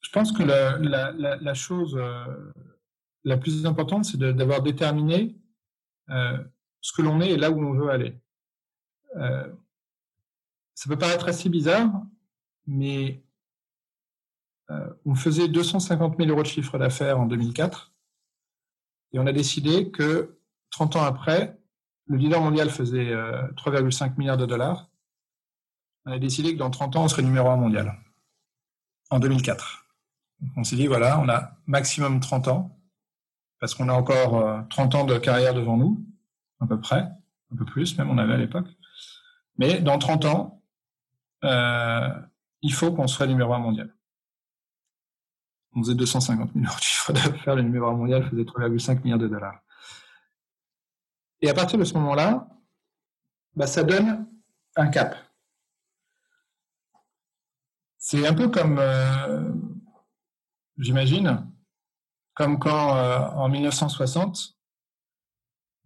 Je 0.06 0.12
pense 0.12 0.30
que 0.30 0.44
la, 0.44 1.54
chose 1.54 1.96
euh, 1.96 2.52
la 3.24 3.36
plus 3.36 3.66
importante, 3.66 4.04
c'est 4.04 4.18
d'avoir 4.18 4.62
déterminé 4.62 5.36
euh, 6.10 6.38
ce 6.80 6.92
que 6.92 7.02
l'on 7.02 7.20
est 7.20 7.30
et 7.30 7.36
là 7.36 7.50
où 7.50 7.60
on 7.60 7.72
veut 7.72 7.90
aller. 7.90 8.16
Euh, 9.16 9.52
ça 10.76 10.88
peut 10.88 10.96
paraître 10.96 11.26
assez 11.26 11.48
bizarre, 11.48 11.90
mais 12.68 13.20
on 15.04 15.14
faisait 15.16 15.48
250 15.48 16.18
000 16.18 16.30
euros 16.30 16.42
de 16.42 16.46
chiffre 16.46 16.78
d'affaires 16.78 17.18
en 17.20 17.26
2004 17.26 17.92
et 19.12 19.18
on 19.18 19.26
a 19.26 19.32
décidé 19.32 19.90
que 19.90 20.38
30 20.70 20.96
ans 20.96 21.02
après, 21.02 21.58
le 22.06 22.16
leader 22.16 22.40
mondial 22.40 22.70
faisait 22.70 23.12
3,5 23.12 24.04
euh, 24.04 24.14
milliards 24.18 24.36
de 24.36 24.46
dollars. 24.46 24.88
On 26.04 26.12
a 26.12 26.18
décidé 26.18 26.52
que 26.52 26.58
dans 26.58 26.70
30 26.70 26.94
ans, 26.96 27.04
on 27.04 27.08
serait 27.08 27.22
numéro 27.22 27.48
un 27.48 27.56
mondial. 27.56 27.92
En 29.10 29.18
2004 29.18 29.85
on 30.56 30.64
s'est 30.64 30.76
dit, 30.76 30.86
voilà, 30.86 31.20
on 31.20 31.28
a 31.28 31.52
maximum 31.66 32.20
30 32.20 32.48
ans, 32.48 32.78
parce 33.60 33.74
qu'on 33.74 33.88
a 33.88 33.92
encore 33.92 34.66
30 34.68 34.94
euh, 34.94 34.98
ans 34.98 35.04
de 35.04 35.18
carrière 35.18 35.54
devant 35.54 35.76
nous, 35.76 36.04
à 36.60 36.66
peu 36.66 36.80
près, 36.80 37.08
un 37.52 37.56
peu 37.56 37.64
plus 37.64 37.96
même, 37.98 38.10
on 38.10 38.18
avait 38.18 38.34
à 38.34 38.38
l'époque. 38.38 38.68
Mais 39.58 39.80
dans 39.80 39.98
30 39.98 40.24
ans, 40.26 40.62
euh, 41.44 42.08
il 42.62 42.72
faut 42.72 42.92
qu'on 42.92 43.06
soit 43.06 43.26
numéro 43.26 43.52
un 43.54 43.58
mondial. 43.58 43.94
On 45.74 45.82
faisait 45.82 45.94
250 45.94 46.52
000 46.54 46.64
euros 46.64 46.76
de 46.76 46.82
chiffre 46.82 47.12
d'affaires, 47.12 47.56
le 47.56 47.62
numéro 47.62 47.86
un 47.86 47.94
mondial 47.94 48.28
faisait 48.28 48.44
3,5 48.44 49.02
milliards 49.02 49.18
de 49.18 49.28
dollars. 49.28 49.60
Et 51.42 51.50
à 51.50 51.54
partir 51.54 51.78
de 51.78 51.84
ce 51.84 51.94
moment-là, 51.94 52.48
bah, 53.54 53.66
ça 53.66 53.82
donne 53.82 54.26
un 54.74 54.88
cap. 54.88 55.16
C'est 57.98 58.26
un 58.26 58.34
peu 58.34 58.48
comme 58.48 58.78
euh, 58.78 59.52
j'imagine, 60.78 61.46
comme 62.34 62.58
quand 62.58 62.96
euh, 62.96 63.18
en 63.18 63.48
1960, 63.48 64.56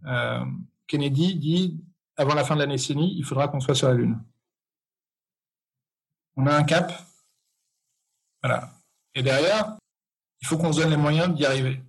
euh, 0.06 0.44
Kennedy 0.86 1.36
dit 1.36 1.84
avant 2.16 2.34
la 2.34 2.44
fin 2.44 2.54
de 2.54 2.60
la 2.60 2.66
décennie, 2.66 3.14
il 3.16 3.24
faudra 3.24 3.48
qu'on 3.48 3.60
soit 3.60 3.74
sur 3.74 3.88
la 3.88 3.94
Lune. 3.94 4.22
On 6.36 6.46
a 6.46 6.54
un 6.54 6.64
cap, 6.64 6.92
Voilà. 8.42 8.72
Et 9.14 9.22
derrière, 9.22 9.76
il 10.40 10.46
faut 10.46 10.56
qu'on 10.56 10.72
se 10.72 10.80
donne 10.80 10.90
les 10.90 10.96
moyens 10.96 11.34
d'y 11.34 11.44
arriver. 11.44 11.82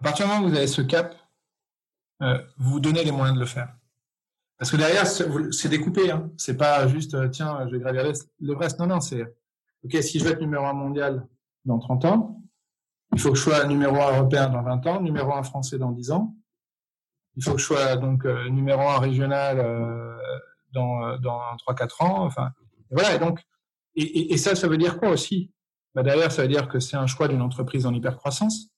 À 0.00 0.04
partir 0.04 0.26
du 0.26 0.32
moment 0.32 0.44
où 0.44 0.50
vous 0.50 0.56
avez 0.56 0.66
ce 0.66 0.82
cap, 0.82 1.16
euh, 2.22 2.42
vous 2.56 2.72
vous 2.72 2.80
donnez 2.80 3.04
les 3.04 3.10
moyens 3.10 3.36
de 3.36 3.40
le 3.40 3.46
faire. 3.46 3.74
Parce 4.56 4.70
que 4.70 4.76
derrière, 4.76 5.06
c'est 5.06 5.68
découpé. 5.68 6.10
Hein. 6.10 6.30
C'est 6.36 6.56
pas 6.56 6.86
juste, 6.88 7.30
tiens, 7.30 7.66
je 7.66 7.72
vais 7.72 7.80
gravir 7.80 8.02
le 8.40 8.56
reste. 8.56 8.78
Non, 8.78 8.86
non, 8.86 9.00
c'est, 9.00 9.22
OK, 9.84 10.02
si 10.02 10.18
je 10.18 10.24
veux 10.24 10.32
être 10.32 10.40
numéro 10.40 10.64
un 10.66 10.72
mondial 10.72 11.26
dans 11.68 11.78
30 11.78 12.04
ans, 12.06 12.42
il 13.14 13.20
faut 13.20 13.30
que 13.30 13.36
je 13.36 13.42
sois 13.42 13.64
numéro 13.66 13.96
un 13.96 14.16
européen 14.16 14.48
dans 14.48 14.62
20 14.62 14.86
ans, 14.86 15.00
numéro 15.00 15.32
un 15.32 15.42
français 15.42 15.78
dans 15.78 15.92
10 15.92 16.10
ans. 16.10 16.34
Il 17.36 17.44
faut 17.44 17.52
que 17.52 17.58
je 17.58 17.64
sois 17.64 17.96
donc 17.96 18.26
euh, 18.26 18.48
numéro 18.48 18.80
un 18.80 18.98
régional 18.98 19.60
euh, 19.60 20.16
dans, 20.72 21.16
dans 21.18 21.40
3-4 21.68 22.04
ans. 22.04 22.24
Enfin, 22.24 22.50
voilà. 22.90 23.14
Et 23.14 23.18
donc, 23.18 23.40
et, 23.94 24.36
ça, 24.36 24.54
ça 24.54 24.68
veut 24.68 24.78
dire 24.78 24.98
quoi 24.98 25.10
aussi? 25.10 25.52
Bah 25.94 26.02
Derrière, 26.02 26.30
ça 26.30 26.42
veut 26.42 26.48
dire 26.48 26.68
que 26.68 26.78
c'est 26.78 26.96
un 26.96 27.06
choix 27.06 27.28
d'une 27.28 27.42
entreprise 27.42 27.86
en 27.86 27.94
hypercroissance, 27.94 28.70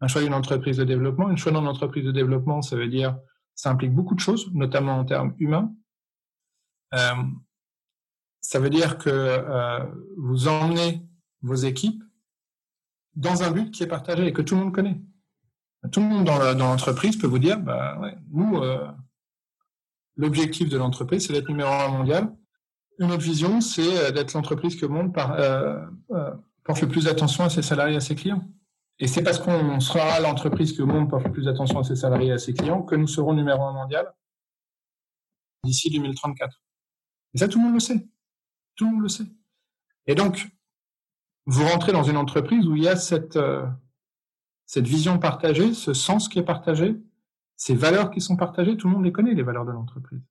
un 0.00 0.08
choix 0.08 0.22
d'une 0.22 0.34
entreprise 0.34 0.76
de 0.76 0.84
développement. 0.84 1.28
Une 1.30 1.36
choix 1.36 1.52
d'une 1.52 1.66
entreprise 1.66 2.04
de 2.04 2.12
développement, 2.12 2.62
ça 2.62 2.76
veut 2.76 2.88
dire 2.88 3.16
ça 3.54 3.70
implique 3.70 3.94
beaucoup 3.94 4.14
de 4.14 4.20
choses, 4.20 4.50
notamment 4.54 4.98
en 4.98 5.04
termes 5.04 5.34
humains. 5.38 5.72
Euh, 6.94 7.22
ça 8.40 8.58
veut 8.58 8.70
dire 8.70 8.96
que 8.96 9.10
euh, 9.10 9.84
vous 10.16 10.48
emmenez 10.48 11.06
vos 11.42 11.54
équipes 11.54 12.02
dans 13.14 13.42
un 13.42 13.50
but 13.50 13.70
qui 13.70 13.82
est 13.82 13.88
partagé 13.88 14.26
et 14.26 14.32
que 14.32 14.42
tout 14.42 14.54
le 14.54 14.62
monde 14.62 14.74
connaît. 14.74 15.00
Tout 15.92 16.00
le 16.00 16.06
monde 16.06 16.24
dans 16.24 16.68
l'entreprise 16.68 17.16
peut 17.16 17.26
vous 17.26 17.38
dire, 17.38 17.58
bah 17.58 17.98
ouais, 18.00 18.14
nous, 18.30 18.58
euh, 18.58 18.86
l'objectif 20.16 20.68
de 20.68 20.76
l'entreprise, 20.76 21.26
c'est 21.26 21.32
d'être 21.32 21.48
numéro 21.48 21.70
un 21.70 21.88
mondial. 21.88 22.34
Une 22.98 23.10
autre 23.10 23.22
vision, 23.22 23.60
c'est 23.60 23.96
euh, 23.96 24.10
d'être 24.10 24.34
l'entreprise 24.34 24.76
que 24.76 24.84
le 24.84 24.92
monde 24.92 25.14
par, 25.14 25.32
euh, 25.32 25.80
porte 26.64 26.82
le 26.82 26.88
plus 26.88 27.04
d'attention 27.04 27.44
à 27.44 27.50
ses 27.50 27.62
salariés 27.62 27.94
et 27.94 27.96
à 27.96 28.00
ses 28.00 28.14
clients. 28.14 28.44
Et 28.98 29.06
c'est 29.06 29.22
parce 29.22 29.38
qu'on 29.38 29.80
sera 29.80 30.20
l'entreprise 30.20 30.74
que 30.74 30.82
le 30.82 30.92
monde 30.92 31.08
porte 31.08 31.24
le 31.24 31.32
plus 31.32 31.46
d'attention 31.46 31.78
à 31.78 31.84
ses 31.84 31.96
salariés 31.96 32.28
et 32.28 32.32
à 32.32 32.38
ses 32.38 32.52
clients 32.52 32.82
que 32.82 32.94
nous 32.94 33.06
serons 33.06 33.32
numéro 33.32 33.62
un 33.62 33.72
mondial 33.72 34.12
d'ici 35.64 35.90
2034. 35.90 36.62
Et 37.32 37.38
ça, 37.38 37.48
tout 37.48 37.58
le 37.58 37.64
monde 37.64 37.74
le 37.74 37.80
sait. 37.80 38.06
Tout 38.76 38.84
le 38.84 38.92
monde 38.92 39.02
le 39.02 39.08
sait. 39.08 39.24
Et 40.06 40.14
donc, 40.14 40.46
vous 41.50 41.66
rentrez 41.66 41.90
dans 41.90 42.04
une 42.04 42.16
entreprise 42.16 42.66
où 42.68 42.76
il 42.76 42.84
y 42.84 42.88
a 42.88 42.94
cette, 42.94 43.36
euh, 43.36 43.66
cette 44.66 44.86
vision 44.86 45.18
partagée, 45.18 45.74
ce 45.74 45.94
sens 45.94 46.28
qui 46.28 46.38
est 46.38 46.44
partagé, 46.44 46.96
ces 47.56 47.74
valeurs 47.74 48.10
qui 48.12 48.20
sont 48.20 48.36
partagées, 48.36 48.76
tout 48.76 48.86
le 48.86 48.94
monde 48.94 49.04
les 49.04 49.10
connaît, 49.10 49.34
les 49.34 49.42
valeurs 49.42 49.64
de 49.64 49.72
l'entreprise. 49.72 50.22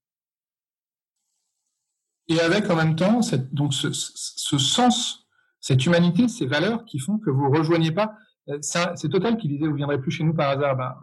Et 2.29 2.39
avec 2.39 2.69
en 2.69 2.75
même 2.75 2.95
temps 2.95 3.19
donc 3.51 3.73
ce, 3.73 3.91
sens, 3.91 5.27
cette 5.59 5.85
humanité, 5.85 6.29
ces 6.29 6.45
valeurs 6.45 6.85
qui 6.85 6.99
font 6.99 7.17
que 7.17 7.29
vous 7.29 7.49
rejoignez 7.49 7.91
pas. 7.91 8.15
Euh, 8.47 8.59
c'est 8.61 9.09
Total 9.09 9.35
qui 9.35 9.49
disait 9.49 9.67
vous 9.67 9.75
viendrez 9.75 9.99
plus 9.99 10.11
chez 10.11 10.23
nous 10.23 10.33
par 10.33 10.49
hasard. 10.49 10.77
Ben, 10.77 10.95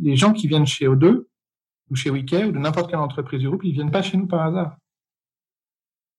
les 0.00 0.14
gens 0.14 0.32
qui 0.32 0.46
viennent 0.46 0.66
chez 0.66 0.86
O2 0.86 1.26
ou 1.90 1.96
chez 1.96 2.10
Wiki 2.10 2.44
ou 2.44 2.52
de 2.52 2.58
n'importe 2.58 2.90
quelle 2.90 3.00
entreprise 3.00 3.40
du 3.40 3.48
groupe, 3.48 3.64
ils 3.64 3.72
viennent 3.72 3.90
pas 3.90 4.02
chez 4.02 4.16
nous 4.16 4.28
par 4.28 4.42
hasard. 4.42 4.76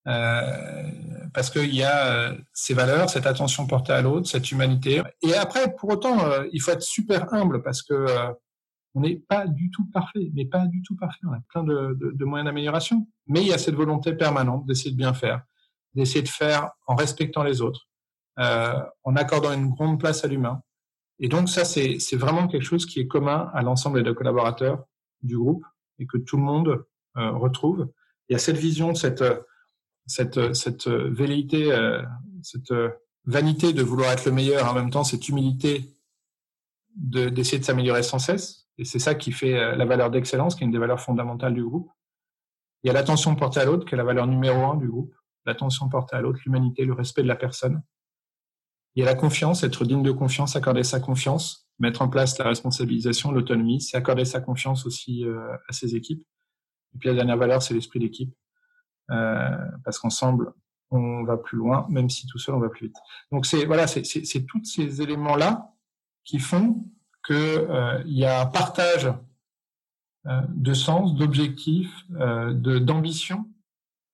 Euh, 0.09 0.89
parce 1.33 1.51
qu'il 1.51 1.75
y 1.75 1.83
a 1.83 2.07
euh, 2.07 2.37
ces 2.53 2.73
valeurs, 2.73 3.09
cette 3.09 3.27
attention 3.27 3.67
portée 3.67 3.93
à 3.93 4.01
l'autre, 4.01 4.27
cette 4.27 4.51
humanité. 4.51 5.03
Et 5.21 5.35
après, 5.35 5.75
pour 5.75 5.89
autant, 5.89 6.25
euh, 6.25 6.47
il 6.51 6.61
faut 6.61 6.71
être 6.71 6.81
super 6.81 7.31
humble 7.33 7.61
parce 7.61 7.83
que 7.83 8.07
on 8.95 9.01
n'est 9.01 9.17
pas 9.17 9.45
du 9.45 9.69
tout 9.69 9.85
parfait, 9.91 10.31
mais 10.33 10.45
pas 10.45 10.65
du 10.65 10.81
tout 10.81 10.95
parfait. 10.95 11.19
On 11.23 11.33
a 11.33 11.39
plein 11.49 11.63
de, 11.63 12.25
moyens 12.25 12.47
d'amélioration. 12.47 13.07
Mais 13.27 13.41
il 13.41 13.47
y 13.47 13.53
a 13.53 13.59
cette 13.59 13.75
volonté 13.75 14.13
permanente 14.13 14.65
d'essayer 14.65 14.91
de 14.91 14.97
bien 14.97 15.13
faire, 15.13 15.43
d'essayer 15.93 16.23
de 16.23 16.27
faire 16.27 16.71
en 16.87 16.95
respectant 16.95 17.43
les 17.43 17.61
autres, 17.61 17.87
en 18.35 19.15
accordant 19.15 19.53
une 19.53 19.69
grande 19.69 19.99
place 19.99 20.25
à 20.25 20.27
l'humain. 20.27 20.63
Et 21.19 21.27
donc 21.27 21.49
ça, 21.49 21.65
c'est 21.65 22.15
vraiment 22.15 22.47
quelque 22.47 22.63
chose 22.63 22.87
qui 22.87 22.99
est 22.99 23.07
commun 23.07 23.51
à 23.53 23.61
l'ensemble 23.61 24.01
des 24.01 24.15
collaborateurs 24.15 24.83
du 25.21 25.37
groupe 25.37 25.63
et 25.99 26.07
que 26.07 26.17
tout 26.17 26.37
le 26.37 26.43
monde 26.43 26.83
retrouve. 27.13 27.89
Il 28.27 28.33
y 28.33 28.35
a 28.35 28.39
cette 28.39 28.57
vision, 28.57 28.95
cette 28.95 29.23
cette, 30.09 30.53
cette 30.53 30.87
velléité, 30.87 31.71
euh, 31.71 32.01
cette 32.43 32.73
vanité 33.25 33.73
de 33.73 33.83
vouloir 33.83 34.11
être 34.11 34.25
le 34.25 34.31
meilleur, 34.31 34.69
en 34.69 34.73
même 34.73 34.89
temps 34.89 35.03
cette 35.03 35.29
humilité 35.29 35.95
d'essayer 36.95 37.59
de, 37.59 37.63
s'améliorer 37.63 38.03
sans 38.03 38.19
cesse. 38.19 38.67
Et 38.77 38.85
c'est 38.85 38.99
ça 38.99 39.15
qui 39.15 39.31
fait 39.31 39.57
euh, 39.57 39.75
la 39.75 39.85
valeur 39.85 40.09
d'excellence, 40.09 40.55
qui 40.55 40.63
est 40.63 40.65
une 40.65 40.71
des 40.71 40.79
valeurs 40.79 40.99
fondamentales 40.99 41.53
du 41.53 41.63
groupe. 41.63 41.91
Il 42.83 42.87
y 42.87 42.89
a 42.89 42.93
l'attention 42.93 43.35
portée 43.35 43.59
à 43.59 43.65
l'autre, 43.65 43.85
qui 43.85 43.93
est 43.93 43.97
la 43.97 44.03
valeur 44.03 44.25
numéro 44.25 44.63
un 44.65 44.75
du 44.75 44.87
groupe. 44.87 45.13
L'attention 45.45 45.89
portée 45.89 46.15
à 46.15 46.21
l'autre, 46.21 46.39
l'humanité, 46.45 46.85
le 46.85 46.93
respect 46.93 47.23
de 47.23 47.27
la 47.27 47.35
personne. 47.35 47.81
Il 48.95 49.01
y 49.01 49.03
a 49.03 49.05
la 49.05 49.15
confiance, 49.15 49.63
être 49.63 49.85
digne 49.85 50.03
de 50.03 50.11
confiance, 50.11 50.55
accorder 50.55 50.83
sa 50.83 50.99
confiance, 50.99 51.69
mettre 51.77 52.01
en 52.01 52.09
place 52.09 52.37
la 52.37 52.45
responsabilisation, 52.45 53.31
l'autonomie, 53.31 53.81
c'est 53.81 53.97
accorder 53.97 54.25
sa 54.25 54.41
confiance 54.41 54.85
aussi 54.85 55.23
euh, 55.25 55.53
à 55.67 55.73
ses 55.73 55.95
équipes. 55.95 56.23
Et 56.95 56.97
puis 56.97 57.09
la 57.09 57.15
dernière 57.15 57.37
valeur, 57.37 57.61
c'est 57.61 57.73
l'esprit 57.73 57.99
d'équipe. 57.99 58.33
Euh, 59.11 59.57
parce 59.83 59.99
qu'ensemble, 59.99 60.53
on 60.91 61.23
va 61.23 61.37
plus 61.37 61.57
loin, 61.57 61.85
même 61.89 62.09
si 62.09 62.27
tout 62.27 62.39
seul, 62.39 62.55
on 62.55 62.59
va 62.59 62.69
plus 62.69 62.87
vite. 62.87 62.97
Donc 63.31 63.45
c'est 63.45 63.65
voilà, 63.65 63.87
c'est 63.87 64.01
tous 64.47 64.63
ces 64.63 65.01
éléments-là 65.01 65.73
qui 66.23 66.39
font 66.39 66.85
qu'il 67.25 67.35
euh, 67.35 68.01
y 68.05 68.25
a 68.25 68.41
un 68.41 68.45
partage 68.45 69.11
euh, 70.27 70.41
de 70.49 70.73
sens, 70.73 71.15
d'objectifs, 71.15 71.93
euh, 72.19 72.53
d'ambition. 72.79 73.45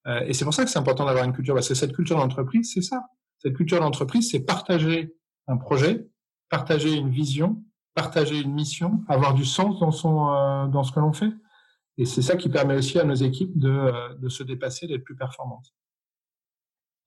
Euh, 0.08 0.22
et 0.22 0.34
c'est 0.34 0.46
pour 0.46 0.54
ça 0.54 0.64
que 0.64 0.70
c'est 0.70 0.80
important 0.80 1.06
d'avoir 1.06 1.26
une 1.26 1.34
culture, 1.34 1.56
parce 1.56 1.68
que 1.68 1.76
cette 1.76 1.93
culture 1.93 2.18
d'entreprise, 2.18 2.72
c'est 2.74 2.82
ça. 2.82 3.06
Cette 3.39 3.56
culture 3.56 3.80
d'entreprise, 3.80 4.30
c'est 4.32 4.41
partager 4.46 5.16
un 5.48 5.58
projet, 5.58 6.08
partager 6.50 6.93
une 6.93 7.10
vision, 7.10 7.64
partager 7.96 8.39
une 8.41 8.54
mission, 8.54 9.04
avoir 9.08 9.34
du 9.34 9.46
sens 9.46 9.80
dans 9.80 9.91
son 9.91 10.30
euh, 10.30 10.68
dans 10.68 10.84
ce 10.84 10.91
que 10.91 11.00
l'on 11.00 11.14
fait. 11.14 11.32
Et 11.98 12.06
c'est 12.06 12.22
ça 12.22 12.36
qui 12.36 12.50
permet 12.50 12.76
aussi 12.76 13.00
à 13.00 13.04
nos 13.04 13.16
équipes 13.16 13.58
de, 13.58 13.70
euh, 13.70 14.16
de 14.16 14.30
se 14.30 14.43
dépasser, 14.43 14.88
d'être 14.88 15.04
plus 15.04 15.16
performantes. 15.16 15.74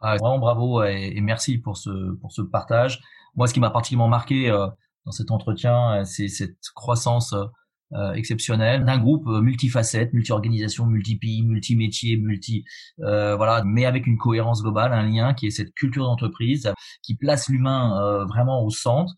Ah, 0.01 0.17
vraiment 0.17 0.39
bravo 0.39 0.83
et, 0.85 1.21
merci 1.21 1.59
pour 1.59 1.77
ce, 1.77 2.13
pour 2.17 2.33
ce 2.33 2.43
partage. 2.43 3.01
Moi, 3.35 3.47
ce 3.49 3.55
qui 3.55 3.61
m'a 3.61 3.71
particulièrement 3.71 4.09
marqué 4.09 4.51
euh, 4.51 4.67
dans 5.05 5.13
cet 5.13 5.31
entretien, 5.31 6.01
euh, 6.01 6.05
c'est 6.05 6.29
cette 6.29 6.59
croissance 6.75 7.35
euh, 7.95 8.13
exceptionnelle 8.13 8.85
d'un 8.85 8.99
groupe 8.99 9.27
multifacette, 9.27 10.13
multi-organisation, 10.13 10.87
multi-pays, 10.87 11.43
multi-métier, 11.43 12.17
multi, 12.17 12.65
euh, 13.01 13.35
voilà, 13.37 13.63
mais 13.65 13.87
avec 13.87 14.07
une 14.07 14.19
cohérence 14.19 14.63
globale, 14.63 14.93
un 14.93 15.09
lien 15.09 15.33
qui 15.33 15.47
est 15.47 15.51
cette 15.51 15.75
culture 15.75 16.05
d'entreprise 16.05 16.73
qui 17.03 17.15
place 17.15 17.49
l'humain 17.49 18.25
vraiment 18.27 18.63
au 18.63 18.71
centre, 18.71 19.15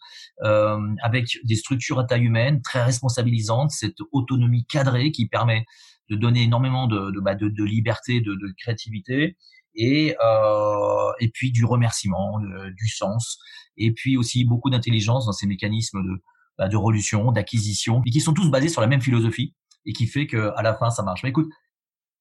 avec 1.03 1.39
des 1.45 1.57
structures 1.57 1.99
à 1.99 2.05
taille 2.05 2.25
humaine 2.25 2.62
très 2.62 2.83
responsabilisantes, 2.83 3.71
cette 3.71 3.99
autonomie 4.12 4.64
cadrée 4.66 5.11
qui 5.11 5.27
permet 5.27 5.64
de 6.09 6.16
donner 6.16 6.43
énormément 6.43 6.87
de, 6.87 7.11
de, 7.11 7.21
bah, 7.21 7.35
de, 7.35 7.49
de 7.49 7.64
liberté, 7.64 8.21
de, 8.21 8.35
de 8.35 8.55
créativité 8.59 9.37
et 9.75 10.16
euh, 10.25 11.12
et 11.21 11.29
puis 11.29 11.53
du 11.53 11.64
remerciement, 11.64 12.41
du 12.77 12.89
sens, 12.89 13.39
et 13.77 13.93
puis 13.93 14.16
aussi 14.16 14.45
beaucoup 14.45 14.71
d'intelligence 14.71 15.27
dans 15.27 15.33
ces 15.33 15.47
mécanismes 15.47 16.03
de 16.03 16.23
bah, 16.61 16.69
de 16.69 16.77
religion, 16.77 17.33
d'acquisition, 17.33 18.03
et 18.05 18.11
qui 18.11 18.21
sont 18.21 18.35
tous 18.35 18.51
basés 18.51 18.69
sur 18.69 18.83
la 18.83 18.87
même 18.87 19.01
philosophie 19.01 19.55
et 19.87 19.95
qui 19.95 20.07
fait 20.07 20.27
que 20.27 20.53
à 20.57 20.63
la 20.63 20.75
fin 20.75 20.91
ça 20.91 21.03
marche. 21.03 21.23
Mais 21.23 21.31
écoute, 21.31 21.49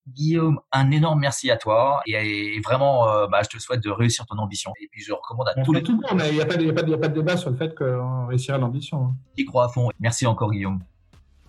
Guillaume, 0.08 0.62
un 0.72 0.92
énorme 0.92 1.20
merci 1.20 1.52
à 1.52 1.58
toi 1.58 2.00
et, 2.08 2.58
vraiment, 2.64 3.10
euh, 3.10 3.28
bah, 3.28 3.42
je 3.44 3.50
te 3.50 3.62
souhaite 3.62 3.84
de 3.84 3.90
réussir 3.90 4.26
ton 4.26 4.38
ambition. 4.38 4.72
Et 4.82 4.88
puis 4.90 5.04
je 5.04 5.12
recommande 5.12 5.50
à 5.50 5.62
tous 5.62 5.74
les. 5.74 5.84
Tout 5.84 6.00
le 6.02 6.08
monde, 6.08 6.26
il 6.30 6.36
n'y 6.36 6.42
a, 6.42 6.46
pas 6.46 6.56
de, 6.56 6.66
a, 6.66 6.70
a 6.70 6.98
pas 6.98 7.10
de 7.10 7.14
débat 7.14 7.36
sur 7.36 7.50
le 7.50 7.58
fait 7.58 7.76
qu'on 7.76 8.28
réussira 8.28 8.58
l'ambition. 8.58 9.08
Hein. 9.08 9.16
Qui 9.36 9.44
croit 9.44 9.66
à 9.66 9.68
fond. 9.68 9.90
Merci 10.00 10.26
encore, 10.26 10.52
Guillaume. 10.52 10.80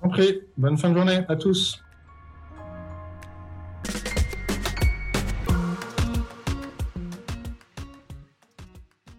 Compris. 0.03 0.41
Bonne 0.57 0.77
fin 0.77 0.91
de 0.91 0.97
journée 0.97 1.21
à 1.29 1.37
tous. 1.37 1.81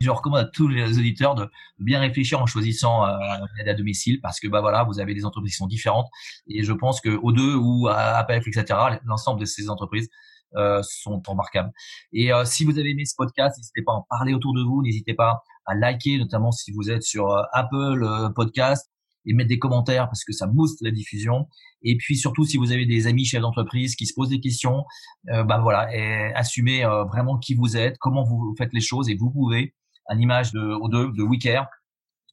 Je 0.02 0.10
recommande 0.10 0.39
à 0.39 0.45
tous 0.45 0.68
les 0.68 0.97
auditeurs 0.97 1.36
de 1.36 1.49
bien 1.80 1.99
réfléchir 1.99 2.41
en 2.41 2.45
choisissant 2.45 3.06
euh, 3.06 3.18
aide 3.60 3.70
à 3.70 3.74
domicile 3.74 4.20
parce 4.22 4.39
que 4.39 4.47
bah 4.47 4.62
voilà, 4.62 4.84
vous 4.84 4.99
avez 4.99 5.14
des 5.14 5.26
entreprises 5.26 5.54
qui 5.54 5.58
sont 5.58 5.68
différentes 5.68 6.08
et 6.47 6.64
je 6.64 6.74
pense 6.74 7.02
que 7.02 7.10
aux 7.10 7.32
deux 7.32 7.56
ou 7.56 7.88
à 7.88 8.18
APF 8.18 8.47
etc. 8.47 8.80
L'ensemble 9.06 9.39
de 9.39 9.45
ces 9.45 9.70
entreprises 9.70 10.10
euh, 10.56 10.82
sont 10.84 11.22
remarquables. 11.26 11.72
Et 12.12 12.34
euh, 12.34 12.43
si 12.45 12.66
vous 12.66 12.78
avez 12.78 12.89
aimé 12.89 13.06
ce 13.06 13.16
podcast, 13.16 13.58
n'hésitez 13.58 13.84
pas 13.84 13.93
à 13.93 13.95
en 13.95 14.06
parler 14.10 14.34
autour 14.34 14.54
de 14.54 14.62
vous, 14.62 14.82
n'hésitez 14.84 15.14
pas 15.14 15.43
à 15.66 15.76
liker, 15.76 16.18
notamment 16.18 16.52
si 16.52 16.72
vous 16.72 16.89
êtes 16.89 17.04
sur 17.04 17.32
euh, 17.32 17.43
Apple 17.54 18.04
euh, 18.04 18.30
Podcast 18.30 18.89
et 19.26 19.34
mettre 19.34 19.49
des 19.49 19.60
commentaires 19.60 20.08
parce 20.08 20.24
que 20.24 20.34
ça 20.34 20.47
booste 20.47 20.82
la 20.82 20.91
diffusion. 20.91 21.47
Et 21.84 21.95
puis 21.95 22.18
surtout, 22.18 22.43
si 22.43 22.58
vous 22.58 22.72
avez 22.72 22.86
des 22.86 23.08
amis 23.08 23.26
chefs 23.26 23.41
d'entreprise 23.41 23.95
qui 23.95 24.08
se 24.08 24.14
posent 24.16 24.30
des 24.30 24.39
questions, 24.39 24.84
euh, 25.30 25.43
bah 25.43 25.60
voilà, 25.60 25.95
et 25.95 26.34
assumez 26.34 26.84
vraiment 27.12 27.38
qui 27.38 27.54
vous 27.54 27.78
êtes, 27.78 27.97
comment 27.99 28.24
vous 28.24 28.56
faites 28.58 28.74
les 28.74 28.82
choses 28.82 29.10
et 29.10 29.16
vous 29.16 29.30
pouvez 29.30 29.76
à 30.12 30.14
l'image 30.14 30.51
de 30.51 30.59
O2, 30.59 31.16
de 31.16 31.24
Wicker, 31.24 31.64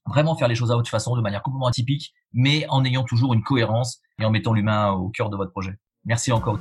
vraiment 0.05 0.35
faire 0.35 0.49
les 0.49 0.55
choses 0.55 0.71
à 0.71 0.75
votre 0.75 0.89
façon, 0.89 1.15
de 1.15 1.21
manière 1.21 1.41
complètement 1.41 1.67
atypique, 1.67 2.13
mais 2.33 2.65
en 2.67 2.83
ayant 2.83 3.03
toujours 3.03 3.33
une 3.33 3.41
cohérence 3.41 4.01
et 4.19 4.25
en 4.25 4.31
mettant 4.31 4.53
l'humain 4.53 4.91
au 4.91 5.09
cœur 5.09 5.29
de 5.29 5.37
votre 5.37 5.51
projet. 5.51 5.79
Merci 6.03 6.33
encore. 6.33 6.59